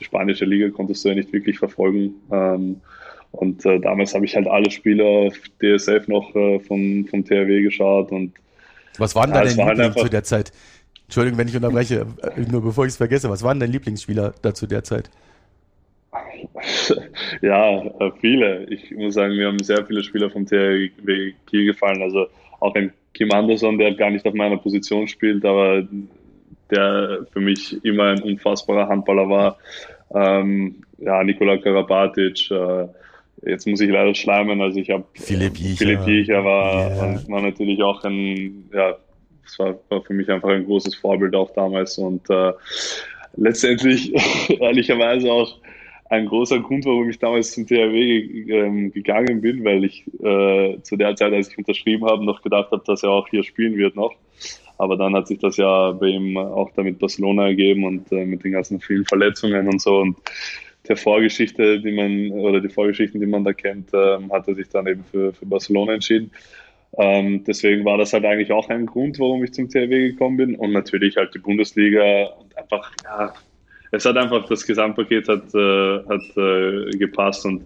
Die 0.00 0.04
spanische 0.04 0.44
Liga 0.44 0.70
konntest 0.70 1.04
du 1.04 1.10
ja 1.10 1.14
nicht 1.14 1.32
wirklich 1.32 1.58
verfolgen. 1.58 2.14
Ähm, 2.32 2.80
und 3.36 3.64
äh, 3.66 3.80
damals 3.80 4.14
habe 4.14 4.24
ich 4.24 4.34
halt 4.36 4.46
alle 4.46 4.70
Spiele 4.70 5.04
auf 5.04 5.34
DSF 5.60 6.08
noch 6.08 6.34
äh, 6.34 6.58
vom, 6.60 7.06
vom 7.06 7.24
THW 7.24 7.62
geschaut 7.62 8.10
und 8.10 8.32
was 8.98 9.14
waren 9.14 9.30
ja, 9.30 9.42
deine 9.42 9.56
war 9.56 9.74
Liebling 9.74 9.92
zu 9.92 10.08
der 10.08 10.24
Zeit? 10.24 10.52
Entschuldigung, 11.04 11.38
wenn 11.38 11.48
ich 11.48 11.56
unterbreche, 11.56 12.06
äh, 12.22 12.40
nur 12.50 12.62
bevor 12.62 12.84
ich 12.84 12.90
es 12.90 12.96
vergesse, 12.96 13.28
was 13.28 13.42
waren 13.42 13.60
deine 13.60 13.72
Lieblingsspieler 13.72 14.34
da 14.42 14.54
zu 14.54 14.66
der 14.66 14.84
Zeit? 14.84 15.10
Ja, 17.42 17.82
äh, 17.82 18.12
viele. 18.20 18.64
Ich 18.70 18.90
muss 18.92 19.14
sagen, 19.14 19.34
mir 19.36 19.48
haben 19.48 19.62
sehr 19.62 19.84
viele 19.86 20.02
Spieler 20.02 20.30
vom 20.30 20.46
THW 20.46 21.32
Kiel 21.46 21.66
gefallen. 21.66 22.02
Also 22.02 22.26
auch 22.60 22.74
ein 22.74 22.92
Kim 23.12 23.30
Anderson, 23.32 23.78
der 23.78 23.94
gar 23.94 24.10
nicht 24.10 24.26
auf 24.26 24.34
meiner 24.34 24.56
Position 24.56 25.08
spielt, 25.08 25.44
aber 25.44 25.82
der 26.70 27.26
für 27.32 27.40
mich 27.40 27.84
immer 27.84 28.04
ein 28.04 28.22
unfassbarer 28.22 28.88
Handballer 28.88 29.28
war. 29.28 29.58
Ähm, 30.14 30.84
ja, 30.98 31.22
Nikola 31.24 31.58
Karabatic, 31.58 32.50
äh, 32.50 32.86
Jetzt 33.42 33.66
muss 33.66 33.80
ich 33.80 33.90
leider 33.90 34.14
schleimen. 34.14 34.60
Also 34.60 34.78
ich 34.78 34.90
habe 34.90 35.04
Philipp 35.14 35.56
Jicher, 35.56 35.76
Philipp 35.76 36.06
Jicher 36.06 36.44
war, 36.44 36.90
yeah. 36.90 37.28
war, 37.28 37.42
natürlich 37.42 37.82
auch 37.82 38.02
ein, 38.04 38.68
ja, 38.72 38.96
das 39.42 39.58
war, 39.58 39.78
war, 39.88 40.02
für 40.02 40.14
mich 40.14 40.30
einfach 40.30 40.48
ein 40.48 40.64
großes 40.64 40.94
Vorbild 40.94 41.34
auch 41.34 41.52
damals 41.52 41.98
und 41.98 42.28
äh, 42.30 42.52
letztendlich 43.36 44.12
ehrlicherweise 44.60 45.30
auch 45.30 45.58
ein 46.10 46.26
großer 46.26 46.60
Grund, 46.60 46.84
warum 46.84 47.08
ich 47.08 47.18
damals 47.18 47.52
zum 47.52 47.66
THW 47.66 48.50
ähm, 48.50 48.92
gegangen 48.92 49.40
bin, 49.40 49.64
weil 49.64 49.84
ich 49.84 50.04
äh, 50.22 50.80
zu 50.82 50.96
der 50.96 51.16
Zeit, 51.16 51.32
als 51.32 51.48
ich 51.48 51.58
unterschrieben 51.58 52.04
habe, 52.04 52.24
noch 52.24 52.42
gedacht 52.42 52.70
habe, 52.70 52.82
dass 52.86 53.02
er 53.02 53.10
auch 53.10 53.28
hier 53.28 53.42
spielen 53.42 53.76
wird 53.76 53.96
noch. 53.96 54.14
Aber 54.76 54.96
dann 54.96 55.14
hat 55.14 55.28
sich 55.28 55.38
das 55.38 55.56
ja 55.56 55.92
bei 55.92 56.08
ihm 56.08 56.36
auch 56.36 56.70
da 56.74 56.82
mit 56.82 56.98
Barcelona 56.98 57.46
ergeben 57.46 57.84
und 57.84 58.10
äh, 58.12 58.24
mit 58.24 58.44
den 58.44 58.52
ganzen 58.52 58.80
vielen 58.80 59.04
Verletzungen 59.04 59.68
und 59.68 59.80
so. 59.80 59.98
Und 59.98 60.16
der 60.88 60.96
Vorgeschichte, 60.96 61.80
die 61.80 61.92
man, 61.92 62.30
oder 62.38 62.60
die 62.60 62.68
Vorgeschichten, 62.68 63.20
die 63.20 63.26
man 63.26 63.44
da 63.44 63.52
kennt, 63.52 63.90
ähm, 63.94 64.30
hat 64.32 64.48
er 64.48 64.54
sich 64.54 64.68
dann 64.68 64.86
eben 64.86 65.04
für, 65.04 65.32
für 65.32 65.46
Barcelona 65.46 65.94
entschieden. 65.94 66.30
Ähm, 66.98 67.42
deswegen 67.44 67.84
war 67.84 67.98
das 67.98 68.12
halt 68.12 68.24
eigentlich 68.24 68.52
auch 68.52 68.68
ein 68.68 68.86
Grund, 68.86 69.18
warum 69.18 69.42
ich 69.42 69.52
zum 69.52 69.68
THW 69.68 70.10
gekommen 70.10 70.36
bin. 70.36 70.56
Und 70.56 70.72
natürlich 70.72 71.16
halt 71.16 71.34
die 71.34 71.38
Bundesliga 71.38 72.26
und 72.40 72.56
einfach, 72.56 72.92
ja, 73.04 73.32
es 73.90 74.04
hat 74.04 74.16
einfach, 74.16 74.46
das 74.46 74.66
Gesamtpaket 74.66 75.28
hat, 75.28 75.54
äh, 75.54 75.98
hat 76.08 76.36
äh, 76.36 76.96
gepasst 76.98 77.46
und 77.46 77.64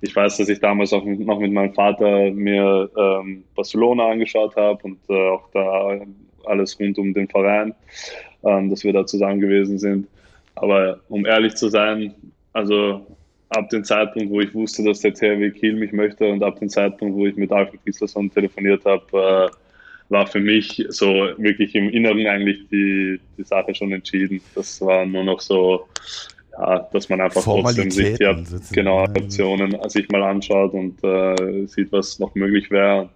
ich 0.00 0.14
weiß, 0.14 0.36
dass 0.36 0.48
ich 0.48 0.60
damals 0.60 0.92
auch 0.92 1.04
noch 1.04 1.40
mit 1.40 1.52
meinem 1.52 1.74
Vater 1.74 2.30
mir 2.30 2.88
ähm, 2.96 3.44
Barcelona 3.54 4.10
angeschaut 4.10 4.54
habe 4.56 4.78
und 4.84 4.98
äh, 5.08 5.28
auch 5.28 5.50
da 5.52 6.00
alles 6.44 6.78
rund 6.78 6.98
um 6.98 7.12
den 7.12 7.28
Verein, 7.28 7.74
ähm, 8.44 8.70
dass 8.70 8.84
wir 8.84 8.92
da 8.92 9.04
zusammen 9.06 9.40
gewesen 9.40 9.78
sind. 9.78 10.06
Aber 10.54 11.00
um 11.08 11.26
ehrlich 11.26 11.56
zu 11.56 11.68
sein, 11.68 12.14
also 12.58 13.06
ab 13.50 13.70
dem 13.70 13.84
Zeitpunkt, 13.84 14.30
wo 14.30 14.40
ich 14.40 14.52
wusste, 14.52 14.82
dass 14.84 15.00
der 15.00 15.14
THW 15.14 15.50
Kiel 15.50 15.74
mich 15.74 15.92
möchte 15.92 16.28
und 16.28 16.42
ab 16.42 16.58
dem 16.58 16.68
Zeitpunkt, 16.68 17.16
wo 17.16 17.26
ich 17.26 17.36
mit 17.36 17.52
Alfred 17.52 17.84
Gislason 17.84 18.30
telefoniert 18.30 18.84
habe, 18.84 19.50
äh, 19.50 20.12
war 20.12 20.26
für 20.26 20.40
mich 20.40 20.84
so 20.88 21.06
wirklich 21.36 21.74
im 21.74 21.90
Inneren 21.90 22.26
eigentlich 22.26 22.66
die, 22.70 23.20
die 23.36 23.44
Sache 23.44 23.74
schon 23.74 23.92
entschieden. 23.92 24.40
Das 24.54 24.80
war 24.80 25.06
nur 25.06 25.24
noch 25.24 25.40
so, 25.40 25.86
ja, 26.52 26.88
dass 26.92 27.08
man 27.08 27.20
einfach 27.20 27.42
trotzdem 27.42 27.90
sich 27.90 28.18
die 28.18 28.74
genau, 28.74 29.04
Optionen 29.04 29.76
sich 29.88 30.08
mal 30.08 30.22
anschaut 30.22 30.72
und 30.72 31.02
äh, 31.04 31.66
sieht, 31.66 31.92
was 31.92 32.18
noch 32.18 32.34
möglich 32.34 32.70
wäre. 32.70 33.08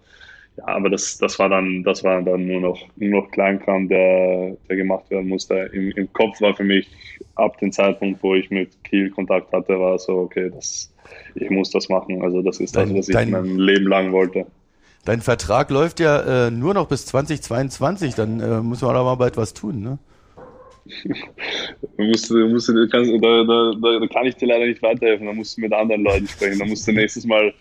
Ja, 0.57 0.67
aber 0.67 0.91
das, 0.91 1.17
das 1.19 1.38
war 1.38 1.49
dann, 1.49 1.83
das 1.83 2.05
war 2.05 2.21
dann 2.23 2.47
nur 2.47 2.61
noch, 2.61 2.79
nur 2.97 3.23
noch 3.23 3.31
Kleinkram, 3.31 3.88
der, 3.88 4.57
der 4.69 4.77
gemacht 4.77 5.11
werden 5.11 5.29
musste. 5.29 5.55
Im, 5.73 5.91
Im 5.93 6.12
Kopf 6.12 6.41
war 6.41 6.55
für 6.55 6.65
mich 6.65 6.88
ab 7.37 7.59
dem 7.59 7.73
Zeitpunkt, 7.73 8.23
wo 8.23 8.35
ich 8.35 8.51
mit 8.51 8.85
Kiel 8.85 9.11
Kontakt 9.11 9.53
hatte, 9.53 9.81
war 9.81 9.99
so, 9.99 10.19
okay, 10.19 10.51
das, 10.55 10.93
ich 11.35 11.49
muss 11.51 11.71
das 11.71 11.88
machen. 11.88 12.23
Also 12.23 12.43
das 12.43 12.61
ist 12.61 12.77
dein, 12.77 12.95
das, 12.95 13.09
was 13.09 13.23
ich 13.23 13.31
mein 13.31 13.57
Leben 13.57 13.87
lang 13.87 14.12
wollte. 14.12 14.47
Dein 15.05 15.21
Vertrag 15.21 15.71
läuft 15.71 16.01
ja 16.01 16.47
äh, 16.47 16.51
nur 16.51 16.75
noch 16.75 16.87
bis 16.87 17.07
2022, 17.07 18.15
dann 18.15 18.41
äh, 18.41 18.61
muss 18.61 18.83
man 18.83 18.95
aber 18.95 19.17
bald 19.17 19.37
was 19.37 19.55
tun, 19.55 19.81
ne? 19.81 19.99
Da, 21.97 22.05
musst, 22.05 22.31
musst, 22.31 22.73
kannst, 22.91 23.12
da, 23.23 23.45
da, 23.45 23.73
da, 23.81 24.07
kann 24.09 24.27
ich 24.27 24.37
dir 24.37 24.47
leider 24.47 24.67
nicht 24.67 24.83
weiterhelfen. 24.83 25.27
Da 25.27 25.33
musst 25.33 25.57
du 25.57 25.61
mit 25.61 25.73
anderen 25.73 26.03
Leuten 26.03 26.27
sprechen. 26.27 26.59
Da 26.59 26.65
musst 26.65 26.87
du 26.88 26.93
nächstes 26.93 27.25
Mal 27.25 27.53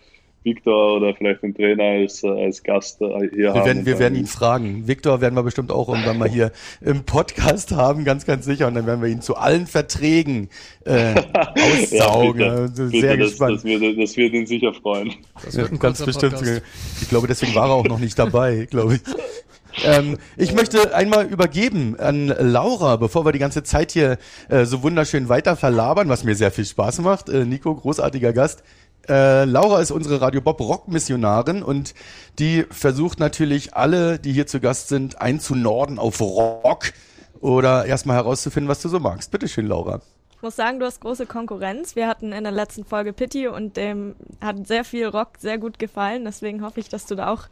Victor 0.43 0.97
oder 0.97 1.13
vielleicht 1.13 1.43
den 1.43 1.53
Trainer 1.53 1.83
als, 1.83 2.23
als 2.23 2.63
Gast 2.63 2.97
hier 2.99 3.31
wir 3.31 3.53
haben. 3.53 3.65
Werden, 3.65 3.85
wir 3.85 3.99
werden 3.99 4.17
ihn 4.17 4.25
fragen. 4.25 4.87
Victor 4.87 5.21
werden 5.21 5.35
wir 5.35 5.43
bestimmt 5.43 5.71
auch 5.71 5.87
irgendwann 5.87 6.17
mal 6.17 6.29
hier 6.29 6.51
im 6.81 7.03
Podcast 7.03 7.71
haben, 7.73 8.05
ganz, 8.05 8.25
ganz 8.25 8.45
sicher. 8.45 8.67
Und 8.67 8.75
dann 8.75 8.87
werden 8.87 9.01
wir 9.01 9.09
ihn 9.09 9.21
zu 9.21 9.35
allen 9.35 9.67
Verträgen 9.67 10.49
äh, 10.85 11.13
aussaugen. 11.35 12.41
ja, 12.41 12.61
bitte, 12.61 12.87
Sehr 12.89 13.01
bitte, 13.01 13.17
gespannt. 13.17 13.55
Das, 13.55 13.63
das, 13.63 13.81
wird, 13.81 14.01
das 14.01 14.17
wird 14.17 14.33
ihn 14.33 14.47
sicher 14.47 14.73
freuen. 14.73 15.13
Das 15.45 15.55
wird 15.55 15.71
ein 15.71 15.79
ganz 15.79 16.03
bestimmt. 16.03 16.33
Podcast. 16.33 16.63
Ich 17.01 17.09
glaube, 17.09 17.27
deswegen 17.27 17.53
war 17.53 17.69
er 17.69 17.75
auch 17.75 17.87
noch 17.87 17.99
nicht 17.99 18.17
dabei, 18.17 18.67
glaube 18.69 18.95
ich. 18.95 19.01
Ähm, 19.85 20.17
ich 20.37 20.53
möchte 20.53 20.93
einmal 20.95 21.27
übergeben 21.27 21.97
an 21.97 22.27
Laura, 22.27 22.97
bevor 22.97 23.25
wir 23.25 23.31
die 23.31 23.39
ganze 23.39 23.63
Zeit 23.63 23.91
hier 23.91 24.17
äh, 24.49 24.65
so 24.65 24.83
wunderschön 24.83 25.29
weiter 25.29 25.55
verlabern, 25.55 26.09
was 26.09 26.23
mir 26.23 26.35
sehr 26.35 26.51
viel 26.51 26.65
Spaß 26.65 26.99
macht. 26.99 27.29
Äh, 27.29 27.45
Nico, 27.45 27.73
großartiger 27.73 28.33
Gast. 28.33 28.63
Äh, 29.09 29.45
Laura 29.45 29.81
ist 29.81 29.91
unsere 29.91 30.21
Radio 30.21 30.41
Bob 30.41 30.59
Rock 30.59 30.87
Missionarin 30.87 31.63
und 31.63 31.93
die 32.39 32.65
versucht 32.69 33.19
natürlich 33.19 33.75
alle, 33.75 34.19
die 34.19 34.31
hier 34.31 34.47
zu 34.47 34.59
Gast 34.59 34.89
sind, 34.89 35.21
einzunorden 35.21 35.99
auf 35.99 36.21
Rock 36.21 36.93
oder 37.39 37.85
erstmal 37.85 38.17
herauszufinden, 38.17 38.69
was 38.69 38.81
du 38.81 38.89
so 38.89 38.99
magst. 38.99 39.31
Bitteschön, 39.31 39.67
Laura. 39.67 40.01
Ich 40.35 40.43
muss 40.43 40.55
sagen, 40.55 40.79
du 40.79 40.85
hast 40.85 41.01
große 41.01 41.27
Konkurrenz. 41.27 41.95
Wir 41.95 42.07
hatten 42.07 42.31
in 42.31 42.43
der 42.43 42.51
letzten 42.51 42.83
Folge 42.83 43.13
Pitti 43.13 43.47
und 43.47 43.77
dem 43.77 44.15
hat 44.39 44.65
sehr 44.65 44.83
viel 44.83 45.05
Rock 45.05 45.33
sehr 45.39 45.57
gut 45.57 45.77
gefallen. 45.77 46.25
Deswegen 46.25 46.63
hoffe 46.63 46.79
ich, 46.79 46.89
dass 46.89 47.05
du 47.05 47.15
da 47.15 47.29
auch 47.29 47.47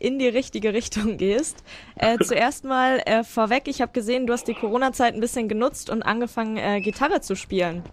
in 0.00 0.18
die 0.18 0.28
richtige 0.28 0.72
Richtung 0.72 1.16
gehst. 1.18 1.62
Äh, 1.96 2.18
zuerst 2.24 2.64
mal 2.64 3.00
äh, 3.06 3.22
vorweg, 3.22 3.68
ich 3.68 3.80
habe 3.80 3.92
gesehen, 3.92 4.26
du 4.26 4.32
hast 4.32 4.48
die 4.48 4.54
Corona-Zeit 4.54 5.14
ein 5.14 5.20
bisschen 5.20 5.48
genutzt 5.48 5.90
und 5.90 6.02
angefangen, 6.02 6.56
äh, 6.56 6.80
Gitarre 6.80 7.20
zu 7.20 7.36
spielen. 7.36 7.84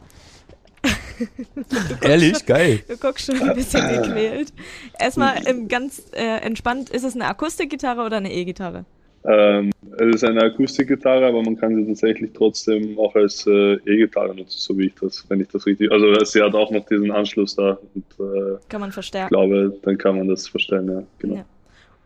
Ehrlich? 2.02 2.38
Schon, 2.38 2.46
Geil. 2.48 2.80
Du 2.88 2.98
guckst 2.98 3.26
schon 3.26 3.42
ein 3.42 3.56
bisschen 3.56 3.88
gequält. 3.88 4.54
Erstmal 5.00 5.36
ähm, 5.46 5.68
ganz 5.68 6.12
äh, 6.14 6.38
entspannt, 6.42 6.90
ist 6.90 7.04
es 7.04 7.16
eine 7.16 7.28
Akustikgitarre 7.28 8.04
oder 8.04 8.18
eine 8.18 8.34
E-Gitarre? 8.34 8.86
Ähm, 9.24 9.72
es 10.00 10.16
ist 10.16 10.24
eine 10.24 10.42
Akustikgitarre, 10.42 11.28
aber 11.28 11.44
man 11.44 11.56
kann 11.56 11.76
sie 11.76 11.86
tatsächlich 11.86 12.32
trotzdem 12.34 12.98
auch 12.98 13.14
als 13.14 13.46
äh, 13.46 13.74
E-Gitarre 13.74 14.34
nutzen, 14.34 14.58
so 14.58 14.78
wie 14.78 14.88
ich 14.88 14.96
das, 14.96 15.24
wenn 15.30 15.42
ich 15.42 15.48
das 15.50 15.66
richtig. 15.68 15.92
Also 15.92 16.14
sie 16.26 16.42
hat 16.42 16.56
auch 16.56 16.72
noch 16.72 16.86
diesen 16.88 17.12
Anschluss 17.12 17.56
da. 17.56 17.78
Und, 17.94 18.06
äh, 18.20 18.58
kann 18.70 18.82
man 18.82 18.92
verstärken. 18.92 19.28
Ich 19.28 19.38
glaube, 19.38 19.78
dann 19.84 19.98
kann 19.98 20.18
man 20.18 20.28
das 20.28 20.48
verstellen, 20.48 20.88
ja. 20.88 21.04
Genau. 21.20 21.36
Ja. 21.36 21.46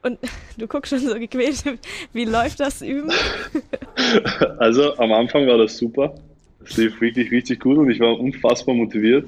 Und 0.02 0.20
du 0.58 0.68
guckst 0.68 0.90
schon 0.90 1.00
so 1.00 1.18
gequält. 1.18 1.64
Wie 2.12 2.26
läuft 2.26 2.60
das 2.60 2.82
Üben? 2.82 3.12
Also 4.60 4.96
am 4.98 5.12
Anfang 5.14 5.48
war 5.48 5.58
das 5.58 5.78
super. 5.78 6.14
Es 6.66 6.78
lief 6.78 7.00
wirklich 7.02 7.32
richtig 7.32 7.60
gut 7.60 7.78
und 7.78 7.90
ich 7.90 8.00
war 8.00 8.20
unfassbar 8.20 8.76
motiviert. 8.76 9.28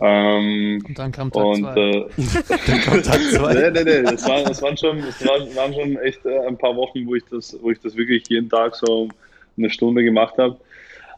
Ähm, 0.00 0.84
und 0.86 0.98
dann 0.98 1.10
kam 1.10 1.32
Tag 1.32 1.44
und, 1.44 1.60
zwei. 1.60 1.76
Äh, 1.76 2.08
dann 2.66 2.80
kam 2.80 3.02
Tag 3.02 3.20
zwei. 3.30 3.54
nee, 3.54 3.70
nee, 3.70 3.84
nee, 3.84 4.02
das, 4.02 4.28
war, 4.28 4.42
das, 4.44 4.62
waren 4.62 4.76
schon, 4.76 5.00
das 5.00 5.26
waren, 5.26 5.54
waren 5.56 5.74
schon 5.74 5.96
echt 5.98 6.24
äh, 6.24 6.38
ein 6.46 6.56
paar 6.56 6.76
Wochen, 6.76 7.06
wo 7.06 7.14
ich, 7.14 7.24
das, 7.30 7.56
wo 7.60 7.70
ich 7.70 7.80
das 7.80 7.96
wirklich 7.96 8.28
jeden 8.28 8.48
Tag 8.48 8.76
so 8.76 9.08
eine 9.56 9.70
Stunde 9.70 10.04
gemacht 10.04 10.34
habe. 10.38 10.56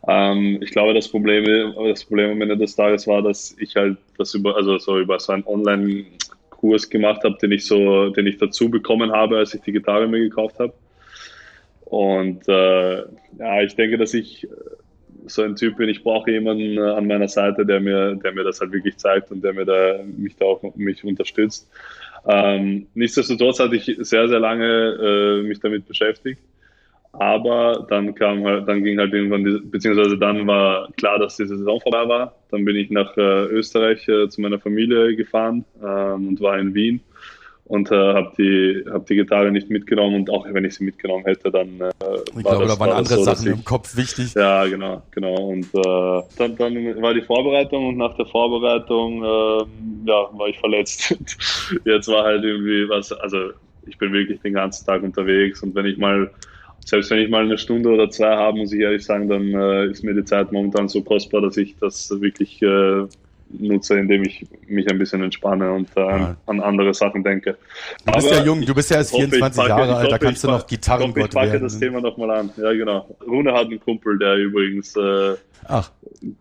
Ähm, 0.08 0.58
ich 0.62 0.70
glaube, 0.70 0.94
das 0.94 1.08
Problem, 1.08 1.74
das 1.88 2.04
Problem 2.04 2.30
am 2.30 2.40
Ende 2.40 2.56
des 2.56 2.74
Tages 2.74 3.06
war, 3.06 3.20
dass 3.20 3.54
ich 3.58 3.76
halt 3.76 3.98
das 4.16 4.34
über, 4.34 4.56
also 4.56 4.78
so 4.78 4.98
über 4.98 5.20
so 5.20 5.32
einen 5.32 5.44
Online-Kurs 5.46 6.88
gemacht 6.88 7.22
habe, 7.24 7.36
den 7.40 7.52
ich 7.52 7.66
so, 7.66 8.08
den 8.08 8.26
ich 8.26 8.38
dazu 8.38 8.70
bekommen 8.70 9.12
habe, 9.12 9.36
als 9.36 9.52
ich 9.52 9.60
die 9.60 9.72
Gitarre 9.72 10.08
mir 10.08 10.20
gekauft 10.20 10.58
habe. 10.58 10.72
Und 11.84 12.48
äh, 12.48 12.98
ja, 13.38 13.62
ich 13.62 13.74
denke, 13.74 13.98
dass 13.98 14.14
ich 14.14 14.46
so 15.32 15.42
ein 15.42 15.56
Typ 15.56 15.76
bin, 15.76 15.88
ich 15.88 16.02
brauche 16.02 16.30
jemanden 16.30 16.78
äh, 16.78 16.80
an 16.80 17.06
meiner 17.06 17.28
Seite, 17.28 17.64
der 17.66 17.80
mir, 17.80 18.16
der 18.16 18.32
mir 18.32 18.44
das 18.44 18.60
halt 18.60 18.72
wirklich 18.72 18.96
zeigt 18.96 19.30
und 19.30 19.42
der 19.42 19.52
mir 19.52 19.64
da, 19.64 20.00
mich 20.04 20.36
da 20.36 20.46
auch 20.46 20.62
mich 20.76 21.04
unterstützt. 21.04 21.68
Ähm, 22.26 22.86
nichtsdestotrotz 22.94 23.60
hatte 23.60 23.76
ich 23.76 23.96
sehr, 24.00 24.28
sehr 24.28 24.40
lange 24.40 24.66
äh, 24.66 25.42
mich 25.42 25.60
damit 25.60 25.86
beschäftigt. 25.86 26.40
Aber 27.12 27.86
dann 27.90 28.14
kam 28.14 28.44
halt, 28.44 28.68
dann 28.68 28.84
ging 28.84 28.98
halt 28.98 29.12
irgendwann, 29.12 29.70
beziehungsweise 29.70 30.16
dann 30.16 30.46
war 30.46 30.92
klar, 30.92 31.18
dass 31.18 31.36
diese 31.36 31.56
Saison 31.56 31.80
vorbei 31.80 32.08
war. 32.08 32.36
Dann 32.50 32.64
bin 32.64 32.76
ich 32.76 32.90
nach 32.90 33.16
äh, 33.16 33.46
Österreich 33.46 34.06
äh, 34.08 34.28
zu 34.28 34.40
meiner 34.40 34.60
Familie 34.60 35.16
gefahren 35.16 35.64
ähm, 35.82 36.28
und 36.28 36.40
war 36.40 36.58
in 36.58 36.72
Wien 36.74 37.00
und 37.70 37.88
äh, 37.92 37.94
habe 37.94 38.32
die, 38.36 38.84
hab 38.90 39.06
die 39.06 39.14
Gitarre 39.14 39.52
nicht 39.52 39.70
mitgenommen 39.70 40.16
und 40.16 40.30
auch 40.30 40.44
wenn 40.50 40.64
ich 40.64 40.74
sie 40.74 40.82
mitgenommen 40.82 41.24
hätte, 41.24 41.52
dann 41.52 41.68
äh, 41.80 41.90
ich 42.36 42.44
war 42.44 42.56
glaube, 42.56 42.66
das, 42.66 42.74
da 42.74 42.80
waren 42.80 42.90
war 42.90 42.96
andere 42.96 43.18
so, 43.18 43.22
Sachen 43.22 43.46
ich, 43.46 43.52
im 43.52 43.64
Kopf 43.64 43.96
wichtig. 43.96 44.34
Ja, 44.34 44.66
genau, 44.66 45.02
genau. 45.12 45.36
Und 45.36 45.66
äh, 45.66 46.22
dann, 46.36 46.56
dann 46.56 47.00
war 47.00 47.14
die 47.14 47.22
Vorbereitung 47.22 47.86
und 47.86 47.96
nach 47.96 48.16
der 48.16 48.26
Vorbereitung 48.26 49.22
äh, 49.22 50.08
ja, 50.08 50.28
war 50.32 50.48
ich 50.48 50.58
verletzt. 50.58 51.16
Jetzt 51.84 52.08
war 52.08 52.24
halt 52.24 52.42
irgendwie 52.42 52.88
was, 52.88 53.12
also 53.12 53.50
ich 53.86 53.96
bin 53.98 54.12
wirklich 54.12 54.40
den 54.40 54.54
ganzen 54.54 54.84
Tag 54.84 55.04
unterwegs 55.04 55.62
und 55.62 55.72
wenn 55.76 55.86
ich 55.86 55.96
mal 55.96 56.28
selbst 56.84 57.10
wenn 57.12 57.20
ich 57.20 57.30
mal 57.30 57.44
eine 57.44 57.56
Stunde 57.56 57.90
oder 57.90 58.10
zwei 58.10 58.34
habe, 58.34 58.58
muss 58.58 58.72
ich 58.72 58.80
ehrlich 58.80 59.04
sagen, 59.04 59.28
dann 59.28 59.54
äh, 59.54 59.86
ist 59.86 60.02
mir 60.02 60.14
die 60.14 60.24
Zeit 60.24 60.50
momentan 60.50 60.88
so 60.88 61.02
kostbar, 61.02 61.40
dass 61.40 61.56
ich 61.56 61.76
das 61.78 62.10
wirklich 62.20 62.60
äh, 62.62 63.04
nutze, 63.58 63.98
indem 63.98 64.22
ich 64.24 64.46
mich 64.66 64.88
ein 64.88 64.98
bisschen 64.98 65.22
entspanne 65.22 65.72
und 65.72 65.88
äh, 65.96 66.00
ja. 66.00 66.36
an 66.46 66.60
andere 66.60 66.94
Sachen 66.94 67.24
denke. 67.24 67.56
Du 68.06 68.12
bist 68.12 68.26
Aber 68.26 68.36
ja 68.36 68.44
jung, 68.44 68.64
du 68.64 68.74
bist 68.74 68.90
ja 68.90 68.98
erst 68.98 69.14
24 69.14 69.56
packe, 69.56 69.68
Jahre 69.68 69.96
alt, 69.96 70.12
da 70.12 70.18
kannst 70.18 70.44
du 70.44 70.48
noch 70.48 70.66
Gitarrengott. 70.66 71.28
Ich 71.28 71.30
packe 71.30 71.60
das 71.60 71.78
Thema 71.78 72.00
nochmal 72.00 72.30
an. 72.30 72.50
Ja, 72.56 72.72
genau. 72.72 73.06
Rune 73.26 73.52
hat 73.52 73.66
einen 73.66 73.80
Kumpel, 73.80 74.18
der 74.18 74.36
übrigens 74.36 74.94
äh, 74.96 75.34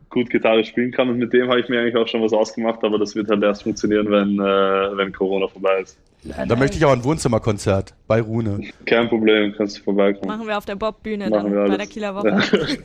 gut 0.09 0.29
Gitarre 0.29 0.63
spielen 0.63 0.91
kann 0.91 1.09
und 1.09 1.17
mit 1.17 1.33
dem 1.33 1.49
habe 1.49 1.59
ich 1.59 1.69
mir 1.69 1.81
eigentlich 1.81 1.95
auch 1.95 2.07
schon 2.07 2.21
was 2.21 2.33
ausgemacht, 2.33 2.83
aber 2.83 2.97
das 2.97 3.15
wird 3.15 3.29
halt 3.29 3.43
erst 3.43 3.63
funktionieren, 3.63 4.09
wenn, 4.09 4.39
äh, 4.39 4.97
wenn 4.97 5.11
Corona 5.11 5.47
vorbei 5.47 5.81
ist. 5.81 5.97
Da 6.23 6.55
möchte 6.57 6.75
ich 6.75 6.83
auch 6.83 6.91
ein 6.91 7.03
Wohnzimmerkonzert 7.05 7.93
bei 8.05 8.19
Rune. 8.21 8.59
Kein 8.85 9.07
Problem, 9.07 9.53
kannst 9.55 9.77
du 9.77 9.83
vorbeikommen. 9.83 10.27
Machen 10.27 10.47
wir 10.47 10.57
auf 10.57 10.65
der 10.65 10.75
Bob-Bühne 10.75 11.29
dann 11.29 11.49
bei 11.49 11.77
der 11.77 11.87
Kieler 11.87 12.13
Woche. 12.15 12.27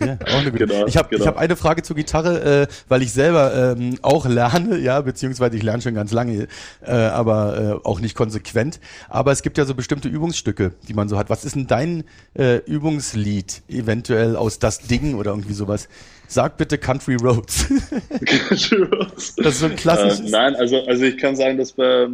ja, 0.00 0.18
auch 0.32 0.40
eine 0.40 0.52
gute. 0.52 0.66
Genau, 0.66 0.86
ich 0.86 0.96
habe 0.96 1.08
genau. 1.08 1.26
hab 1.26 1.36
eine 1.36 1.56
Frage 1.56 1.82
zur 1.82 1.96
Gitarre, 1.96 2.62
äh, 2.62 2.66
weil 2.88 3.02
ich 3.02 3.12
selber 3.12 3.74
ähm, 3.76 3.98
auch 4.02 4.26
lerne, 4.26 4.78
ja, 4.78 5.00
beziehungsweise 5.00 5.56
ich 5.56 5.64
lerne 5.64 5.82
schon 5.82 5.94
ganz 5.94 6.12
lange, 6.12 6.46
äh, 6.82 6.90
aber 6.92 7.80
äh, 7.82 7.86
auch 7.88 7.98
nicht 7.98 8.14
konsequent. 8.14 8.78
Aber 9.08 9.32
es 9.32 9.42
gibt 9.42 9.58
ja 9.58 9.64
so 9.64 9.74
bestimmte 9.74 10.08
Übungsstücke, 10.08 10.72
die 10.86 10.94
man 10.94 11.08
so 11.08 11.18
hat. 11.18 11.28
Was 11.28 11.44
ist 11.44 11.56
denn 11.56 11.66
dein 11.66 12.04
äh, 12.34 12.58
Übungslied 12.58 13.62
eventuell 13.68 14.36
aus 14.36 14.60
das 14.60 14.78
Ding 14.78 15.14
oder 15.14 15.32
irgendwie 15.32 15.54
sowas? 15.54 15.88
Sag 16.28 16.56
bitte 16.56 16.78
Country 16.78 17.16
Roads. 17.16 17.66
Country 18.48 18.82
Roads. 18.82 19.34
Das 19.36 19.54
ist 19.54 19.60
so 19.60 19.66
ein 19.66 19.76
klassisches. 19.76 20.28
Äh, 20.28 20.30
nein, 20.30 20.54
also, 20.54 20.80
also 20.86 21.04
ich 21.04 21.18
kann 21.18 21.34
sagen, 21.36 21.58
dass 21.58 21.72
bei, 21.72 22.08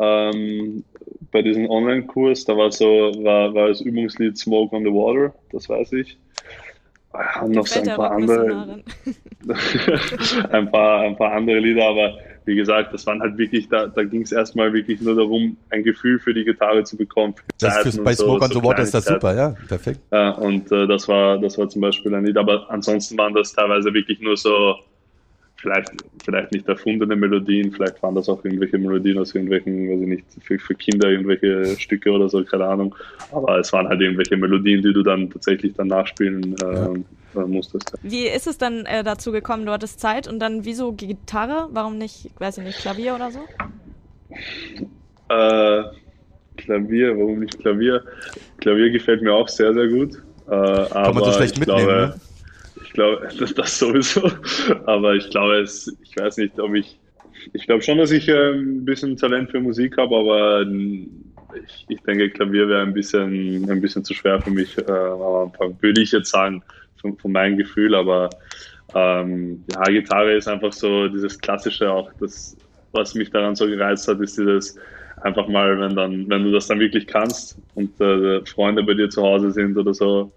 ähm, 0.00 0.84
bei 1.30 1.42
diesem 1.42 1.68
Online-Kurs, 1.68 2.44
da 2.44 2.56
war 2.56 2.70
so, 2.70 2.86
war, 2.86 3.54
war 3.54 3.68
das 3.68 3.80
Übungslied 3.80 4.38
Smoke 4.38 4.74
on 4.74 4.84
the 4.84 4.90
Water, 4.90 5.34
das 5.52 5.68
weiß 5.68 5.92
ich. 5.92 6.16
Haben 7.12 7.52
noch 7.52 7.66
so 7.66 7.80
ein 7.80 7.86
paar 7.86 8.10
andere, 8.10 8.82
ein 10.50 10.70
paar, 10.70 11.00
ein 11.02 11.16
paar 11.16 11.32
andere 11.32 11.58
Lieder, 11.60 11.86
aber 11.86 12.18
wie 12.44 12.56
gesagt, 12.56 12.92
das 12.92 13.06
waren 13.06 13.20
halt 13.20 13.38
wirklich, 13.38 13.68
da, 13.68 13.86
da 13.86 14.04
ging 14.04 14.22
es 14.22 14.32
erstmal 14.32 14.72
wirklich 14.72 15.00
nur 15.00 15.14
darum, 15.14 15.56
ein 15.70 15.82
Gefühl 15.82 16.18
für 16.18 16.34
die 16.34 16.44
Gitarre 16.44 16.84
zu 16.84 16.96
bekommen. 16.96 17.34
Das 17.58 17.78
für, 17.78 18.02
bei 18.02 18.14
so, 18.14 18.24
Smoke 18.24 18.44
on 18.44 18.50
so 18.50 18.60
the 18.60 18.64
Water 18.64 18.82
ist 18.82 18.94
das 18.94 19.06
super, 19.06 19.34
ja, 19.34 19.54
perfekt. 19.68 20.00
Ja, 20.12 20.30
und 20.30 20.70
äh, 20.70 20.86
das 20.86 21.08
war, 21.08 21.38
das 21.38 21.56
war 21.56 21.68
zum 21.68 21.80
Beispiel 21.80 22.14
ein 22.14 22.24
Lied, 22.26 22.36
aber 22.36 22.70
ansonsten 22.70 23.16
waren 23.16 23.34
das 23.34 23.52
teilweise 23.52 23.94
wirklich 23.94 24.20
nur 24.20 24.36
so, 24.36 24.76
vielleicht, 25.64 25.92
vielleicht 26.22 26.52
nicht 26.52 26.68
erfundene 26.68 27.16
Melodien, 27.16 27.72
vielleicht 27.72 28.02
waren 28.02 28.14
das 28.14 28.28
auch 28.28 28.44
irgendwelche 28.44 28.78
Melodien 28.78 29.18
aus 29.18 29.34
irgendwelchen, 29.34 29.88
weiß 29.88 30.00
ich 30.02 30.06
nicht, 30.06 30.24
für, 30.42 30.58
für 30.58 30.74
Kinder 30.74 31.08
irgendwelche 31.08 31.80
Stücke 31.80 32.10
oder 32.10 32.28
so, 32.28 32.44
keine 32.44 32.66
Ahnung. 32.66 32.94
Aber 33.32 33.58
es 33.58 33.72
waren 33.72 33.88
halt 33.88 34.00
irgendwelche 34.00 34.36
Melodien, 34.36 34.82
die 34.82 34.92
du 34.92 35.02
dann 35.02 35.30
tatsächlich 35.30 35.72
dann 35.74 35.88
nachspielen 35.88 36.54
äh, 36.62 36.98
ja 37.34 37.46
musstest. 37.46 37.94
Wie 38.02 38.28
ist 38.28 38.46
es 38.46 38.58
dann 38.58 38.84
äh, 38.84 39.02
dazu 39.02 39.32
gekommen? 39.32 39.64
Du 39.64 39.72
hattest 39.72 40.00
Zeit 40.00 40.28
und 40.28 40.38
dann 40.38 40.66
wieso 40.66 40.92
Gitarre? 40.92 41.68
Warum 41.72 41.96
nicht, 41.96 42.30
weiß 42.38 42.58
ich 42.58 42.64
nicht, 42.64 42.78
Klavier 42.78 43.14
oder 43.14 43.30
so? 43.30 43.40
Äh, 45.30 45.82
Klavier, 46.58 47.18
warum 47.18 47.40
nicht 47.40 47.58
Klavier? 47.58 48.04
Klavier 48.58 48.90
gefällt 48.90 49.22
mir 49.22 49.32
auch 49.32 49.48
sehr, 49.48 49.72
sehr 49.72 49.88
gut. 49.88 50.16
Äh, 50.46 50.50
Kann 50.90 51.14
man 51.14 51.24
so 51.24 51.32
schlecht 51.32 51.58
mitnehmen, 51.58 51.86
glaube, 51.86 52.14
ne? 52.14 52.20
Glaube, 52.94 53.28
das, 53.38 53.54
das 53.54 53.78
sowieso. 53.78 54.30
Aber 54.86 55.14
ich 55.14 55.28
glaube, 55.30 55.60
es, 55.60 55.94
ich 56.02 56.16
weiß 56.16 56.38
nicht, 56.38 56.58
ob 56.58 56.74
ich. 56.74 56.98
Ich 57.52 57.66
glaube 57.66 57.82
schon, 57.82 57.98
dass 57.98 58.12
ich 58.12 58.28
äh, 58.28 58.52
ein 58.52 58.84
bisschen 58.84 59.16
Talent 59.16 59.50
für 59.50 59.60
Musik 59.60 59.98
habe, 59.98 60.16
aber 60.16 60.62
ich, 60.62 61.84
ich 61.88 62.02
denke, 62.02 62.30
Klavier 62.30 62.68
wäre 62.68 62.82
ein 62.82 62.94
bisschen, 62.94 63.68
ein 63.68 63.80
bisschen 63.80 64.04
zu 64.04 64.14
schwer 64.14 64.40
für 64.40 64.50
mich 64.50 64.78
äh, 64.78 64.90
am 64.90 65.48
Anfang. 65.48 65.76
Würde 65.82 66.00
ich 66.00 66.12
jetzt 66.12 66.30
sagen 66.30 66.62
von, 66.96 67.18
von 67.18 67.32
meinem 67.32 67.58
Gefühl, 67.58 67.94
aber 67.96 68.30
ähm, 68.94 69.64
ja, 69.68 69.82
Gitarre 69.82 70.36
ist 70.36 70.48
einfach 70.48 70.72
so 70.72 71.08
dieses 71.08 71.38
Klassische 71.38 71.90
auch, 71.90 72.10
das, 72.20 72.56
was 72.92 73.14
mich 73.14 73.30
daran 73.30 73.56
so 73.56 73.66
gereizt 73.66 74.06
hat, 74.08 74.20
ist 74.20 74.38
dieses 74.38 74.78
einfach 75.20 75.48
mal, 75.48 75.78
wenn 75.80 75.96
dann, 75.96 76.28
wenn 76.30 76.44
du 76.44 76.52
das 76.52 76.68
dann 76.68 76.80
wirklich 76.80 77.06
kannst 77.06 77.58
und 77.74 78.00
äh, 78.00 78.44
Freunde 78.46 78.84
bei 78.84 78.94
dir 78.94 79.10
zu 79.10 79.22
Hause 79.22 79.50
sind 79.50 79.76
oder 79.76 79.92
so 79.92 80.32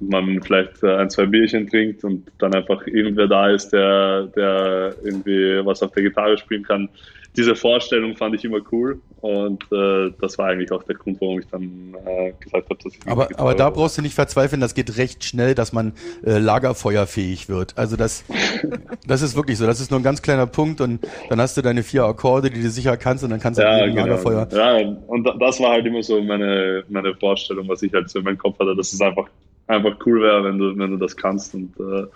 man 0.00 0.42
vielleicht 0.42 0.82
äh, 0.82 0.96
ein, 0.96 1.10
zwei 1.10 1.26
Bierchen 1.26 1.68
trinkt 1.68 2.04
und 2.04 2.30
dann 2.38 2.54
einfach 2.54 2.86
irgendwer 2.86 3.26
da 3.26 3.50
ist, 3.50 3.70
der, 3.70 4.26
der 4.28 4.94
irgendwie 5.04 5.64
was 5.64 5.82
auf 5.82 5.92
der 5.92 6.02
Gitarre 6.02 6.38
spielen 6.38 6.62
kann. 6.62 6.88
Diese 7.36 7.54
Vorstellung 7.54 8.16
fand 8.16 8.34
ich 8.34 8.44
immer 8.44 8.58
cool 8.72 9.00
und 9.20 9.62
äh, 9.70 10.10
das 10.20 10.36
war 10.36 10.48
eigentlich 10.48 10.72
auch 10.72 10.82
der 10.82 10.96
Grund, 10.96 11.20
warum 11.20 11.38
ich 11.38 11.46
dann 11.46 11.94
äh, 12.04 12.32
gesagt 12.40 12.68
habe, 12.68 12.82
dass 12.82 12.92
ich. 12.92 13.06
Aber, 13.06 13.28
aber 13.36 13.54
da 13.54 13.70
brauchst 13.70 13.96
du 13.98 14.02
nicht 14.02 14.14
verzweifeln, 14.14 14.60
das 14.60 14.74
geht 14.74 14.96
recht 14.96 15.22
schnell, 15.22 15.54
dass 15.54 15.72
man 15.72 15.92
äh, 16.24 16.38
lagerfeuerfähig 16.38 17.48
wird. 17.48 17.78
Also 17.78 17.96
das, 17.96 18.24
das 19.06 19.22
ist 19.22 19.36
wirklich 19.36 19.58
so. 19.58 19.66
Das 19.66 19.80
ist 19.80 19.92
nur 19.92 20.00
ein 20.00 20.02
ganz 20.02 20.22
kleiner 20.22 20.48
Punkt 20.48 20.80
und 20.80 21.06
dann 21.28 21.40
hast 21.40 21.56
du 21.56 21.62
deine 21.62 21.84
vier 21.84 22.02
Akkorde, 22.02 22.50
die 22.50 22.62
du 22.62 22.68
sicher 22.68 22.96
kannst 22.96 23.22
und 23.22 23.30
dann 23.30 23.38
kannst 23.38 23.60
du 23.60 23.62
ja, 23.62 23.86
genau. 23.86 24.00
Lagerfeuer. 24.00 24.48
Ja, 24.50 24.78
und 25.06 25.24
das 25.38 25.60
war 25.60 25.70
halt 25.70 25.86
immer 25.86 26.02
so 26.02 26.20
meine, 26.20 26.82
meine 26.88 27.14
Vorstellung, 27.14 27.68
was 27.68 27.82
ich 27.82 27.92
halt 27.92 28.10
so 28.10 28.18
in 28.18 28.24
meinem 28.24 28.38
Kopf 28.38 28.58
hatte, 28.58 28.74
dass 28.74 28.92
es 28.92 29.00
einfach 29.00 29.28
einfach 29.70 29.96
cool 30.04 30.20
wäre, 30.22 30.44
wenn 30.44 30.58
du, 30.58 30.76
wenn 30.76 30.90
du 30.90 30.96
das 30.96 31.16
kannst 31.16 31.54
und 31.54 31.72
äh, 31.78 32.06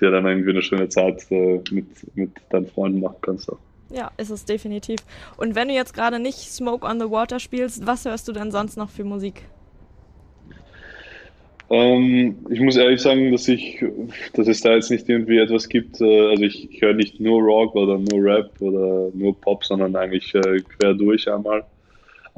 dir 0.00 0.10
dann 0.10 0.26
irgendwie 0.26 0.50
eine 0.50 0.62
schöne 0.62 0.88
Zeit 0.88 1.26
äh, 1.30 1.60
mit, 1.70 1.86
mit 2.16 2.30
deinen 2.50 2.66
Freunden 2.66 3.00
machen 3.00 3.16
kannst. 3.20 3.52
Auch. 3.52 3.58
Ja, 3.90 4.10
ist 4.16 4.30
es 4.30 4.44
definitiv. 4.44 5.00
Und 5.36 5.54
wenn 5.54 5.68
du 5.68 5.74
jetzt 5.74 5.94
gerade 5.94 6.18
nicht 6.18 6.38
Smoke 6.38 6.86
on 6.86 7.00
the 7.00 7.10
Water 7.10 7.38
spielst, 7.38 7.86
was 7.86 8.04
hörst 8.04 8.26
du 8.28 8.32
denn 8.32 8.50
sonst 8.50 8.76
noch 8.76 8.90
für 8.90 9.04
Musik? 9.04 9.42
Ähm, 11.70 12.36
ich 12.50 12.60
muss 12.60 12.76
ehrlich 12.76 13.00
sagen, 13.00 13.32
dass 13.32 13.48
ich, 13.48 13.82
dass 14.34 14.48
es 14.48 14.60
da 14.60 14.74
jetzt 14.74 14.90
nicht 14.90 15.08
irgendwie 15.08 15.38
etwas 15.38 15.68
gibt. 15.68 16.00
Äh, 16.00 16.28
also 16.28 16.42
ich, 16.42 16.70
ich 16.70 16.82
höre 16.82 16.94
nicht 16.94 17.20
nur 17.20 17.40
Rock 17.40 17.74
oder 17.74 17.98
nur 17.98 18.22
Rap 18.22 18.50
oder 18.60 19.10
nur 19.14 19.40
Pop, 19.40 19.64
sondern 19.64 19.96
eigentlich 19.96 20.34
äh, 20.34 20.60
quer 20.60 20.94
durch 20.94 21.30
einmal. 21.30 21.64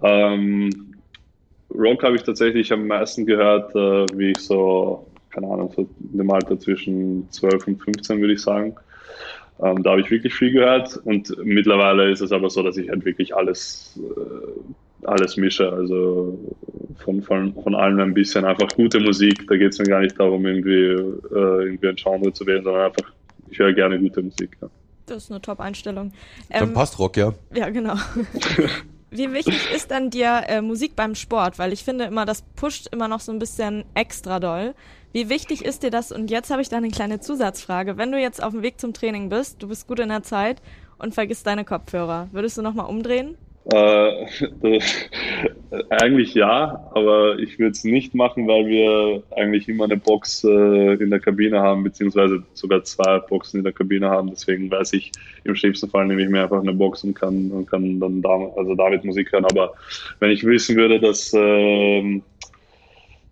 Ähm, 0.03 0.96
Rock 1.75 2.03
habe 2.03 2.17
ich 2.17 2.23
tatsächlich 2.23 2.73
am 2.73 2.87
meisten 2.87 3.27
gehört, 3.27 3.75
äh, 3.75 4.07
wie 4.17 4.31
ich 4.31 4.39
so, 4.39 5.07
keine 5.31 5.49
Ahnung, 5.49 5.73
so 5.75 5.89
in 6.13 6.19
dem 6.19 6.31
Alter 6.31 6.59
zwischen 6.59 7.31
12 7.31 7.67
und 7.67 7.83
15 7.83 8.21
würde 8.21 8.35
ich 8.35 8.43
sagen. 8.43 8.77
Ähm, 9.63 9.83
da 9.83 9.91
habe 9.91 10.03
ich 10.03 10.11
wirklich 10.11 10.35
viel 10.35 10.53
gehört 10.53 10.99
und 11.05 11.35
mittlerweile 11.43 12.11
ist 12.11 12.21
es 12.21 12.31
aber 12.31 12.51
so, 12.51 12.63
dass 12.63 12.77
ich 12.77 12.91
halt 12.91 13.05
wirklich 13.05 13.35
alles, 13.35 13.99
äh, 13.99 15.07
alles 15.07 15.37
mische. 15.37 15.73
Also 15.73 16.39
von, 16.99 17.23
von, 17.23 17.55
von 17.55 17.75
allem 17.75 17.99
ein 18.01 18.15
bisschen 18.15 18.45
einfach 18.45 18.69
gute 18.69 19.01
Musik. 19.01 19.47
Da 19.49 19.57
geht 19.57 19.73
es 19.73 19.79
mir 19.79 19.87
gar 19.87 20.01
nicht 20.01 20.19
darum, 20.19 20.47
irgendwie, 20.47 20.75
äh, 20.75 21.65
irgendwie 21.65 21.89
ein 21.89 21.97
Genre 21.97 22.33
zu 22.33 22.47
wählen, 22.47 22.65
sondern 22.65 22.87
einfach, 22.87 23.13
ich 23.49 23.59
höre 23.59 23.73
gerne 23.73 23.99
gute 23.99 24.23
Musik. 24.23 24.57
Ja. 24.61 24.69
Das 25.07 25.25
ist 25.25 25.31
eine 25.31 25.41
Top-Einstellung. 25.41 26.13
Dann 26.51 26.69
ähm, 26.69 26.75
passt 26.75 26.99
Rock, 26.99 27.17
ja. 27.17 27.33
Ja, 27.55 27.71
genau. 27.71 27.95
Wie 29.11 29.33
wichtig 29.33 29.71
ist 29.73 29.91
dann 29.93 30.11
dir 30.11 30.45
äh, 30.49 30.61
Musik 30.61 30.97
beim 30.97 31.15
Sport? 31.15 31.59
Weil 31.59 31.73
ich 31.73 31.85
finde 31.85 32.05
immer, 32.05 32.25
das 32.25 32.43
pusht 32.43 32.89
immer 32.89 33.07
noch 33.07 33.21
so 33.21 33.31
ein 33.33 33.39
bisschen 33.39 33.85
extra 33.95 34.41
doll. 34.41 34.75
Wie 35.13 35.29
wichtig 35.29 35.65
ist 35.65 35.83
dir 35.83 35.91
das? 35.91 36.11
Und 36.13 36.31
jetzt 36.31 36.51
habe 36.51 36.61
ich 36.61 36.69
da 36.69 36.77
eine 36.77 36.91
kleine 36.91 37.21
Zusatzfrage. 37.21 37.97
Wenn 37.97 38.13
du 38.13 38.19
jetzt 38.21 38.43
auf 38.43 38.53
dem 38.53 38.63
Weg 38.63 38.81
zum 38.81 38.93
Training 38.93 39.29
bist, 39.29 39.63
du 39.63 39.69
bist 39.69 39.87
gut 39.87 40.01
in 40.01 40.09
der 40.09 40.23
Zeit 40.23 40.61
und 40.99 41.15
vergisst 41.15 41.47
deine 41.47 41.65
Kopfhörer, 41.65 42.29
würdest 42.33 42.59
du 42.59 42.63
nochmal 42.63 42.87
umdrehen? 42.87 43.39
Äh, 43.73 44.27
eigentlich 45.91 46.35
ja, 46.35 46.89
aber 46.95 47.39
ich 47.39 47.59
würde 47.59 47.73
es 47.73 47.83
nicht 47.83 48.15
machen, 48.15 48.47
weil 48.47 48.67
wir 48.67 49.23
eigentlich 49.37 49.69
immer 49.69 49.85
eine 49.85 49.97
Box 49.97 50.45
äh, 50.45 50.95
in 50.95 51.11
der 51.11 51.19
Kabine 51.19 51.61
haben, 51.61 51.83
beziehungsweise 51.83 52.45
sogar 52.55 52.85
zwei 52.85 53.19
Boxen 53.19 53.59
in 53.59 53.65
der 53.65 53.73
Kabine 53.73 54.09
haben. 54.09 54.31
Deswegen 54.31 54.71
weiß 54.71 54.93
ich, 54.93 55.11
im 55.43 55.57
schlimmsten 55.57 55.91
Fall 55.91 56.07
nehme 56.07 56.23
ich 56.23 56.29
mir 56.29 56.43
einfach 56.43 56.61
eine 56.61 56.73
Box 56.73 57.03
und 57.03 57.15
kann, 57.15 57.51
und 57.51 57.69
kann 57.69 57.99
dann 57.99 58.23
da, 58.23 58.53
also 58.57 58.75
damit 58.77 59.05
Musik 59.05 59.33
hören. 59.33 59.47
Aber 59.47 59.75
wenn 60.21 60.31
ich 60.31 60.45
wissen 60.45 60.77
würde, 60.77 61.01
dass 61.01 61.35
äh, 61.35 62.21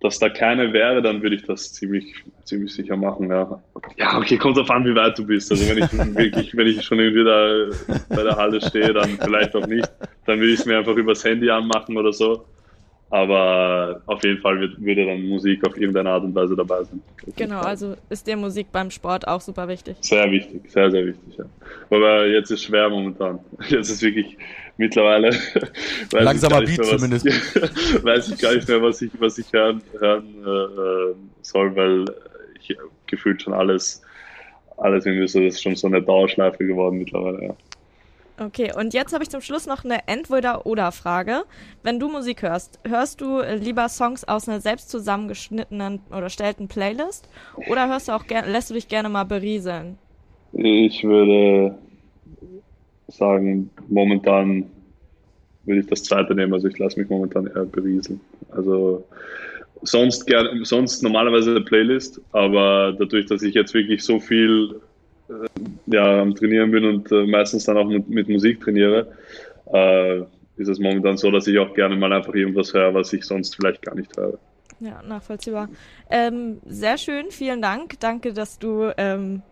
dass 0.05 0.19
da 0.19 0.29
keine 0.29 0.71
wäre, 0.75 1.01
dann 1.01 1.23
würde 1.23 1.37
ich 1.37 1.45
das 1.45 1.73
ziemlich, 1.73 2.05
ziemlich 2.45 2.75
sicher 2.75 2.95
machen, 2.95 3.31
ja. 3.31 3.63
Ja, 3.97 4.19
okay, 4.19 4.37
kommt 4.37 4.59
drauf 4.59 4.71
an, 4.71 4.85
wie 4.85 4.95
weit 4.95 5.19
du 5.19 5.25
bist. 5.25 5.51
Also 5.51 5.67
wenn 5.67 5.83
ich 5.83 5.93
wirklich, 6.15 6.55
wenn 6.55 6.67
ich 6.67 6.83
schon 6.83 7.01
irgendwie 7.01 7.25
da 7.25 8.15
bei 8.15 8.23
der 8.23 8.37
Halle 8.37 8.61
stehe, 8.61 8.93
dann 8.93 9.19
vielleicht 9.19 9.57
auch 9.57 9.67
nicht. 9.67 9.91
Dann 10.27 10.39
würde 10.41 10.53
ich 10.53 10.61
es 10.61 10.67
mir 10.67 10.79
einfach 10.79 10.97
übers 10.97 11.25
Handy 11.25 11.51
anmachen 11.51 11.97
oder 11.97 12.13
so. 12.13 12.45
Aber 13.11 14.03
auf 14.07 14.25
jeden 14.25 14.41
Fall 14.41 14.59
wird, 14.59 14.81
würde 14.81 15.07
dann 15.07 15.23
Musik 15.29 15.65
auf 15.65 15.77
irgendeine 15.77 16.11
Art 16.11 16.25
und 16.25 16.35
Weise 16.35 16.57
dabei 16.57 16.83
sein. 16.83 17.01
Genau, 17.37 17.61
also 17.61 17.97
ist 18.09 18.27
dir 18.27 18.37
Musik 18.37 18.69
beim 18.73 18.91
Sport 18.91 19.29
auch 19.29 19.41
super 19.41 19.69
wichtig? 19.69 19.97
Sehr 20.01 20.29
wichtig, 20.33 20.69
sehr, 20.69 20.91
sehr 20.91 21.07
wichtig, 21.07 21.37
ja. 21.39 21.45
Aber 21.91 22.27
jetzt 22.27 22.51
ist 22.51 22.65
schwer 22.65 22.89
momentan. 22.89 23.39
Jetzt 23.69 23.91
ist 23.91 24.03
wirklich 24.03 24.37
mittlerweile. 24.79 25.31
Langsamer 26.13 26.63
Beat 26.63 26.79
mehr, 26.79 26.97
zumindest. 26.97 27.27
Ich, 27.27 27.35
weiß 28.05 28.31
ich 28.31 28.39
gar 28.41 28.55
nicht 28.55 28.67
mehr, 28.67 28.83
was 28.83 29.01
ich, 29.01 29.11
was 29.21 29.39
ich 29.39 29.53
hören, 29.53 29.81
hören 30.01 30.35
äh, 30.41 31.15
soll, 31.43 31.77
weil 31.77 32.07
ich 32.59 32.77
gefühlt 33.07 33.43
schon 33.43 33.53
alles, 33.53 34.03
alles 34.79 35.07
irgendwie 35.07 35.29
so, 35.29 35.41
das 35.41 35.55
ist 35.55 35.63
schon 35.63 35.77
so 35.77 35.87
eine 35.87 36.03
Dauerschleife 36.03 36.65
geworden 36.65 36.99
mittlerweile, 36.99 37.45
ja. 37.45 37.57
Okay, 38.41 38.73
und 38.77 38.95
jetzt 38.95 39.13
habe 39.13 39.23
ich 39.23 39.31
zum 39.31 39.41
Schluss 39.41 39.67
noch 39.67 39.85
eine 39.85 40.09
Entweder-Oder-Frage. 40.09 41.45
Wenn 41.85 42.01
du 42.01 42.09
Musik 42.09 42.43
hörst, 42.43 42.81
hörst 42.85 43.21
du 43.21 43.41
lieber 43.43 43.89
Songs 43.89 44.25
aus 44.25 44.49
einer 44.49 44.61
selbst 44.61 44.91
zusammengeschnittenen 44.91 46.01
oder 46.11 46.29
stellten 46.31 46.67
Playlist 46.67 47.29
oder 47.69 47.89
hörst 47.89 48.09
du 48.09 48.13
auch 48.13 48.25
lässt 48.47 48.71
du 48.71 48.75
dich 48.75 48.89
gerne 48.89 49.09
mal 49.09 49.23
berieseln? 49.23 49.99
Ich 50.53 51.05
würde 51.05 51.79
sagen, 53.07 53.71
momentan 53.89 54.67
würde 55.65 55.81
ich 55.81 55.87
das 55.87 56.03
zweite 56.03 56.35
nehmen. 56.35 56.53
Also 56.55 56.67
ich 56.67 56.79
lasse 56.79 56.99
mich 56.99 57.09
momentan 57.09 57.47
eher 57.47 57.65
berieseln. 57.65 58.21
Also 58.51 59.05
sonst 59.83 60.27
gern, 60.27 60.65
sonst 60.65 61.03
normalerweise 61.03 61.53
eine 61.53 61.61
Playlist, 61.61 62.21
aber 62.33 62.95
dadurch, 62.99 63.27
dass 63.27 63.43
ich 63.43 63.55
jetzt 63.55 63.75
wirklich 63.75 64.03
so 64.03 64.19
viel 64.19 64.81
ja, 65.87 66.21
am 66.21 66.35
Trainieren 66.35 66.71
bin 66.71 66.85
und 66.85 67.13
äh, 67.13 67.27
meistens 67.27 67.65
dann 67.65 67.77
auch 67.77 67.87
mit, 67.87 68.09
mit 68.09 68.29
Musik 68.29 68.61
trainiere, 68.61 69.13
äh, 69.73 70.21
ist 70.57 70.69
es 70.69 70.79
momentan 70.79 71.17
so, 71.17 71.31
dass 71.31 71.47
ich 71.47 71.59
auch 71.59 71.75
gerne 71.75 71.97
mal 71.97 72.13
einfach 72.13 72.35
irgendwas 72.35 72.73
höre, 72.73 72.95
was 72.95 73.13
ich 73.13 73.25
sonst 73.25 73.57
vielleicht 73.57 73.83
gar 73.83 73.95
nicht 73.95 74.17
höre. 74.17 74.39
Ja, 74.81 75.03
nachvollziehbar. 75.03 75.69
Ähm, 76.11 76.61
sehr 76.67 76.99
schön, 76.99 77.31
vielen 77.31 77.63
Dank. 77.63 77.99
Danke, 78.01 78.33
dass 78.33 78.59
du 78.59 78.93
ähm, 78.97 79.43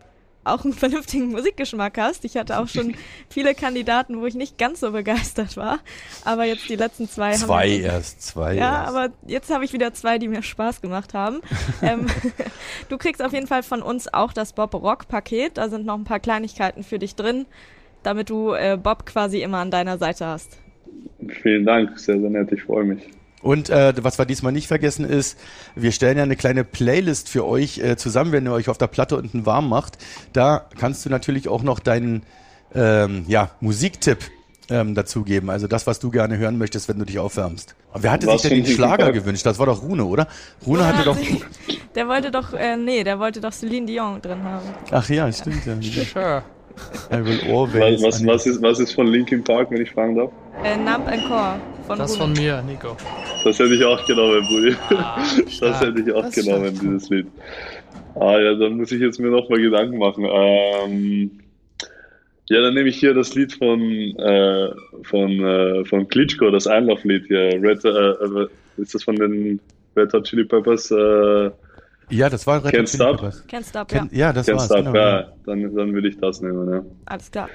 auch 0.44 0.64
einen 0.64 0.72
vernünftigen 0.72 1.28
Musikgeschmack 1.28 1.98
hast. 1.98 2.24
Ich 2.24 2.36
hatte 2.36 2.58
auch 2.58 2.68
schon 2.68 2.94
viele 3.28 3.54
Kandidaten, 3.54 4.20
wo 4.20 4.26
ich 4.26 4.34
nicht 4.34 4.58
ganz 4.58 4.80
so 4.80 4.90
begeistert 4.92 5.56
war. 5.56 5.78
Aber 6.24 6.44
jetzt 6.44 6.68
die 6.68 6.76
letzten 6.76 7.08
zwei, 7.08 7.32
zwei 7.32 7.40
haben. 7.40 7.46
Zwei 7.46 7.68
erst, 7.68 8.22
zwei. 8.22 8.54
Ja, 8.54 8.82
erst. 8.82 8.88
aber 8.88 9.14
jetzt 9.26 9.50
habe 9.50 9.64
ich 9.64 9.72
wieder 9.72 9.92
zwei, 9.94 10.18
die 10.18 10.28
mir 10.28 10.42
Spaß 10.42 10.80
gemacht 10.80 11.14
haben. 11.14 11.40
ähm, 11.82 12.06
du 12.88 12.98
kriegst 12.98 13.22
auf 13.22 13.32
jeden 13.32 13.46
Fall 13.46 13.62
von 13.62 13.82
uns 13.82 14.12
auch 14.12 14.32
das 14.32 14.52
Bob 14.52 14.74
Rock 14.74 15.08
Paket. 15.08 15.58
Da 15.58 15.68
sind 15.68 15.86
noch 15.86 15.96
ein 15.96 16.04
paar 16.04 16.20
Kleinigkeiten 16.20 16.82
für 16.82 16.98
dich 16.98 17.14
drin, 17.14 17.46
damit 18.02 18.30
du 18.30 18.52
äh, 18.52 18.78
Bob 18.82 19.06
quasi 19.06 19.42
immer 19.42 19.58
an 19.58 19.70
deiner 19.70 19.98
Seite 19.98 20.26
hast. 20.26 20.58
Vielen 21.42 21.64
Dank, 21.64 21.98
sehr, 21.98 22.20
sehr 22.20 22.30
nett. 22.30 22.50
Ich 22.52 22.64
freue 22.64 22.84
mich. 22.84 23.08
Und 23.42 23.70
äh, 23.70 23.92
was 24.02 24.18
wir 24.18 24.24
diesmal 24.24 24.52
nicht 24.52 24.68
vergessen 24.68 25.04
ist, 25.04 25.38
wir 25.74 25.92
stellen 25.92 26.16
ja 26.16 26.22
eine 26.22 26.36
kleine 26.36 26.64
Playlist 26.64 27.28
für 27.28 27.44
euch 27.44 27.78
äh, 27.78 27.96
zusammen, 27.96 28.32
wenn 28.32 28.46
ihr 28.46 28.52
euch 28.52 28.68
auf 28.68 28.78
der 28.78 28.86
Platte 28.86 29.16
unten 29.16 29.44
warm 29.46 29.68
macht. 29.68 29.98
Da 30.32 30.66
kannst 30.78 31.04
du 31.04 31.10
natürlich 31.10 31.48
auch 31.48 31.62
noch 31.62 31.80
deinen 31.80 32.22
ähm, 32.74 33.24
ja, 33.26 33.50
Musiktipp 33.60 34.18
ähm, 34.70 34.94
dazugeben. 34.94 35.50
Also 35.50 35.66
das, 35.66 35.86
was 35.86 35.98
du 35.98 36.10
gerne 36.10 36.38
hören 36.38 36.56
möchtest, 36.56 36.88
wenn 36.88 36.98
du 36.98 37.04
dich 37.04 37.18
aufwärmst. 37.18 37.74
Aber 37.92 38.04
wer 38.04 38.12
hatte 38.12 38.26
was 38.26 38.42
sich 38.42 38.50
denn 38.50 38.64
den 38.64 38.72
Schlager 38.72 39.04
Fall? 39.04 39.12
gewünscht? 39.12 39.44
Das 39.44 39.58
war 39.58 39.66
doch 39.66 39.82
Rune, 39.82 40.04
oder? 40.04 40.28
Rune 40.66 40.80
ja, 40.80 40.86
hatte 40.86 41.04
doch. 41.04 41.16
Der 41.94 42.08
wollte 42.08 42.30
doch, 42.30 42.54
äh, 42.54 42.76
nee, 42.76 43.04
der 43.04 43.18
wollte 43.18 43.40
doch 43.40 43.52
Celine 43.52 43.86
Dion 43.86 44.22
drin 44.22 44.42
haben. 44.42 44.66
Ach 44.90 45.08
ja, 45.10 45.30
stimmt 45.30 45.66
ja. 45.66 45.76
Sure. 45.82 46.42
I 47.10 47.20
will 47.20 47.40
always. 47.50 48.02
Was, 48.02 48.20
was, 48.20 48.26
was, 48.26 48.46
ist, 48.46 48.62
was 48.62 48.80
ist 48.80 48.92
von 48.92 49.06
Linkin 49.06 49.42
Park, 49.44 49.70
wenn 49.70 49.82
ich 49.82 49.90
fragen 49.90 50.16
darf? 50.16 50.30
Äh, 50.64 50.76
Numb 50.76 51.06
and 51.06 51.24
Core 51.28 51.60
von 51.86 51.98
Das 51.98 52.18
Rune. 52.20 52.34
von 52.34 52.44
mir, 52.44 52.62
Nico. 52.62 52.96
Das 53.44 53.58
hätte 53.58 53.74
ich 53.74 53.84
auch 53.84 54.04
genommen, 54.06 54.46
Brudi. 54.46 54.76
Ah, 54.90 55.18
das 55.60 55.80
hätte 55.80 56.00
ich 56.00 56.12
auch 56.12 56.30
genommen, 56.30 56.78
dieses 56.80 57.08
Lied. 57.10 57.26
Ah 58.14 58.38
ja, 58.38 58.54
dann 58.54 58.76
muss 58.76 58.92
ich 58.92 59.00
jetzt 59.00 59.18
mir 59.18 59.30
nochmal 59.30 59.60
Gedanken 59.60 59.98
machen. 59.98 60.26
Ähm, 60.30 61.30
ja, 62.48 62.60
dann 62.60 62.74
nehme 62.74 62.88
ich 62.88 62.98
hier 62.98 63.14
das 63.14 63.34
Lied 63.34 63.52
von, 63.52 63.80
äh, 63.80 64.70
von, 65.04 65.44
äh, 65.44 65.84
von 65.84 66.08
Klitschko, 66.08 66.50
das 66.50 66.66
Einlauflied 66.66 67.26
hier. 67.26 67.60
Red, 67.62 67.84
äh, 67.84 67.88
äh, 67.88 68.48
ist 68.76 68.94
das 68.94 69.04
von 69.04 69.16
den 69.16 69.60
Red 69.96 70.12
Hot 70.12 70.24
Chili 70.24 70.44
Peppers? 70.44 70.92
Ja, 72.12 72.28
das 72.28 72.46
war 72.46 72.58
Can't 72.58 72.94
Stop. 72.94 73.20
Can't 73.48 73.68
Stop, 73.68 73.90
ja. 73.92 74.06
ja, 74.12 74.32
das 74.32 74.46
Can't 74.46 74.56
war's, 74.56 74.66
Stop, 74.66 74.78
genau. 74.84 74.94
ja. 74.94 75.32
Dann, 75.46 75.74
dann 75.74 75.94
würde 75.94 76.08
ich 76.08 76.18
das 76.18 76.42
nehmen, 76.42 76.70
ja. 76.70 76.84
Alles 77.06 77.30
klar. 77.30 77.48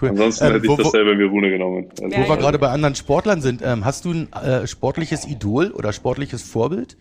Cool. 0.00 0.10
Ansonsten 0.10 0.46
ähm, 0.46 0.52
hätte 0.52 0.66
ich 0.66 0.76
dasselbe 0.76 1.18
wie 1.18 1.24
Rune 1.24 1.50
genommen. 1.50 1.88
Also 2.00 2.16
wo 2.16 2.28
wir 2.28 2.36
gerade 2.36 2.58
bei 2.58 2.68
anderen 2.68 2.94
Sportlern 2.94 3.42
sind, 3.42 3.60
ähm, 3.62 3.84
hast 3.84 4.04
du 4.04 4.12
ein 4.12 4.32
äh, 4.32 4.66
sportliches 4.66 5.26
Idol 5.28 5.72
oder 5.72 5.92
sportliches 5.92 6.42
Vorbild? 6.42 6.96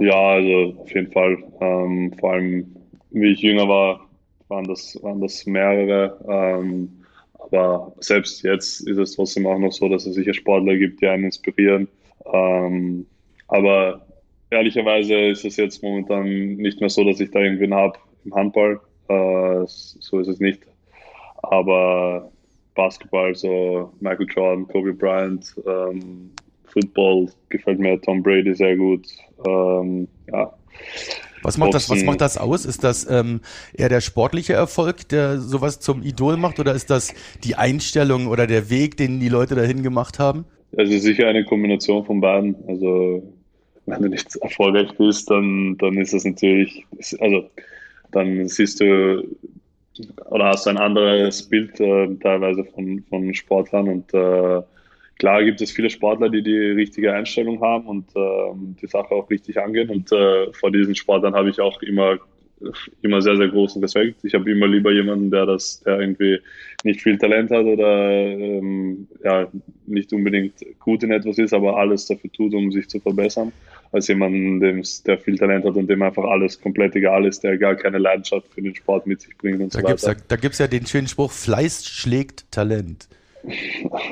Ja, 0.00 0.14
also 0.14 0.74
auf 0.78 0.92
jeden 0.92 1.12
Fall. 1.12 1.38
Ähm, 1.60 2.12
vor 2.18 2.32
allem, 2.32 2.76
wie 3.10 3.32
ich 3.32 3.40
jünger 3.40 3.68
war, 3.68 4.00
waren 4.48 4.64
das, 4.64 4.98
waren 5.02 5.20
das 5.20 5.46
mehrere. 5.46 6.18
Ähm, 6.28 7.04
aber 7.38 7.92
selbst 8.00 8.42
jetzt 8.42 8.80
ist 8.80 8.98
es 8.98 9.14
trotzdem 9.14 9.46
auch 9.46 9.58
noch 9.58 9.72
so, 9.72 9.88
dass 9.88 10.06
es 10.06 10.14
sicher 10.14 10.34
Sportler 10.34 10.76
gibt, 10.76 11.00
die 11.00 11.06
einen 11.06 11.24
inspirieren. 11.24 11.88
Ähm, 12.32 13.06
aber 13.48 14.00
ehrlicherweise 14.50 15.14
ist 15.14 15.44
es 15.44 15.56
jetzt 15.56 15.82
momentan 15.82 16.56
nicht 16.56 16.80
mehr 16.80 16.90
so, 16.90 17.04
dass 17.04 17.20
ich 17.20 17.30
da 17.30 17.40
irgendwen 17.40 17.74
habe 17.74 17.98
im 18.24 18.34
Handball. 18.34 18.80
Äh, 19.08 19.64
so 19.66 20.18
ist 20.20 20.28
es 20.28 20.40
nicht. 20.40 20.62
Aber 21.42 22.30
Basketball, 22.74 23.34
so 23.34 23.92
Michael 24.00 24.26
Jordan, 24.34 24.68
Kobe 24.68 24.92
Bryant, 24.92 25.54
ähm, 25.66 26.30
Football 26.64 27.28
gefällt 27.48 27.78
mir 27.78 28.00
Tom 28.00 28.22
Brady 28.22 28.54
sehr 28.54 28.76
gut. 28.76 29.06
Ähm, 29.46 30.06
ja. 30.32 30.52
Was 31.42 31.56
macht, 31.56 31.72
das, 31.72 31.88
was 31.88 32.04
macht 32.04 32.20
das 32.20 32.36
aus? 32.36 32.66
Ist 32.66 32.84
das 32.84 33.08
ähm, 33.10 33.40
eher 33.72 33.88
der 33.88 34.02
sportliche 34.02 34.52
Erfolg, 34.52 35.08
der 35.08 35.40
sowas 35.40 35.80
zum 35.80 36.02
Idol 36.02 36.36
macht, 36.36 36.60
oder 36.60 36.74
ist 36.74 36.90
das 36.90 37.14
die 37.42 37.54
Einstellung 37.54 38.26
oder 38.26 38.46
der 38.46 38.68
Weg, 38.68 38.98
den 38.98 39.20
die 39.20 39.30
Leute 39.30 39.54
dahin 39.54 39.82
gemacht 39.82 40.18
haben? 40.18 40.44
Also 40.76 40.98
sicher 40.98 41.26
eine 41.28 41.44
Kombination 41.44 42.04
von 42.04 42.20
beiden. 42.20 42.56
Also 42.68 43.22
wenn 43.90 44.02
du 44.02 44.08
nicht 44.08 44.36
erfolgreich 44.36 44.92
bist, 44.96 45.30
dann, 45.30 45.76
dann 45.78 45.96
ist 45.98 46.14
das 46.14 46.24
natürlich, 46.24 46.84
also 47.20 47.48
dann 48.12 48.48
siehst 48.48 48.80
du 48.80 49.24
oder 50.30 50.46
hast 50.46 50.66
du 50.66 50.70
ein 50.70 50.78
anderes 50.78 51.42
Bild 51.42 51.78
äh, 51.80 52.08
teilweise 52.22 52.64
von, 52.64 53.04
von 53.08 53.34
Sportlern. 53.34 53.88
Und 53.88 54.14
äh, 54.14 54.62
klar 55.18 55.44
gibt 55.44 55.60
es 55.60 55.72
viele 55.72 55.90
Sportler, 55.90 56.30
die 56.30 56.42
die 56.42 56.56
richtige 56.56 57.12
Einstellung 57.12 57.60
haben 57.60 57.86
und 57.86 58.08
äh, 58.16 58.52
die 58.80 58.86
Sache 58.86 59.10
auch 59.10 59.28
richtig 59.28 59.60
angehen. 59.60 59.90
Und 59.90 60.10
äh, 60.12 60.52
vor 60.52 60.70
diesen 60.70 60.94
Sportlern 60.94 61.34
habe 61.34 61.50
ich 61.50 61.60
auch 61.60 61.82
immer 61.82 62.18
immer 63.02 63.22
sehr, 63.22 63.36
sehr 63.36 63.48
großen 63.48 63.82
Respekt. 63.82 64.24
Ich 64.24 64.34
habe 64.34 64.50
immer 64.50 64.66
lieber 64.66 64.92
jemanden, 64.92 65.30
der 65.30 65.46
das, 65.46 65.80
der 65.80 66.00
irgendwie 66.00 66.38
nicht 66.84 67.00
viel 67.00 67.18
Talent 67.18 67.50
hat 67.50 67.64
oder 67.64 68.10
ähm, 68.10 69.08
ja, 69.24 69.48
nicht 69.86 70.12
unbedingt 70.12 70.54
gut 70.78 71.02
in 71.02 71.10
etwas 71.10 71.38
ist, 71.38 71.54
aber 71.54 71.76
alles 71.76 72.06
dafür 72.06 72.30
tut, 72.32 72.54
um 72.54 72.70
sich 72.70 72.88
zu 72.88 73.00
verbessern, 73.00 73.52
als 73.92 74.08
jemanden, 74.08 74.60
dem, 74.60 74.82
der 75.06 75.18
viel 75.18 75.36
Talent 75.36 75.64
hat 75.64 75.74
und 75.74 75.88
dem 75.88 76.02
einfach 76.02 76.24
alles 76.24 76.60
komplett 76.60 76.94
egal 76.94 77.26
ist, 77.26 77.42
der 77.42 77.58
gar 77.58 77.74
keine 77.74 77.98
Leidenschaft 77.98 78.46
für 78.54 78.62
den 78.62 78.74
Sport 78.74 79.06
mit 79.06 79.20
sich 79.20 79.36
bringt 79.36 79.60
und 79.60 79.74
da 79.74 79.80
so 79.80 79.86
gibt's, 79.86 80.04
weiter. 80.04 80.14
Da, 80.14 80.24
da 80.28 80.36
gibt 80.36 80.52
es 80.52 80.58
ja 80.58 80.68
den 80.68 80.86
schönen 80.86 81.08
Spruch, 81.08 81.32
Fleiß 81.32 81.84
schlägt 81.86 82.50
Talent. 82.50 83.08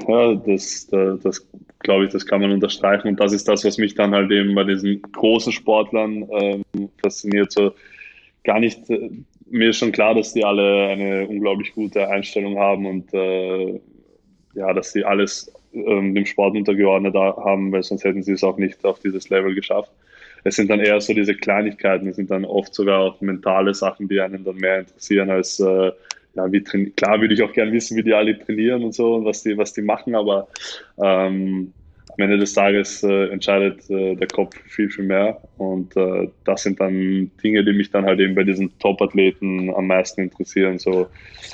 Ja, 0.09 0.35
das, 0.35 0.87
das, 0.87 1.21
das 1.21 1.47
glaube 1.81 2.07
ich, 2.07 2.11
das 2.11 2.25
kann 2.25 2.41
man 2.41 2.51
unterstreichen 2.51 3.09
und 3.09 3.21
das 3.21 3.33
ist 3.33 3.47
das, 3.47 3.63
was 3.63 3.77
mich 3.77 3.95
dann 3.95 4.13
halt 4.13 4.31
eben 4.31 4.55
bei 4.55 4.65
diesen 4.65 5.03
großen 5.03 5.53
Sportlern 5.53 6.27
ähm, 6.31 6.65
fasziniert, 7.03 7.53
so 7.53 7.75
gar 8.43 8.59
nicht, 8.59 8.89
äh, 8.89 9.11
mir 9.51 9.71
ist 9.71 9.77
schon 9.77 9.93
klar, 9.93 10.15
dass 10.15 10.33
die 10.33 10.45
alle 10.45 10.89
eine 10.89 11.27
unglaublich 11.29 11.75
gute 11.75 12.09
Einstellung 12.09 12.59
haben 12.59 12.87
und 12.87 13.13
äh, 13.13 13.81
ja, 14.55 14.73
dass 14.73 14.93
sie 14.93 15.05
alles 15.05 15.53
ähm, 15.73 16.15
dem 16.15 16.27
Sport 16.27 16.57
untergeordnet 16.57 17.15
haben, 17.15 17.73
weil 17.73 17.83
sonst 17.83 18.05
hätten 18.05 18.23
sie 18.23 18.33
es 18.33 18.45
auch 18.45 18.59
nicht 18.59 18.85
auf 18.85 19.01
dieses 19.01 19.29
Level 19.29 19.55
geschafft. 19.55 19.91
Es 20.45 20.57
sind 20.57 20.71
dann 20.71 20.81
eher 20.81 21.01
so 21.01 21.13
diese 21.13 21.35
Kleinigkeiten, 21.35 22.09
es 22.09 22.17
sind 22.17 22.31
dann 22.31 22.45
oft 22.45 22.75
sogar 22.75 23.01
auch 23.01 23.21
mentale 23.21 23.75
Sachen, 23.75 24.09
die 24.09 24.21
einen 24.21 24.45
dann 24.45 24.57
mehr 24.57 24.81
interessieren 24.81 25.31
als 25.31 25.59
äh, 25.61 25.93
ja, 26.35 26.53
wie 26.53 26.63
klar 26.63 27.21
würde 27.21 27.35
ich 27.35 27.43
auch 27.43 27.53
gerne 27.53 27.73
wissen, 27.73 27.97
wie 27.97 28.03
die 28.03 28.15
alle 28.15 28.39
trainieren 28.39 28.85
und 28.85 28.95
so 28.95 29.17
und 29.17 29.25
was 29.25 29.43
die, 29.43 29.57
was 29.57 29.73
die 29.73 29.83
machen, 29.83 30.15
aber 30.15 30.47
ähm, 31.03 31.73
am 32.19 32.25
Ende 32.25 32.39
des 32.39 32.53
Tages 32.53 33.03
äh, 33.05 33.29
entscheidet 33.29 33.89
äh, 33.91 34.17
der 34.17 34.27
Kopf 34.27 34.57
viel, 34.67 34.91
viel 34.91 35.05
mehr. 35.05 35.41
Und 35.57 35.97
äh, 35.97 36.29
das 36.45 36.65
sind 36.65 36.81
dann 36.81 37.31
Dinge, 37.43 37.65
die 37.65 37.73
mich 37.73 37.91
dann 37.91 38.05
halt 38.05 38.19
eben 38.19 38.35
bei 38.35 38.43
diesen 38.43 38.77
Top-Athleten 38.81 39.73
am 39.73 39.87
meisten 39.87 40.23
interessieren. 40.23 40.79
So 40.79 41.07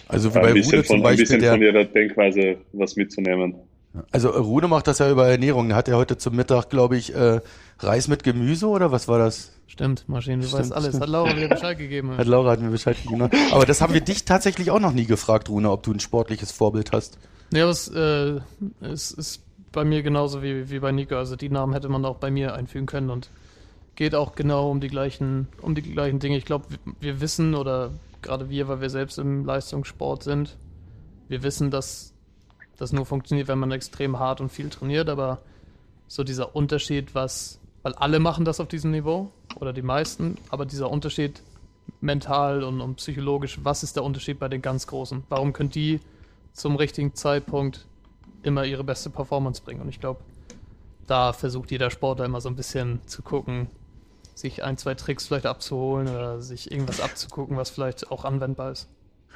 also 0.09 0.35
wie 0.35 0.39
bei 0.39 0.49
ein 0.49 0.55
bisschen, 0.55 0.77
Rude 0.77 0.85
von, 0.85 1.07
ein 1.07 1.17
bisschen 1.17 1.43
von 1.43 1.61
ihrer 1.61 1.85
Denkweise 1.85 2.57
was 2.73 2.97
mitzunehmen. 2.97 3.55
Also 4.11 4.31
Rune 4.31 4.69
macht 4.69 4.87
das 4.89 4.99
ja 4.99 5.11
über 5.11 5.29
Ernährung. 5.29 5.75
Hat 5.75 5.89
er 5.89 5.97
heute 5.97 6.19
zum 6.19 6.35
Mittag, 6.35 6.69
glaube 6.69 6.97
ich, 6.97 7.15
äh, 7.15 7.41
Reis 7.79 8.09
mit 8.09 8.25
Gemüse 8.25 8.67
oder 8.67 8.91
was 8.91 9.09
war 9.09 9.19
das? 9.19 9.53
Stimmt, 9.67 10.09
Maschine, 10.09 10.43
du 10.45 10.53
weißt 10.53 10.73
alles. 10.73 11.01
Hat 11.01 11.09
Laura 11.09 11.33
mir 11.35 11.49
Bescheid 11.49 11.79
gegeben. 11.79 12.17
Hat 12.17 12.27
Laura 12.27 12.53
hat 12.53 12.61
mir 12.61 12.71
Bescheid 12.71 12.97
gegeben. 13.03 13.31
Aber 13.53 13.67
das 13.67 13.81
haben 13.81 13.95
wir 13.95 14.01
dich 14.01 14.25
tatsächlich 14.25 14.71
auch 14.71 14.81
noch 14.81 14.93
nie 14.93 15.07
gefragt, 15.07 15.49
Rune, 15.49 15.71
ob 15.71 15.83
du 15.83 15.93
ein 15.93 16.01
sportliches 16.01 16.53
Vorbild 16.53 16.93
hast. 16.93 17.19
Ja, 17.53 17.65
aber 17.65 17.73
es, 17.73 17.89
äh, 17.89 18.41
es 18.81 19.11
ist 19.11 19.43
bei 19.73 19.85
mir 19.85 20.03
genauso 20.03 20.43
wie, 20.43 20.71
wie 20.71 20.79
bei 20.79 20.93
Nico. 20.93 21.17
Also 21.17 21.37
die 21.37 21.49
Namen 21.49 21.73
hätte 21.73 21.89
man 21.89 22.05
auch 22.05 22.17
bei 22.17 22.31
mir 22.31 22.55
einfügen 22.55 22.87
können 22.87 23.11
und 23.11 23.31
geht 23.97 24.15
auch 24.15 24.35
genau 24.35 24.71
um 24.71 24.81
die 24.81 24.89
gleichen, 24.89 25.49
um 25.61 25.75
die 25.75 25.83
gleichen 25.83 26.19
Dinge. 26.19 26.37
Ich 26.37 26.45
glaube, 26.45 26.67
wir, 26.69 26.79
wir 27.01 27.21
wissen 27.21 27.55
oder 27.55 27.91
gerade 28.23 28.49
wir, 28.51 28.69
weil 28.69 28.81
wir 28.81 28.91
selbst 28.91 29.19
im 29.19 29.45
Leistungssport 29.45 30.23
sind, 30.23 30.57
wir 31.29 31.43
wissen, 31.43 31.71
dass 31.71 32.14
das 32.79 32.93
nur 32.93 33.07
funktioniert, 33.07 33.49
wenn 33.49 33.59
man 33.59 33.71
extrem 33.73 34.19
hart 34.19 34.41
und 34.41 34.51
viel 34.51 34.69
trainiert, 34.69 35.09
aber 35.09 35.39
so 36.09 36.25
dieser 36.25 36.55
Unterschied, 36.55 37.15
was, 37.15 37.61
weil 37.83 37.95
alle 37.95 38.19
machen 38.19 38.45
das 38.45 38.61
auf 38.61 38.69
diesem 38.69 38.91
Niveau 38.91 39.31
oder 39.57 39.73
die 39.73 39.83
meisten, 39.83 40.37
aber 40.51 40.67
dieser 40.67 40.91
Unterschied 40.91 41.43
mental 42.01 42.63
und, 42.63 42.81
und 42.81 42.97
psychologisch, 42.97 43.59
was 43.63 43.83
ist 43.83 43.97
der 43.97 44.05
Unterschied 44.05 44.39
bei 44.39 44.49
den 44.49 44.63
ganz 44.63 44.87
Großen? 44.87 45.25
Warum 45.29 45.53
können 45.53 45.71
die 45.71 46.01
zum 46.55 46.77
richtigen 46.77 47.15
Zeitpunkt 47.15 47.87
immer 48.43 48.65
ihre 48.65 48.85
beste 48.85 49.11
Performance 49.11 49.63
bringen. 49.63 49.83
Und 49.83 49.89
ich 49.89 50.01
glaube, 50.01 50.21
da 51.07 51.33
versucht 51.33 51.71
jeder 51.71 51.91
Sportler 51.91 52.25
immer 52.25 52.41
so 52.41 52.49
ein 52.49 52.57
bisschen 52.57 53.01
zu 53.07 53.23
gucken, 53.23 53.69
sich 54.35 54.65
ein, 54.65 54.79
zwei 54.79 54.95
Tricks 54.95 55.27
vielleicht 55.27 55.47
abzuholen 55.47 56.09
oder 56.09 56.41
sich 56.41 56.71
irgendwas 56.71 57.01
abzugucken, 57.01 57.57
was 57.57 57.71
vielleicht 57.71 58.11
auch 58.11 58.25
anwendbar 58.25 58.73
ist. 58.73 58.89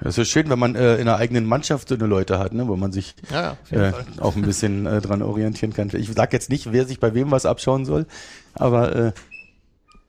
Es 0.04 0.18
ist 0.18 0.28
schön, 0.28 0.48
wenn 0.48 0.58
man 0.58 0.74
äh, 0.74 0.96
in 0.96 1.02
einer 1.02 1.16
eigenen 1.16 1.44
Mannschaft 1.44 1.88
so 1.88 1.94
eine 1.94 2.06
Leute 2.06 2.38
hat, 2.38 2.52
ne, 2.52 2.68
wo 2.68 2.76
man 2.76 2.92
sich 2.92 3.14
ja, 3.30 3.56
äh, 3.70 3.92
auch 4.20 4.36
ein 4.36 4.42
bisschen 4.42 4.86
äh, 4.86 5.00
dran 5.00 5.22
orientieren 5.22 5.72
kann. 5.72 5.90
Ich 5.92 6.12
sage 6.12 6.36
jetzt 6.36 6.50
nicht, 6.50 6.72
wer 6.72 6.86
sich 6.86 7.00
bei 7.00 7.14
wem 7.14 7.30
was 7.30 7.46
abschauen 7.46 7.84
soll, 7.84 8.06
aber 8.54 8.94
äh, 8.94 9.12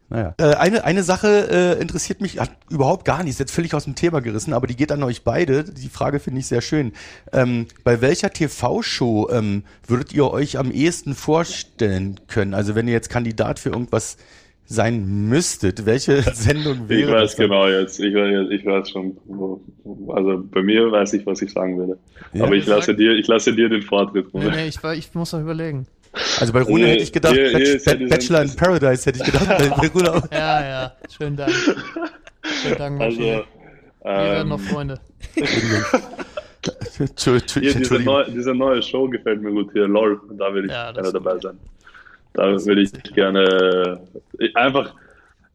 naja. 0.09 0.33
Äh, 0.37 0.55
eine, 0.55 0.83
eine 0.83 1.03
Sache 1.03 1.77
äh, 1.77 1.81
interessiert 1.81 2.19
mich 2.19 2.39
hat 2.39 2.51
überhaupt 2.69 3.05
gar 3.05 3.23
nicht, 3.23 3.31
ist 3.31 3.39
jetzt 3.39 3.51
völlig 3.51 3.75
aus 3.75 3.83
dem 3.83 3.93
Thema 3.93 4.21
gerissen, 4.21 4.53
aber 4.53 4.65
die 4.65 4.75
geht 4.75 4.91
an 4.91 5.03
euch 5.03 5.23
beide. 5.23 5.63
Die 5.63 5.89
Frage 5.89 6.19
finde 6.19 6.39
ich 6.39 6.47
sehr 6.47 6.61
schön. 6.61 6.93
Ähm, 7.31 7.67
bei 7.83 8.01
welcher 8.01 8.31
TV-Show 8.31 9.29
ähm, 9.31 9.63
würdet 9.85 10.11
ihr 10.13 10.29
euch 10.31 10.57
am 10.57 10.71
ehesten 10.71 11.13
vorstellen 11.13 12.19
können? 12.27 12.55
Also 12.55 12.73
wenn 12.73 12.87
ihr 12.87 12.93
jetzt 12.93 13.09
Kandidat 13.09 13.59
für 13.59 13.69
irgendwas 13.69 14.17
sein 14.69 15.27
müsstet, 15.27 15.85
welche 15.85 16.21
Sendung 16.33 16.87
wäre 16.87 17.01
Ich 17.01 17.07
weiß 17.07 17.35
genau 17.35 17.67
jetzt, 17.67 17.99
ich 17.99 18.13
weiß, 18.13 18.49
ich 18.51 18.65
weiß 18.65 18.91
schon, 18.91 19.17
also 20.07 20.43
bei 20.51 20.61
mir 20.61 20.89
weiß 20.91 21.13
ich, 21.13 21.25
was 21.25 21.41
ich 21.41 21.51
sagen 21.51 21.77
würde. 21.77 21.97
Ja, 22.33 22.45
aber 22.45 22.53
ich 22.53 22.67
lasse 22.67 22.95
dir, 22.95 23.13
ich 23.13 23.27
lasse 23.27 23.53
dir 23.53 23.67
den 23.67 23.81
Vortritt. 23.81 24.31
Nee, 24.33 24.49
nee, 24.51 24.67
ich, 24.67 24.77
ich 24.95 25.13
muss 25.15 25.33
noch 25.33 25.41
überlegen. 25.41 25.87
Also 26.39 26.53
bei 26.53 26.61
Rune 26.61 26.85
hätte 26.85 27.03
ich 27.03 27.11
gedacht, 27.11 27.33
hier, 27.33 27.49
hier 27.49 27.79
Bachelor, 27.83 28.09
Bachelor 28.09 28.41
in 28.43 28.55
Paradise 28.55 29.05
hätte 29.05 29.19
ich 29.19 29.25
gedacht. 29.25 29.79
bei 29.79 29.87
Rune. 29.87 30.21
Ja, 30.31 30.61
ja, 30.61 30.93
schönen 31.17 31.35
Dank. 31.35 31.51
Schönen 32.43 32.77
Dank, 32.77 33.01
also, 33.01 33.19
Wir 33.19 33.45
werden 34.03 34.49
noch 34.49 34.59
Freunde. 34.59 34.99
hier, 35.33 35.45
diese, 37.73 37.99
neue, 37.99 38.31
diese 38.31 38.53
neue 38.53 38.83
Show 38.83 39.07
gefällt 39.07 39.41
mir 39.41 39.51
gut 39.51 39.71
hier, 39.73 39.87
LOL, 39.87 40.21
da 40.37 40.53
will 40.53 40.65
ich 40.65 40.71
ja, 40.71 40.91
gerne 40.91 41.11
dabei 41.11 41.39
sein. 41.39 41.57
Da 42.33 42.53
will 42.65 42.79
ich 42.79 42.91
gerne 43.13 43.99
äh, 44.39 44.53
einfach, 44.55 44.93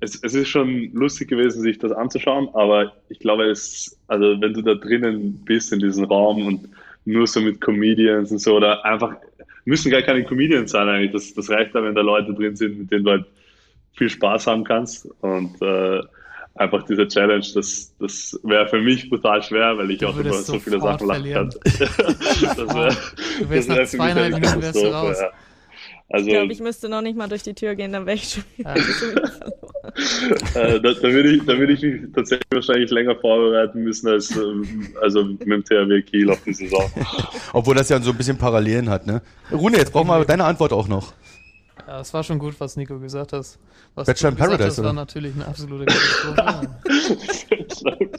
es, 0.01 0.22
es 0.22 0.35
ist 0.35 0.49
schon 0.49 0.91
lustig 0.93 1.29
gewesen, 1.29 1.62
sich 1.62 1.79
das 1.79 1.93
anzuschauen, 1.93 2.49
aber 2.55 2.93
ich 3.09 3.18
glaube, 3.18 3.45
es, 3.45 3.99
also 4.09 4.41
wenn 4.41 4.55
du 4.55 4.62
da 4.62 4.75
drinnen 4.75 5.43
bist 5.45 5.72
in 5.72 5.79
diesem 5.79 6.05
Raum 6.05 6.47
und 6.47 6.68
nur 7.05 7.27
so 7.27 7.41
mit 7.41 7.61
Comedians 7.61 8.33
und 8.33 8.39
so 8.39 8.57
oder 8.57 8.85
einfach 8.85 9.16
müssen 9.64 9.91
gar 9.91 10.03
keine 10.03 10.25
Comedians 10.25 10.72
sein 10.72 10.89
eigentlich. 10.89 11.12
Das, 11.12 11.35
das 11.35 11.51
reicht 11.51 11.75
dann, 11.75 11.85
wenn 11.85 11.95
da 11.95 12.03
Leute 12.03 12.35
drin 12.35 12.57
sind, 12.57 12.79
mit 12.79 12.91
denen 12.91 13.05
du 13.05 13.11
halt 13.12 13.27
viel 13.95 14.11
Spaß 14.11 14.47
haben 14.47 14.64
kannst. 14.64 15.09
Und 15.20 15.61
äh, 15.62 16.01
einfach 16.55 16.83
diese 16.85 17.09
Challenge, 17.09 17.45
das, 17.55 17.95
das 17.99 18.39
wäre 18.43 18.68
für 18.68 18.81
mich 18.81 19.09
brutal 19.09 19.43
schwer, 19.43 19.77
weil 19.79 19.91
ich 19.91 19.99
du 19.99 20.09
auch 20.09 20.16
über 20.16 20.33
so 20.33 20.59
viele 20.59 20.81
Sachen 20.81 21.07
lachen 21.07 21.33
kann. 21.33 21.51
das 21.64 22.57
du 22.57 23.51
wärst 23.51 23.68
nach 23.68 23.85
zweieinhalb 23.85 24.35
Minuten 24.35 24.62
wärst 24.62 24.83
du 24.83 24.87
raus. 24.87 25.18
Ja. 25.20 25.31
Also, 26.11 26.26
ich 26.26 26.32
glaube, 26.34 26.52
ich 26.52 26.61
müsste 26.61 26.88
noch 26.88 27.00
nicht 27.00 27.16
mal 27.16 27.28
durch 27.28 27.42
die 27.42 27.55
Tür 27.55 27.74
gehen, 27.74 27.92
dann 27.92 28.05
wäre 28.07 28.16
ich 28.16 28.28
schon 28.28 28.44
wieder, 28.57 28.76
verloren. 28.76 29.74
äh, 30.55 30.80
da, 30.80 30.92
da, 30.92 31.02
würde 31.02 31.30
ich, 31.30 31.44
da 31.44 31.59
würde 31.59 31.72
ich 31.72 31.82
mich 31.82 32.12
tatsächlich 32.14 32.46
wahrscheinlich 32.50 32.90
länger 32.90 33.16
vorbereiten 33.16 33.82
müssen 33.82 34.09
als 34.09 34.30
ähm, 34.36 34.88
also 35.00 35.24
mit 35.24 35.42
dem 35.42 35.64
THW 35.64 36.02
Kiel 36.02 36.30
auf 36.30 36.42
die 36.44 36.52
Saison. 36.52 36.90
Obwohl 37.52 37.74
das 37.74 37.88
ja 37.88 38.00
so 38.00 38.11
ein 38.11 38.16
bisschen 38.16 38.36
Parallelen 38.36 38.90
hat, 38.90 39.07
ne? 39.07 39.22
Rune, 39.50 39.78
jetzt 39.78 39.92
brauchen 39.92 40.09
wir 40.09 40.24
deine 40.24 40.44
Antwort 40.44 40.72
auch 40.72 40.88
noch. 40.88 41.14
Ja, 41.86 42.00
es 42.00 42.14
war 42.14 42.22
schon 42.22 42.38
gut, 42.38 42.55
was 42.59 42.76
Nico 42.76 42.98
gesagt 42.98 43.32
hat. 43.32 43.46
Was 43.94 44.07
Bachelor 44.07 44.30
in 44.30 44.36
Paradise, 44.36 44.68
hast, 44.68 44.82
war 44.82 44.92
natürlich 44.92 45.34
eine 45.34 45.46
absolute 45.46 45.86
Katastrophe. 45.86 46.68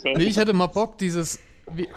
nee, 0.18 0.24
ich 0.24 0.38
hätte 0.38 0.54
mal 0.54 0.68
Bock, 0.68 0.98
dieses, 0.98 1.40
wie, 1.72 1.88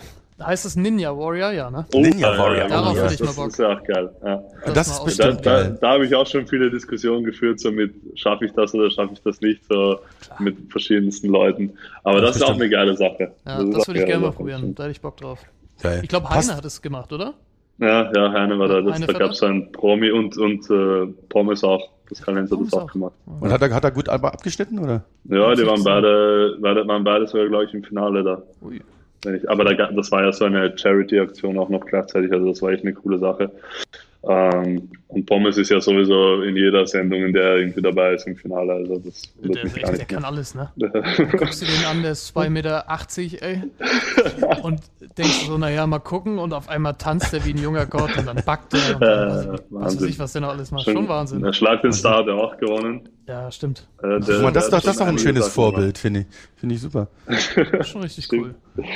Heißt 0.41 0.65
das 0.65 0.77
Ninja 0.77 1.17
Warrior? 1.17 1.51
Ja, 1.51 1.71
ne? 1.71 1.85
Oh, 1.93 2.01
Ninja 2.01 2.37
Warrior. 2.39 2.69
Darauf 2.69 2.97
ja. 2.97 3.11
ich 3.11 3.21
mal 3.21 3.33
Bock. 3.33 3.47
Das 3.47 3.59
ist 3.59 3.65
auch 3.65 3.83
geil. 3.83 4.11
Ja. 4.25 4.43
Das, 4.65 4.75
das 4.75 4.89
ist 4.89 5.05
bestimmt 5.05 5.47
da, 5.47 5.63
geil. 5.63 5.79
Da, 5.81 5.87
da 5.87 5.93
habe 5.95 6.07
ich 6.07 6.15
auch 6.15 6.27
schon 6.27 6.47
viele 6.47 6.71
Diskussionen 6.71 7.25
geführt, 7.25 7.59
so 7.59 7.73
mit, 7.73 7.95
schaffe 8.15 8.45
ich 8.45 8.53
das 8.53 8.73
oder 8.75 8.91
schaffe 8.91 9.15
ich 9.15 9.23
das 9.23 9.41
nicht, 9.41 9.65
so 9.65 9.99
Klar. 10.21 10.43
mit 10.43 10.57
verschiedensten 10.71 11.29
Leuten. 11.29 11.73
Aber 12.05 12.21
das, 12.21 12.31
das 12.31 12.37
ist 12.37 12.43
auch 12.45 12.55
eine 12.55 12.69
geile 12.69 12.97
Sache. 12.97 13.33
Ja, 13.47 13.63
das, 13.63 13.71
das 13.71 13.89
würde 13.89 14.01
ich 14.01 14.07
gerne 14.07 14.27
mal 14.27 14.33
probieren. 14.33 14.75
Da 14.75 14.85
hätte 14.85 14.93
ich 14.93 15.01
Bock 15.01 15.17
drauf. 15.17 15.41
Geil. 15.83 16.01
Ich 16.03 16.09
glaube, 16.09 16.29
Heine 16.29 16.57
hat 16.57 16.65
es 16.65 16.81
gemacht, 16.81 17.13
oder? 17.13 17.35
Ja, 17.79 18.11
ja, 18.13 18.33
Heine 18.33 18.59
war 18.59 18.69
da. 18.69 18.81
Das, 18.81 19.01
da 19.01 19.13
gab 19.13 19.31
es 19.33 19.43
einen 19.43 19.71
Promi 19.73 20.11
und, 20.11 20.37
und 20.37 20.69
äh, 20.71 21.07
Pommes 21.29 21.63
auch. 21.65 21.91
dass 22.09 22.23
Karl-Heinz 22.23 22.51
hat 22.51 22.59
das 22.61 22.73
auch 22.75 22.93
gemacht. 22.93 23.15
Und 23.27 23.53
hat 23.53 23.63
er, 23.63 23.73
hat 23.73 23.85
er 23.85 23.91
gut 23.91 24.09
abgeschnitten, 24.09 24.79
oder? 24.79 25.05
Ja, 25.25 25.55
die 25.55 25.67
waren 25.67 25.85
beide, 25.85 26.59
beide 26.61 26.87
waren 26.87 27.05
beide 27.05 27.27
sogar, 27.27 27.49
glaube 27.49 27.65
ich, 27.65 27.75
im 27.75 27.85
Finale 27.85 28.23
da. 28.23 28.43
Ui. 28.63 28.81
Ich, 29.27 29.49
aber 29.49 29.65
da, 29.65 29.91
das 29.91 30.11
war 30.13 30.25
ja 30.25 30.33
so 30.33 30.45
eine 30.45 30.77
Charity-Aktion 30.77 31.59
auch 31.59 31.69
noch 31.69 31.85
gleichzeitig, 31.85 32.33
also 32.33 32.49
das 32.49 32.63
war 32.63 32.71
echt 32.71 32.85
eine 32.85 32.95
coole 32.95 33.19
Sache. 33.19 33.51
Ähm, 34.25 34.91
und 35.07 35.27
Pommes 35.27 35.57
ist 35.59 35.71
ja 35.71 35.81
sowieso 35.81 36.43
in 36.43 36.57
jeder 36.57 36.87
Sendung, 36.87 37.25
in 37.25 37.33
der 37.33 37.45
er 37.45 37.57
irgendwie 37.59 37.81
dabei 37.81 38.15
ist 38.15 38.27
im 38.27 38.37
Finale. 38.37 38.73
Also 38.73 38.99
das 38.99 39.23
der, 39.37 39.65
mich 39.65 39.75
nicht 39.75 39.87
der 39.87 40.05
kann 40.07 40.25
alles, 40.25 40.57
ne? 40.57 40.71
guckst 41.39 41.63
du 41.63 41.67
den 41.67 41.85
an, 41.89 42.03
der 42.03 42.13
ist 42.13 42.37
2,80 42.37 42.51
Meter, 42.51 42.85
ey. 43.41 43.63
Und 44.63 44.81
denkst 45.17 45.47
so, 45.47 45.57
naja, 45.57 45.87
mal 45.87 46.01
gucken. 46.01 46.39
Und 46.39 46.53
auf 46.53 46.69
einmal 46.69 46.95
tanzt 46.95 47.33
er 47.33 47.45
wie 47.45 47.51
ein 47.51 47.63
junger 47.63 47.87
Gott 47.87 48.17
und 48.19 48.27
dann 48.27 48.43
backt 48.45 48.75
er. 48.75 48.97
Und 48.97 49.01
dann, 49.03 49.29
was, 49.29 49.47
Wahnsinn. 49.47 49.63
was 49.71 49.97
weiß 49.97 50.03
ich, 50.03 50.19
was 50.19 50.33
der 50.33 50.41
noch 50.43 50.49
alles 50.49 50.71
macht. 50.73 50.85
Schon, 50.85 50.95
Schon 50.95 51.09
Wahnsinn. 51.09 51.43
Der 51.43 51.53
Schlag 51.53 51.83
den 51.83 51.93
Star 51.93 52.19
hat 52.19 52.27
er 52.27 52.35
auch 52.35 52.59
gewonnen. 52.59 53.09
Ja, 53.29 53.53
stimmt. 53.53 53.87
Äh, 54.03 54.21
der, 54.21 54.41
mal, 54.41 54.53
das, 54.53 54.71
das, 54.71 54.85
das 54.85 54.95
ist 54.95 55.01
doch 55.03 55.07
ein 55.07 55.19
schönes 55.19 55.49
Vorbild, 55.49 55.99
finde 55.99 56.21
ich. 56.21 56.27
Finde 56.57 56.75
ich 56.75 56.81
super. 56.81 57.09
Schon 57.83 58.01
richtig 58.01 58.27
cool. 58.33 58.55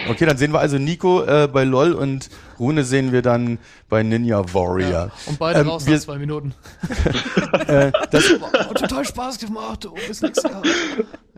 Okay, 0.09 0.25
dann 0.25 0.39
sehen 0.39 0.53
wir 0.55 0.61
also 0.61 0.79
Nico 0.79 1.23
äh, 1.23 1.51
bei 1.53 1.65
LOL 1.65 1.93
und 1.93 2.31
Rune 2.59 2.83
sehen 2.83 3.13
wir 3.13 3.21
dann 3.21 3.59
bei 3.91 4.03
Ninja 4.03 4.43
Warrior. 4.55 4.91
Ja, 4.91 5.11
und 5.27 5.39
beide 5.39 5.61
ähm, 5.61 5.69
raus 5.69 5.87
nach 5.87 5.99
zwei 5.99 6.17
Minuten. 6.17 6.55
äh, 7.67 7.93
das 8.11 8.25
hat 8.31 8.79
total 8.79 9.05
Spaß 9.05 9.39
gemacht, 9.39 9.85
du 9.85 9.93
bist 10.09 10.23
nix 10.23 10.43
gehabt. 10.43 10.67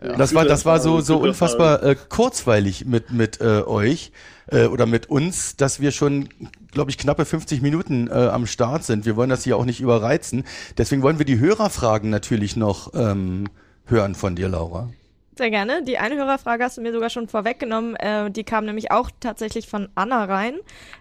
Ja. 0.01 0.15
Das 0.15 0.33
war, 0.33 0.45
das 0.45 0.65
war 0.65 0.79
so, 0.79 1.01
so 1.01 1.17
unfassbar 1.17 1.83
äh, 1.83 1.95
kurzweilig 1.95 2.85
mit, 2.85 3.11
mit 3.11 3.41
äh, 3.41 3.61
euch 3.65 4.13
äh, 4.47 4.65
oder 4.65 4.85
mit 4.85 5.09
uns, 5.09 5.55
dass 5.55 5.79
wir 5.79 5.91
schon, 5.91 6.29
glaube 6.71 6.91
ich, 6.91 6.97
knappe 6.97 7.25
50 7.25 7.61
Minuten 7.61 8.07
äh, 8.07 8.13
am 8.13 8.45
Start 8.45 8.83
sind. 8.83 9.05
Wir 9.05 9.15
wollen 9.15 9.29
das 9.29 9.43
hier 9.43 9.57
auch 9.57 9.65
nicht 9.65 9.81
überreizen. 9.81 10.43
Deswegen 10.77 11.01
wollen 11.01 11.17
wir 11.17 11.25
die 11.25 11.39
Hörerfragen 11.39 12.09
natürlich 12.09 12.55
noch 12.55 12.93
ähm, 12.93 13.45
hören 13.85 14.15
von 14.15 14.35
dir, 14.35 14.49
Laura. 14.49 14.89
Sehr 15.37 15.49
gerne. 15.49 15.83
Die 15.83 15.97
eine 15.97 16.15
Hörerfrage 16.15 16.63
hast 16.63 16.77
du 16.77 16.81
mir 16.81 16.93
sogar 16.93 17.09
schon 17.09 17.27
vorweggenommen. 17.27 17.95
Äh, 17.97 18.31
die 18.31 18.45
kam 18.45 18.65
nämlich 18.65 18.91
auch 18.91 19.11
tatsächlich 19.19 19.67
von 19.67 19.89
Anna 19.93 20.23
rein. 20.23 20.55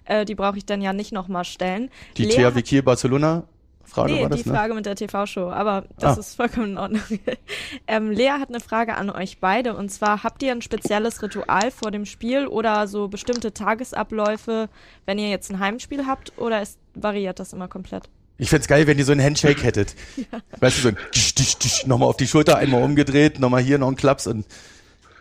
Äh, 0.07 0.25
die 0.25 0.35
brauche 0.35 0.59
ich 0.59 0.67
dann 0.67 0.83
ja 0.83 0.93
nicht 0.93 1.13
nochmal 1.13 1.45
stellen. 1.45 1.89
Die 2.17 2.29
THW 2.29 2.61
Kiel 2.63 2.83
Barcelona 2.83 3.45
Frage 3.85 4.13
nee, 4.13 4.23
war 4.23 4.29
das, 4.29 4.43
die 4.43 4.49
ne? 4.49 4.55
Frage 4.55 4.75
mit 4.75 4.87
der 4.87 4.97
TV-Show, 4.97 5.51
aber 5.51 5.85
das 5.99 6.17
ah. 6.17 6.21
ist 6.21 6.35
vollkommen 6.35 6.73
in 6.73 6.79
Ordnung. 6.79 7.03
ähm, 7.87 8.11
Lea 8.11 8.31
hat 8.41 8.49
eine 8.49 8.61
Frage 8.61 8.97
an 8.97 9.11
euch 9.11 9.39
beide 9.39 9.75
und 9.75 9.91
zwar, 9.91 10.23
habt 10.23 10.43
ihr 10.43 10.53
ein 10.53 10.63
spezielles 10.63 11.23
Ritual 11.23 11.71
vor 11.71 11.91
dem 11.91 12.07
Spiel 12.07 12.47
oder 12.47 12.87
so 12.87 13.09
bestimmte 13.09 13.53
Tagesabläufe, 13.53 14.69
wenn 15.07 15.19
ihr 15.19 15.29
jetzt 15.29 15.51
ein 15.51 15.61
Heimspiel 15.61 16.07
habt 16.07 16.33
oder 16.39 16.63
ist, 16.63 16.79
variiert 16.95 17.39
das 17.39 17.53
immer 17.53 17.69
komplett? 17.69 18.09
Ich 18.37 18.51
fände 18.51 18.67
geil, 18.67 18.87
wenn 18.87 18.99
ihr 18.99 19.05
so 19.05 19.13
einen 19.13 19.23
Handshake 19.23 19.63
hättet. 19.63 19.95
ja. 20.17 20.41
Weißt 20.61 20.79
du, 20.79 20.83
so 20.83 20.89
ein 20.89 20.97
tsch, 21.13 21.35
tsch, 21.35 21.59
tsch, 21.59 21.87
nochmal 21.87 22.09
auf 22.09 22.17
die 22.17 22.27
Schulter, 22.27 22.57
einmal 22.57 22.83
umgedreht, 22.83 23.39
nochmal 23.39 23.63
hier 23.63 23.79
noch 23.79 23.89
ein 23.89 23.97
Klaps 23.97 24.27
und. 24.27 24.47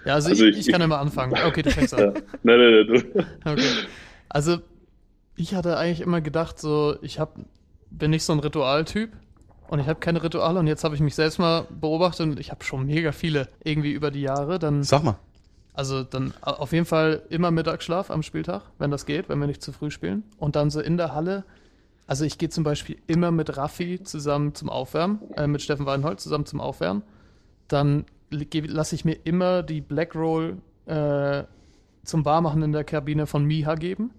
Ja, 0.05 0.15
also, 0.15 0.29
also 0.29 0.45
ich, 0.45 0.57
ich, 0.57 0.67
ich, 0.67 0.71
kann 0.73 0.81
immer 0.81 0.99
anfangen. 0.99 1.33
Okay, 1.45 1.61
du 1.61 1.71
fängst 1.71 1.93
an. 1.93 2.13
Nein, 2.43 2.59
nein, 2.59 2.85
nein, 2.87 2.87
du. 2.87 3.49
Okay. 3.49 3.67
Also, 4.27 4.57
ich 5.35 5.55
hatte 5.55 5.77
eigentlich 5.77 6.01
immer 6.01 6.21
gedacht, 6.21 6.59
so, 6.59 6.97
ich 7.01 7.19
habe 7.19 7.45
bin 7.97 8.11
nicht 8.11 8.23
so 8.23 8.33
ein 8.33 8.39
Ritualtyp 8.39 9.11
und 9.67 9.79
ich 9.79 9.87
habe 9.87 9.99
keine 9.99 10.21
Rituale 10.21 10.59
und 10.59 10.67
jetzt 10.67 10.83
habe 10.83 10.95
ich 10.95 11.01
mich 11.01 11.15
selbst 11.15 11.39
mal 11.39 11.67
beobachtet 11.69 12.27
und 12.27 12.39
ich 12.39 12.51
habe 12.51 12.63
schon 12.63 12.85
mega 12.85 13.11
viele 13.11 13.47
irgendwie 13.63 13.91
über 13.91 14.11
die 14.11 14.21
Jahre. 14.21 14.59
Dann, 14.59 14.83
Sag 14.83 15.03
mal. 15.03 15.17
Also 15.73 16.03
dann 16.03 16.33
auf 16.41 16.71
jeden 16.71 16.85
Fall 16.85 17.23
immer 17.29 17.49
Mittagsschlaf 17.49 18.11
am 18.11 18.21
Spieltag, 18.21 18.61
wenn 18.77 18.91
das 18.91 19.05
geht, 19.05 19.29
wenn 19.29 19.39
wir 19.39 19.47
nicht 19.47 19.63
zu 19.63 19.71
früh 19.71 19.89
spielen. 19.89 20.23
Und 20.37 20.55
dann 20.55 20.69
so 20.69 20.79
in 20.79 20.97
der 20.97 21.15
Halle. 21.15 21.45
Also 22.05 22.25
ich 22.25 22.37
gehe 22.37 22.49
zum 22.49 22.63
Beispiel 22.63 22.97
immer 23.07 23.31
mit 23.31 23.57
Raffi 23.57 24.03
zusammen 24.03 24.53
zum 24.53 24.69
Aufwärmen, 24.69 25.19
äh, 25.35 25.47
mit 25.47 25.61
Steffen 25.61 25.85
Weinhold 25.85 26.19
zusammen 26.19 26.45
zum 26.45 26.59
Aufwärmen. 26.59 27.01
Dann 27.67 28.05
lasse 28.29 28.93
ich 28.93 29.05
mir 29.05 29.17
immer 29.23 29.63
die 29.63 29.81
Black 29.81 30.15
Roll 30.15 30.57
äh, 30.85 31.43
zum 32.03 32.25
Warmachen 32.25 32.61
in 32.61 32.73
der 32.73 32.83
Kabine 32.83 33.25
von 33.25 33.45
Miha 33.45 33.75
geben. 33.75 34.11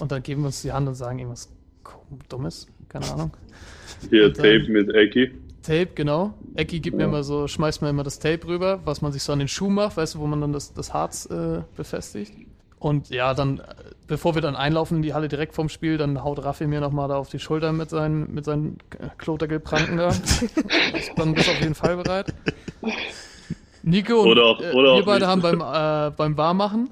Und 0.00 0.12
dann 0.12 0.22
geben 0.22 0.42
wir 0.42 0.46
uns 0.46 0.60
die 0.62 0.72
Hand 0.72 0.88
und 0.88 0.94
sagen 0.94 1.18
irgendwas 1.18 1.48
Dummes 2.28 2.66
keine 2.88 3.10
Ahnung. 3.12 3.30
Hier 4.10 4.32
Tape 4.32 4.66
mit 4.68 4.94
Ecki. 4.94 5.32
Tape, 5.62 5.88
genau. 5.94 6.34
Ecki 6.54 6.80
gibt 6.80 6.94
ja. 6.94 6.98
mir 6.98 7.12
immer 7.12 7.22
so, 7.22 7.46
schmeißt 7.46 7.82
mir 7.82 7.90
immer 7.90 8.04
das 8.04 8.18
Tape 8.18 8.46
rüber, 8.46 8.80
was 8.84 9.02
man 9.02 9.12
sich 9.12 9.22
so 9.22 9.32
an 9.32 9.38
den 9.38 9.48
Schuh 9.48 9.68
macht, 9.68 9.96
weißt 9.96 10.14
du, 10.14 10.20
wo 10.20 10.26
man 10.26 10.40
dann 10.40 10.52
das, 10.52 10.72
das 10.72 10.94
Harz 10.94 11.26
äh, 11.26 11.62
befestigt. 11.76 12.32
Und 12.78 13.10
ja, 13.10 13.34
dann, 13.34 13.60
bevor 14.06 14.34
wir 14.36 14.42
dann 14.42 14.54
einlaufen 14.54 14.98
in 14.98 15.02
die 15.02 15.12
Halle 15.12 15.28
direkt 15.28 15.54
vorm 15.54 15.68
Spiel, 15.68 15.98
dann 15.98 16.22
haut 16.22 16.42
Raffi 16.44 16.66
mir 16.66 16.80
nochmal 16.80 17.08
da 17.08 17.16
auf 17.16 17.28
die 17.28 17.40
Schulter 17.40 17.72
mit 17.72 17.90
seinen, 17.90 18.32
mit 18.32 18.44
seinen 18.44 18.78
Klotergelpranken 19.18 19.96
da. 19.96 20.10
dann 21.16 21.34
bist 21.34 21.48
du 21.48 21.52
auf 21.52 21.60
jeden 21.60 21.74
Fall 21.74 21.96
bereit. 21.96 22.32
Nico 23.82 24.22
und 24.22 24.38
auch, 24.38 24.60
äh, 24.60 24.72
wir 24.72 25.04
beide 25.04 25.26
haben 25.26 25.42
beim, 25.42 25.60
äh, 25.60 26.12
beim 26.16 26.36
Warmachen 26.36 26.90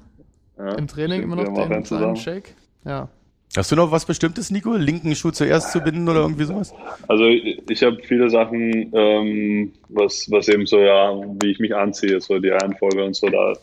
ja, 0.57 0.73
im 0.73 0.87
Training 0.87 1.23
immer 1.23 1.37
noch 1.37 1.45
den 1.45 1.83
kleinen 1.83 2.15
Shake. 2.17 2.53
Ja. 2.83 3.09
Hast 3.55 3.71
du 3.71 3.75
noch 3.75 3.91
was 3.91 4.05
Bestimmtes, 4.05 4.51
Nico? 4.51 4.73
Linken 4.75 5.15
Schuh 5.15 5.31
zuerst 5.31 5.71
zu 5.71 5.79
binden 5.79 6.07
oder 6.07 6.21
irgendwie 6.21 6.43
sowas? 6.43 6.73
Also 7.07 7.25
ich 7.25 7.83
habe 7.83 7.97
viele 8.03 8.29
Sachen, 8.29 8.91
ähm, 8.93 9.73
was, 9.89 10.29
was 10.29 10.47
eben 10.47 10.65
so, 10.67 10.79
ja, 10.79 11.13
wie 11.41 11.51
ich 11.51 11.59
mich 11.59 11.73
anziehe, 11.73 12.19
so 12.21 12.37
die 12.39 12.49
Reihenfolge 12.49 13.03
und 13.03 13.15
so 13.15 13.27
da. 13.27 13.53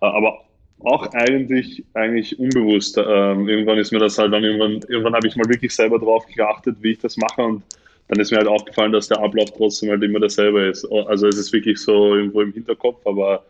Aber 0.00 0.44
auch 0.84 1.06
eigentlich, 1.14 1.84
eigentlich 1.94 2.38
unbewusst. 2.38 2.98
Ähm, 2.98 3.48
irgendwann 3.48 3.78
ist 3.78 3.92
mir 3.92 3.98
das 3.98 4.18
halt 4.18 4.32
dann 4.32 4.44
irgendwann, 4.44 4.80
irgendwann 4.88 5.14
habe 5.14 5.26
ich 5.26 5.36
mal 5.36 5.48
wirklich 5.48 5.74
selber 5.74 5.98
drauf 5.98 6.26
geachtet, 6.26 6.76
wie 6.80 6.92
ich 6.92 6.98
das 6.98 7.16
mache 7.16 7.42
und 7.42 7.62
dann 8.08 8.20
ist 8.20 8.30
mir 8.30 8.38
halt 8.38 8.48
aufgefallen, 8.48 8.92
dass 8.92 9.08
der 9.08 9.20
Ablauf 9.20 9.50
trotzdem 9.56 9.90
halt 9.90 10.02
immer 10.02 10.20
derselbe 10.20 10.66
ist. 10.66 10.84
Also 10.84 11.26
es 11.26 11.38
ist 11.38 11.52
wirklich 11.52 11.78
so 11.78 12.14
irgendwo 12.14 12.42
im 12.42 12.52
Hinterkopf, 12.52 13.06
aber 13.06 13.44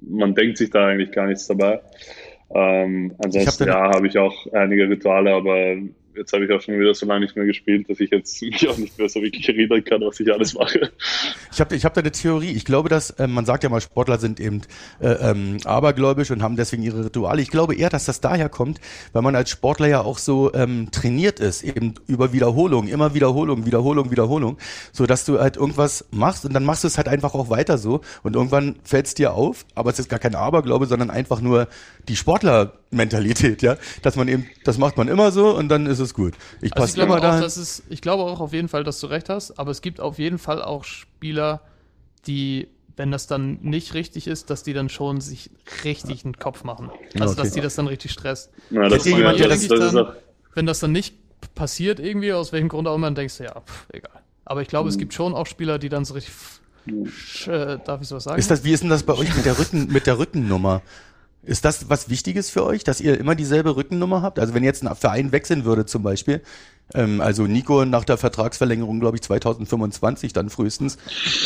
man 0.00 0.34
denkt 0.34 0.56
sich 0.56 0.70
da 0.70 0.86
eigentlich 0.86 1.12
gar 1.12 1.26
nichts 1.26 1.46
dabei. 1.46 1.80
Ähm, 2.52 3.14
ansonsten, 3.22 3.70
hab 3.70 3.90
ja, 3.90 3.94
habe 3.94 4.06
ich 4.08 4.18
auch 4.18 4.46
einige 4.52 4.88
Rituale, 4.88 5.34
aber 5.34 5.76
jetzt 6.20 6.32
habe 6.34 6.44
ich 6.44 6.52
auch 6.52 6.60
schon 6.60 6.78
wieder 6.78 6.94
so 6.94 7.06
lange 7.06 7.20
nicht 7.20 7.34
mehr 7.34 7.46
gespielt, 7.46 7.88
dass 7.88 7.98
ich 7.98 8.10
jetzt 8.10 8.40
mich 8.42 8.68
auch 8.68 8.76
nicht 8.76 8.96
mehr 8.98 9.08
so 9.08 9.22
wirklich 9.22 9.48
erinnern 9.48 9.82
kann, 9.82 10.02
was 10.02 10.20
ich 10.20 10.32
alles 10.32 10.54
mache. 10.54 10.90
Ich 11.52 11.60
habe 11.60 11.74
ich 11.74 11.84
hab 11.84 11.94
da 11.94 12.00
eine 12.00 12.12
Theorie. 12.12 12.50
Ich 12.50 12.64
glaube, 12.64 12.88
dass, 12.88 13.10
äh, 13.10 13.26
man 13.26 13.46
sagt 13.46 13.64
ja 13.64 13.70
mal, 13.70 13.80
Sportler 13.80 14.18
sind 14.18 14.38
eben 14.38 14.60
äh, 15.00 15.08
ähm, 15.08 15.58
abergläubisch 15.64 16.30
und 16.30 16.42
haben 16.42 16.56
deswegen 16.56 16.82
ihre 16.82 17.06
Rituale. 17.06 17.42
Ich 17.42 17.50
glaube 17.50 17.74
eher, 17.74 17.90
dass 17.90 18.04
das 18.04 18.20
daher 18.20 18.48
kommt, 18.48 18.80
weil 19.12 19.22
man 19.22 19.34
als 19.34 19.50
Sportler 19.50 19.88
ja 19.88 20.02
auch 20.02 20.18
so 20.18 20.52
ähm, 20.54 20.90
trainiert 20.90 21.40
ist, 21.40 21.62
eben 21.62 21.94
über 22.06 22.32
Wiederholung, 22.32 22.86
immer 22.86 23.14
Wiederholung, 23.14 23.66
Wiederholung, 23.66 24.10
Wiederholung, 24.10 24.58
so 24.92 25.06
dass 25.06 25.24
du 25.24 25.40
halt 25.40 25.56
irgendwas 25.56 26.04
machst 26.10 26.44
und 26.44 26.52
dann 26.52 26.64
machst 26.64 26.84
du 26.84 26.88
es 26.88 26.98
halt 26.98 27.08
einfach 27.08 27.34
auch 27.34 27.48
weiter 27.50 27.78
so 27.78 28.02
und 28.22 28.36
irgendwann 28.36 28.76
fällt 28.84 29.06
es 29.06 29.14
dir 29.14 29.32
auf, 29.32 29.64
aber 29.74 29.90
es 29.90 29.98
ist 29.98 30.10
gar 30.10 30.18
kein 30.18 30.34
Aberglaube, 30.34 30.86
sondern 30.86 31.10
einfach 31.10 31.40
nur 31.40 31.68
die 32.08 32.16
Sportlermentalität, 32.90 33.62
ja, 33.62 33.76
dass 34.02 34.16
man 34.16 34.28
eben, 34.28 34.46
das 34.64 34.78
macht 34.78 34.96
man 34.96 35.08
immer 35.08 35.30
so 35.30 35.56
und 35.56 35.68
dann 35.68 35.86
ist 35.86 36.00
es 36.00 36.14
gut. 36.14 36.34
Ich 36.60 36.72
also 36.72 36.82
passe 36.82 37.02
immer 37.02 37.20
da. 37.20 37.46
Ich 37.88 38.00
glaube 38.00 38.24
auch 38.24 38.40
auf 38.40 38.52
jeden 38.52 38.68
Fall, 38.68 38.84
dass 38.84 39.00
du 39.00 39.06
recht 39.06 39.28
hast, 39.28 39.58
aber 39.58 39.70
es 39.70 39.80
gibt 39.80 40.00
auf 40.00 40.18
jeden 40.18 40.38
Fall 40.38 40.62
auch 40.62 40.84
Spieler, 40.84 41.62
die, 42.26 42.68
wenn 42.96 43.10
das 43.10 43.26
dann 43.26 43.58
nicht 43.62 43.94
richtig 43.94 44.26
ist, 44.26 44.50
dass 44.50 44.62
die 44.62 44.72
dann 44.72 44.88
schon 44.88 45.20
sich 45.20 45.50
richtig 45.84 46.24
einen 46.24 46.38
Kopf 46.38 46.64
machen. 46.64 46.90
Also, 47.18 47.32
okay. 47.32 47.42
dass 47.42 47.52
die 47.52 47.60
das 47.60 47.76
dann 47.76 47.86
richtig 47.86 48.10
stresst. 48.10 48.50
Ja, 48.70 48.88
das 48.88 49.06
ist 49.06 49.16
jemand, 49.16 49.38
der 49.38 49.48
das, 49.48 49.66
das 49.66 49.92
dann, 49.92 50.08
wenn 50.54 50.66
das 50.66 50.80
dann 50.80 50.92
nicht 50.92 51.14
passiert 51.54 52.00
irgendwie, 52.00 52.32
aus 52.32 52.52
welchem 52.52 52.68
Grund 52.68 52.88
auch 52.88 52.96
immer, 52.96 53.06
dann 53.06 53.14
denkst 53.14 53.38
du, 53.38 53.44
ja, 53.44 53.60
pff, 53.60 53.86
egal. 53.92 54.20
Aber 54.44 54.62
ich 54.62 54.68
glaube, 54.68 54.86
mhm. 54.86 54.90
es 54.90 54.98
gibt 54.98 55.14
schon 55.14 55.34
auch 55.34 55.46
Spieler, 55.46 55.78
die 55.78 55.88
dann 55.88 56.04
so 56.04 56.14
richtig, 56.14 56.34
pff, 56.34 57.46
äh, 57.46 57.78
darf 57.84 58.02
ich 58.02 58.08
sowas 58.08 58.24
sagen? 58.24 58.38
Ist 58.38 58.50
das, 58.50 58.64
wie 58.64 58.72
ist 58.72 58.82
denn 58.82 58.90
das 58.90 59.04
bei 59.04 59.14
euch 59.14 59.34
mit 59.36 59.44
der 59.44 59.58
Rücken, 59.58 59.86
mit 59.92 60.06
der 60.06 60.18
Rückennummer? 60.18 60.82
Ist 61.42 61.64
das 61.64 61.88
was 61.88 62.10
Wichtiges 62.10 62.50
für 62.50 62.64
euch, 62.64 62.84
dass 62.84 63.00
ihr 63.00 63.18
immer 63.18 63.34
dieselbe 63.34 63.74
Rückennummer 63.74 64.20
habt? 64.20 64.38
Also 64.38 64.52
wenn 64.52 64.62
jetzt 64.62 64.86
ein 64.86 64.94
Verein 64.94 65.32
wechseln 65.32 65.64
würde 65.64 65.86
zum 65.86 66.02
Beispiel, 66.02 66.42
ähm, 66.94 67.20
also 67.20 67.46
Nico 67.46 67.84
nach 67.86 68.04
der 68.04 68.18
Vertragsverlängerung, 68.18 69.00
glaube 69.00 69.16
ich, 69.16 69.22
2025 69.22 70.34
dann 70.34 70.50
frühestens, 70.50 70.98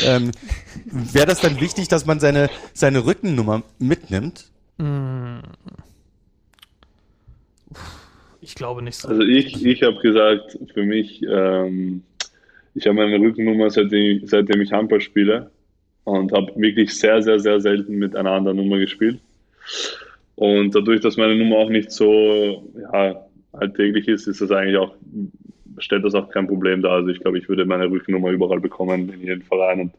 ähm, 0.05 0.33
wäre 0.85 1.27
das 1.27 1.41
dann 1.41 1.61
wichtig, 1.61 1.89
dass 1.89 2.07
man 2.07 2.19
seine, 2.19 2.51
seine 2.73 3.07
Rückennummer 3.07 3.63
mitnimmt? 3.79 4.47
Ich 8.41 8.55
glaube 8.57 8.83
nicht 8.83 8.97
so. 8.97 9.09
Also 9.09 9.23
ich, 9.23 9.65
ich 9.65 9.83
habe 9.85 10.01
gesagt, 10.01 10.59
für 10.73 10.83
mich, 10.83 11.23
ähm, 11.23 12.03
ich 12.75 12.87
habe 12.87 12.97
meine 12.97 13.21
Rückennummer, 13.21 13.71
seitdem, 13.71 14.27
seitdem 14.27 14.61
ich 14.61 14.73
Handball 14.73 15.01
spiele 15.01 15.51
und 16.03 16.33
habe 16.33 16.53
wirklich 16.57 16.99
sehr, 16.99 17.23
sehr, 17.23 17.39
sehr 17.39 17.61
selten 17.61 17.95
mit 17.95 18.17
einer 18.17 18.33
anderen 18.33 18.57
Nummer 18.57 18.79
gespielt. 18.79 19.21
Und 20.37 20.75
dadurch, 20.75 21.01
dass 21.01 21.17
meine 21.17 21.37
Nummer 21.37 21.57
auch 21.59 21.71
nicht 21.71 21.93
so 21.93 22.65
ja, 22.93 23.25
alltäglich 23.53 24.09
ist, 24.09 24.27
ist 24.27 24.41
das 24.41 24.51
eigentlich 24.51 24.77
auch, 24.77 24.95
stellt 25.79 26.05
das 26.05 26.15
auch 26.15 26.29
kein 26.29 26.47
Problem 26.49 26.83
dar. 26.83 26.93
Also 26.93 27.09
ich 27.09 27.21
glaube, 27.21 27.39
ich 27.39 27.49
würde 27.49 27.65
meine 27.65 27.91
Rückennummer 27.91 28.31
überall 28.31 28.61
bekommen, 28.61 29.09
in 29.13 29.21
jedem 29.21 29.43
Verein. 29.43 29.81
Und 29.81 29.93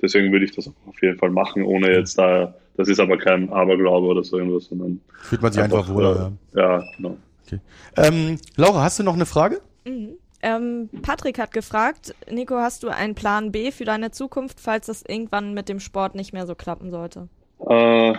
deswegen 0.00 0.32
würde 0.32 0.44
ich 0.44 0.52
das 0.52 0.68
auf 0.68 1.02
jeden 1.02 1.18
Fall 1.18 1.30
machen, 1.30 1.62
ohne 1.62 1.92
jetzt 1.92 2.18
da, 2.18 2.54
das 2.76 2.88
ist 2.88 3.00
aber 3.00 3.18
kein 3.18 3.50
Aberglaube 3.50 4.06
oder 4.06 4.24
so 4.24 4.38
irgendwas, 4.38 4.66
sondern. 4.66 5.00
Fühlt 5.20 5.42
man 5.42 5.52
sich 5.52 5.62
einfach, 5.62 5.80
einfach 5.80 5.94
wohler, 5.94 6.32
äh, 6.54 6.58
ja. 6.58 6.78
Ja, 6.78 6.84
genau. 6.96 7.16
Okay. 7.46 7.60
Ähm, 7.96 8.38
Laura, 8.56 8.82
hast 8.82 8.98
du 8.98 9.02
noch 9.02 9.14
eine 9.14 9.26
Frage? 9.26 9.60
Mhm. 9.84 10.12
Ähm, 10.44 10.88
Patrick 11.02 11.38
hat 11.38 11.52
gefragt, 11.52 12.14
Nico, 12.28 12.56
hast 12.56 12.82
du 12.82 12.88
einen 12.88 13.14
Plan 13.14 13.52
B 13.52 13.70
für 13.70 13.84
deine 13.84 14.10
Zukunft, 14.10 14.58
falls 14.58 14.86
das 14.86 15.04
irgendwann 15.06 15.54
mit 15.54 15.68
dem 15.68 15.78
Sport 15.78 16.16
nicht 16.16 16.32
mehr 16.32 16.46
so 16.46 16.56
klappen 16.56 16.90
sollte? 16.90 17.28
Äh, 17.68 18.14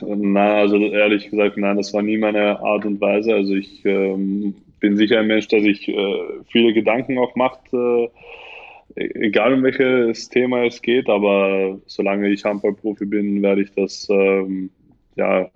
na, 0.00 0.54
also 0.54 0.76
ehrlich 0.76 1.30
gesagt, 1.30 1.56
nein, 1.56 1.76
das 1.76 1.92
war 1.92 2.02
nie 2.02 2.18
meine 2.18 2.60
Art 2.60 2.84
und 2.84 3.00
Weise. 3.00 3.34
Also 3.34 3.54
ich 3.54 3.84
ähm, 3.84 4.54
bin 4.80 4.96
sicher 4.96 5.20
ein 5.20 5.26
Mensch, 5.26 5.48
der 5.48 5.60
sich 5.60 5.88
äh, 5.88 6.18
viele 6.46 6.72
Gedanken 6.72 7.18
auch 7.18 7.34
macht, 7.34 7.60
äh, 7.72 8.08
egal 8.94 9.54
um 9.54 9.62
welches 9.62 10.28
Thema 10.28 10.64
es 10.64 10.82
geht, 10.82 11.08
aber 11.08 11.78
solange 11.86 12.28
ich 12.30 12.44
Handballprofi 12.44 13.06
bin, 13.06 13.42
werde 13.42 13.62
ich 13.62 13.72
das, 13.74 14.08
ähm, 14.10 14.70
ja, 15.16 15.48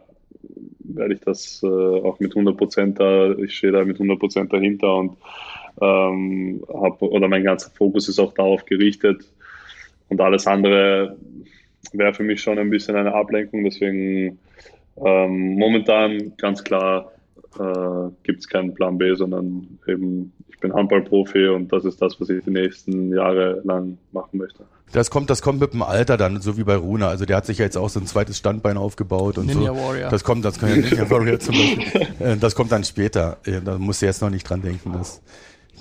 werde 0.80 1.14
ich 1.14 1.20
das 1.20 1.62
äh, 1.62 1.66
auch 1.66 2.20
mit 2.20 2.32
100 2.32 2.56
Prozent 2.56 3.00
da, 3.00 3.32
ich 3.32 3.56
stehe 3.56 3.72
da 3.72 3.84
mit 3.84 3.96
100 3.96 4.18
Prozent 4.18 4.52
dahinter 4.52 4.96
und 4.96 5.16
ähm, 5.80 6.62
hab, 6.68 7.00
oder 7.02 7.28
mein 7.28 7.44
ganzer 7.44 7.70
Fokus 7.70 8.08
ist 8.08 8.18
auch 8.18 8.34
darauf 8.34 8.64
gerichtet 8.64 9.24
und 10.08 10.20
alles 10.20 10.46
andere 10.46 11.16
wäre 11.92 12.14
für 12.14 12.22
mich 12.22 12.40
schon 12.42 12.58
ein 12.58 12.70
bisschen 12.70 12.96
eine 12.96 13.14
Ablenkung, 13.14 13.64
deswegen 13.64 14.38
ähm, 14.96 15.54
momentan 15.56 16.32
ganz 16.36 16.62
klar 16.62 17.12
äh, 17.58 18.10
gibt 18.22 18.40
es 18.40 18.48
keinen 18.48 18.74
Plan 18.74 18.98
B, 18.98 19.14
sondern 19.14 19.78
eben 19.86 20.32
ich 20.48 20.58
bin 20.60 20.72
Handballprofi 20.72 21.48
und 21.48 21.72
das 21.72 21.84
ist 21.84 22.00
das, 22.00 22.20
was 22.20 22.28
ich 22.30 22.44
die 22.44 22.50
nächsten 22.50 23.12
Jahre 23.14 23.60
lang 23.64 23.98
machen 24.12 24.38
möchte. 24.38 24.64
Das 24.92 25.10
kommt, 25.10 25.30
das 25.30 25.40
kommt 25.40 25.58
mit 25.58 25.72
dem 25.72 25.82
Alter 25.82 26.16
dann, 26.18 26.40
so 26.42 26.58
wie 26.58 26.64
bei 26.64 26.76
Runa. 26.76 27.08
Also 27.08 27.24
der 27.24 27.38
hat 27.38 27.46
sich 27.46 27.58
ja 27.58 27.64
jetzt 27.64 27.78
auch 27.78 27.88
so 27.88 27.98
ein 27.98 28.06
zweites 28.06 28.36
Standbein 28.36 28.76
aufgebaut 28.76 29.38
und 29.38 29.46
Ninja 29.46 29.74
so. 29.74 29.80
Warrior. 29.80 30.10
Das 30.10 30.22
kommt, 30.22 30.44
das 30.44 30.58
kann 30.60 30.68
ja 30.68 30.76
Ninja 30.76 31.10
Warrior 31.10 31.40
zum 31.40 31.54
Beispiel. 31.54 32.02
Äh, 32.20 32.36
Das 32.36 32.54
kommt 32.54 32.72
dann 32.72 32.84
später. 32.84 33.38
Da 33.64 33.78
musst 33.78 34.02
du 34.02 34.06
jetzt 34.06 34.20
noch 34.20 34.28
nicht 34.30 34.48
dran 34.48 34.60
denken. 34.60 34.92
Das, 34.92 35.22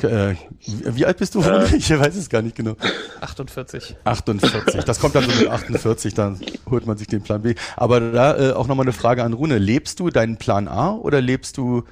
äh, 0.03 0.35
wie 0.65 1.05
alt 1.05 1.17
bist 1.17 1.35
du? 1.35 1.41
Rune? 1.41 1.67
Ich 1.75 1.89
weiß 1.89 2.15
es 2.15 2.29
gar 2.29 2.41
nicht 2.41 2.55
genau. 2.55 2.75
48. 3.21 3.95
48. 4.03 4.83
Das 4.83 4.99
kommt 4.99 5.15
dann 5.15 5.29
so 5.29 5.35
mit 5.39 5.47
48, 5.47 6.13
dann 6.13 6.39
holt 6.69 6.85
man 6.85 6.97
sich 6.97 7.07
den 7.07 7.21
Plan 7.21 7.41
B. 7.41 7.55
Aber 7.75 7.99
da 7.99 8.37
äh, 8.37 8.53
auch 8.53 8.67
nochmal 8.67 8.85
eine 8.85 8.93
Frage 8.93 9.23
an 9.23 9.33
Rune. 9.33 9.57
Lebst 9.57 9.99
du 9.99 10.09
deinen 10.09 10.37
Plan 10.37 10.67
A 10.67 10.91
oder 10.93 11.21
lebst 11.21 11.57
du 11.57 11.83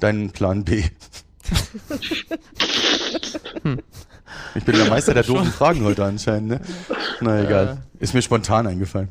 deinen 0.00 0.30
Plan 0.30 0.64
B? 0.64 0.84
Hm. 3.62 3.80
Ich 4.54 4.64
bin 4.64 4.76
der 4.76 4.88
Meister 4.88 5.14
der 5.14 5.22
doofen 5.22 5.50
Fragen 5.50 5.84
heute 5.84 6.04
anscheinend, 6.04 6.48
ne? 6.48 6.60
Na 7.20 7.42
egal. 7.42 7.82
Ist 7.98 8.14
mir 8.14 8.22
spontan 8.22 8.66
eingefallen. 8.66 9.08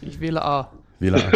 Ich 0.00 0.20
wähle 0.20 0.42
A. 0.42 0.70
Wähler. 0.98 1.30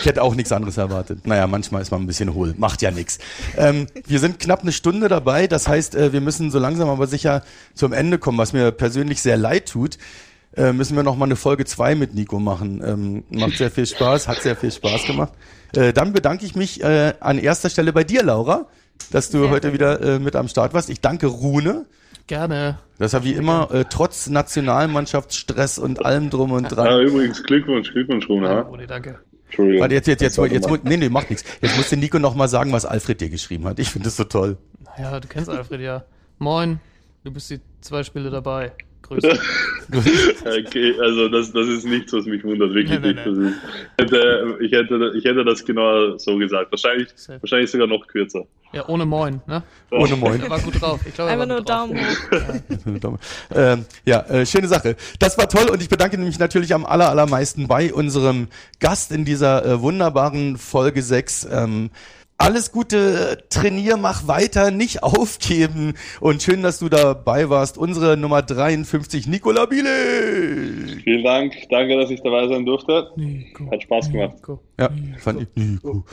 Ich 0.00 0.06
hätte 0.06 0.22
auch 0.22 0.34
nichts 0.34 0.52
anderes 0.52 0.76
erwartet. 0.76 1.26
Naja, 1.26 1.46
manchmal 1.46 1.82
ist 1.82 1.90
man 1.90 2.02
ein 2.02 2.06
bisschen 2.06 2.34
hohl. 2.34 2.54
Macht 2.56 2.82
ja 2.82 2.90
nichts. 2.90 3.18
Ähm, 3.56 3.86
wir 4.06 4.20
sind 4.20 4.38
knapp 4.38 4.62
eine 4.62 4.72
Stunde 4.72 5.08
dabei. 5.08 5.46
Das 5.46 5.66
heißt, 5.68 5.94
äh, 5.94 6.12
wir 6.12 6.20
müssen 6.20 6.50
so 6.50 6.58
langsam 6.58 6.88
aber 6.88 7.06
sicher 7.06 7.42
zum 7.74 7.92
Ende 7.92 8.18
kommen, 8.18 8.38
was 8.38 8.52
mir 8.52 8.70
persönlich 8.72 9.22
sehr 9.22 9.36
leid 9.36 9.66
tut. 9.68 9.98
Äh, 10.56 10.72
müssen 10.72 10.96
wir 10.96 11.02
noch 11.02 11.16
mal 11.16 11.26
eine 11.26 11.36
Folge 11.36 11.64
zwei 11.64 11.94
mit 11.94 12.14
Nico 12.14 12.38
machen. 12.38 12.82
Ähm, 12.84 13.24
macht 13.30 13.58
sehr 13.58 13.70
viel 13.70 13.86
Spaß, 13.86 14.28
hat 14.28 14.42
sehr 14.42 14.56
viel 14.56 14.72
Spaß 14.72 15.04
gemacht. 15.04 15.32
Äh, 15.74 15.92
dann 15.92 16.12
bedanke 16.12 16.46
ich 16.46 16.54
mich 16.54 16.82
äh, 16.82 17.12
an 17.20 17.38
erster 17.38 17.70
Stelle 17.70 17.92
bei 17.92 18.04
dir, 18.04 18.22
Laura, 18.22 18.66
dass 19.10 19.30
du 19.30 19.42
Sehr 19.42 19.50
heute 19.50 19.70
gerne. 19.70 20.00
wieder 20.00 20.14
äh, 20.16 20.18
mit 20.18 20.34
am 20.36 20.48
Start 20.48 20.74
warst. 20.74 20.88
Ich 20.90 21.00
danke 21.00 21.26
Rune, 21.26 21.86
Gerne. 22.28 22.78
dass 22.98 23.14
er 23.14 23.24
wie 23.24 23.32
immer 23.32 23.70
äh, 23.72 23.84
trotz 23.88 24.28
Nationalmannschaftsstress 24.28 25.78
und 25.78 26.04
allem 26.04 26.30
drum 26.30 26.52
und 26.52 26.64
Ja, 26.64 26.68
dran 26.68 27.00
übrigens, 27.00 27.42
Glückwunsch, 27.42 27.90
Glückwunsch, 27.92 28.28
Rune. 28.28 28.46
Ja, 28.46 28.54
Ja? 28.70 28.86
Danke. 28.86 29.18
Entschuldigung. 29.46 29.80
Warte, 29.80 29.94
jetzt, 29.94 30.06
jetzt, 30.06 30.20
jetzt, 30.20 30.38
Das 30.38 30.50
jetzt, 30.50 30.70
jetzt, 30.70 30.84
nee, 30.84 30.96
nee, 30.98 31.08
macht 31.08 31.30
nichts. 31.30 31.44
Jetzt 31.62 31.76
musste 31.76 31.96
Nico 31.96 32.18
noch 32.18 32.34
mal 32.34 32.48
sagen, 32.48 32.70
was 32.70 32.84
Alfred 32.84 33.20
dir 33.20 33.30
geschrieben 33.30 33.64
hat. 33.64 33.78
Ich 33.78 33.90
finde 33.90 34.04
das 34.04 34.16
so 34.16 34.24
toll. 34.24 34.58
Ja, 34.98 35.18
du 35.18 35.26
kennst 35.26 35.48
Alfred 35.48 35.80
ja. 35.80 36.04
Moin, 36.38 36.80
du 37.24 37.32
bist 37.32 37.50
die 37.50 37.60
zwei 37.80 38.02
Spiele 38.02 38.30
dabei. 38.30 38.72
Grüße. 39.08 39.38
Okay, 40.44 40.94
also 41.00 41.28
das, 41.30 41.50
das 41.52 41.66
ist 41.66 41.86
nichts, 41.86 42.12
was 42.12 42.26
mich 42.26 42.44
wundert, 42.44 42.74
wirklich 42.74 43.00
Nee, 43.00 43.14
nee, 43.14 43.14
nicht. 43.14 43.26
Das 43.26 43.38
ist, 43.38 43.54
hätte, 43.98 44.56
ich, 44.60 44.72
hätte, 44.72 45.12
ich 45.16 45.24
hätte 45.24 45.44
das 45.44 45.64
genau 45.64 46.18
so 46.18 46.36
gesagt. 46.36 46.70
Wahrscheinlich, 46.70 47.08
Safe. 47.14 47.40
wahrscheinlich 47.40 47.70
sogar 47.70 47.86
noch 47.86 48.06
kürzer. 48.06 48.44
Ja, 48.72 48.86
ohne 48.86 49.06
Moin, 49.06 49.40
ne? 49.46 49.62
Ohne 49.90 50.14
Moin. 50.16 50.42
Er 50.42 50.50
war 50.50 50.60
gut 50.60 50.80
drauf. 50.80 51.00
Ich 51.06 51.14
glaube, 51.14 51.30
er 51.30 51.40
Einfach 51.40 51.46
nur. 51.46 51.62
Daumen 51.62 51.98
hoch. 51.98 53.18
ähm, 53.54 53.86
ja, 54.04 54.20
äh, 54.28 54.44
schöne 54.44 54.68
Sache. 54.68 54.96
Das 55.18 55.38
war 55.38 55.48
toll 55.48 55.70
und 55.70 55.80
ich 55.80 55.88
bedanke 55.88 56.18
mich 56.18 56.38
natürlich 56.38 56.74
am 56.74 56.84
aller, 56.84 57.08
allermeisten 57.08 57.66
bei 57.66 57.92
unserem 57.92 58.48
Gast 58.78 59.10
in 59.10 59.24
dieser 59.24 59.64
äh, 59.64 59.80
wunderbaren 59.80 60.58
Folge 60.58 61.00
6. 61.02 61.48
Ähm, 61.50 61.90
alles 62.38 62.72
Gute, 62.72 63.44
trainier, 63.50 63.96
mach 63.96 64.26
weiter, 64.26 64.70
nicht 64.70 65.02
aufgeben 65.02 65.94
und 66.20 66.42
schön, 66.42 66.62
dass 66.62 66.78
du 66.78 66.88
dabei 66.88 67.50
warst. 67.50 67.76
Unsere 67.76 68.16
Nummer 68.16 68.42
53, 68.42 69.26
Nicola 69.26 69.66
Biele. 69.66 71.00
Vielen 71.02 71.24
Dank, 71.24 71.54
danke, 71.68 71.98
dass 72.00 72.10
ich 72.10 72.22
dabei 72.22 72.48
sein 72.48 72.64
durfte. 72.64 73.10
Nico. 73.16 73.70
Hat 73.70 73.82
Spaß 73.82 74.10
gemacht. 74.10 74.36
Nico. 74.36 74.60
Ja, 74.78 74.90
fand 75.18 75.42
ich. 75.42 75.48
Nico. 75.56 76.04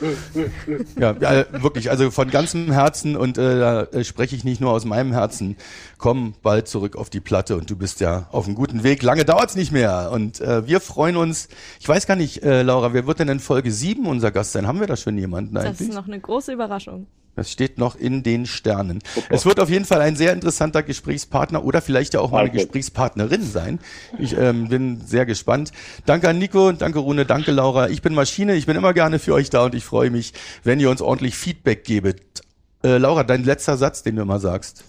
Ja, 0.98 1.14
ja, 1.20 1.62
wirklich, 1.62 1.88
also 1.90 2.10
von 2.10 2.30
ganzem 2.30 2.72
Herzen 2.72 3.16
und 3.16 3.38
äh, 3.38 3.58
da 3.60 3.82
äh, 3.84 4.02
spreche 4.02 4.34
ich 4.34 4.42
nicht 4.42 4.60
nur 4.60 4.72
aus 4.72 4.84
meinem 4.84 5.12
Herzen. 5.12 5.56
Komm 5.98 6.34
bald 6.42 6.66
zurück 6.66 6.96
auf 6.96 7.08
die 7.08 7.20
Platte 7.20 7.56
und 7.56 7.70
du 7.70 7.76
bist 7.76 8.00
ja 8.00 8.28
auf 8.32 8.46
einem 8.46 8.56
guten 8.56 8.82
Weg. 8.82 9.02
Lange 9.02 9.24
dauert's 9.24 9.54
nicht 9.54 9.70
mehr 9.70 10.10
und 10.12 10.40
äh, 10.40 10.66
wir 10.66 10.80
freuen 10.80 11.16
uns. 11.16 11.48
Ich 11.78 11.88
weiß 11.88 12.06
gar 12.08 12.16
nicht, 12.16 12.42
äh, 12.42 12.62
Laura, 12.62 12.92
wer 12.92 13.06
wird 13.06 13.20
denn 13.20 13.28
in 13.28 13.38
Folge 13.40 13.70
7 13.70 14.04
unser 14.06 14.32
Gast 14.32 14.52
sein? 14.52 14.66
Haben 14.66 14.80
wir 14.80 14.88
da 14.88 14.96
schon 14.96 15.16
jemanden 15.16 15.54
Das 15.54 15.64
eigentlich? 15.66 15.88
ist 15.90 15.94
noch 15.94 16.08
eine 16.08 16.18
große 16.18 16.52
Überraschung. 16.52 17.06
Das 17.36 17.52
steht 17.52 17.76
noch 17.78 17.96
in 17.96 18.22
den 18.22 18.46
Sternen. 18.46 19.00
Es 19.28 19.44
wird 19.44 19.60
auf 19.60 19.68
jeden 19.68 19.84
Fall 19.84 20.00
ein 20.00 20.16
sehr 20.16 20.32
interessanter 20.32 20.82
Gesprächspartner 20.82 21.64
oder 21.64 21.82
vielleicht 21.82 22.14
ja 22.14 22.20
auch 22.20 22.30
mal 22.30 22.40
eine. 22.40 22.50
Gesprächspartnerin 22.50 23.42
sein. 23.42 23.78
Ich 24.18 24.36
ähm, 24.36 24.68
bin 24.68 25.02
sehr 25.02 25.26
gespannt. 25.26 25.70
Danke 26.06 26.30
an 26.30 26.38
Nico, 26.38 26.72
danke 26.72 26.98
Rune, 26.98 27.26
danke 27.26 27.52
Laura. 27.52 27.90
Ich 27.90 28.00
bin 28.00 28.14
Maschine, 28.14 28.54
ich 28.54 28.64
bin 28.64 28.76
immer 28.76 28.94
gerne 28.94 29.18
für 29.18 29.34
euch 29.34 29.50
da 29.50 29.66
und 29.66 29.74
ich 29.74 29.84
freue 29.84 30.10
mich, 30.10 30.32
wenn 30.64 30.80
ihr 30.80 30.88
uns 30.90 31.02
ordentlich 31.02 31.36
Feedback 31.36 31.84
gebet. 31.84 32.42
Äh, 32.82 32.96
Laura, 32.96 33.22
dein 33.22 33.44
letzter 33.44 33.76
Satz, 33.76 34.02
den 34.02 34.16
du 34.16 34.22
immer 34.22 34.40
sagst. 34.40 34.82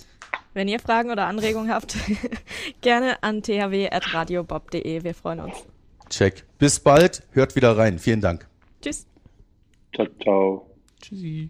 Wenn 0.54 0.70
ihr 0.70 0.80
Fragen 0.80 1.12
oder 1.12 1.28
Anregungen 1.28 1.72
habt, 1.72 1.98
gerne 2.82 3.22
an 3.22 3.44
thw.radiobob.de. 3.44 5.04
Wir 5.04 5.14
freuen 5.14 5.42
uns. 5.42 5.56
Check. 6.10 6.46
Bis 6.58 6.80
bald, 6.80 7.24
hört 7.32 7.56
wieder 7.56 7.78
rein. 7.78 8.00
Vielen 8.00 8.22
Dank. 8.22 8.48
Tschüss. 8.82 9.06
Ciao, 9.94 10.08
ciao. 10.22 10.70
Tschüssi. 11.02 11.50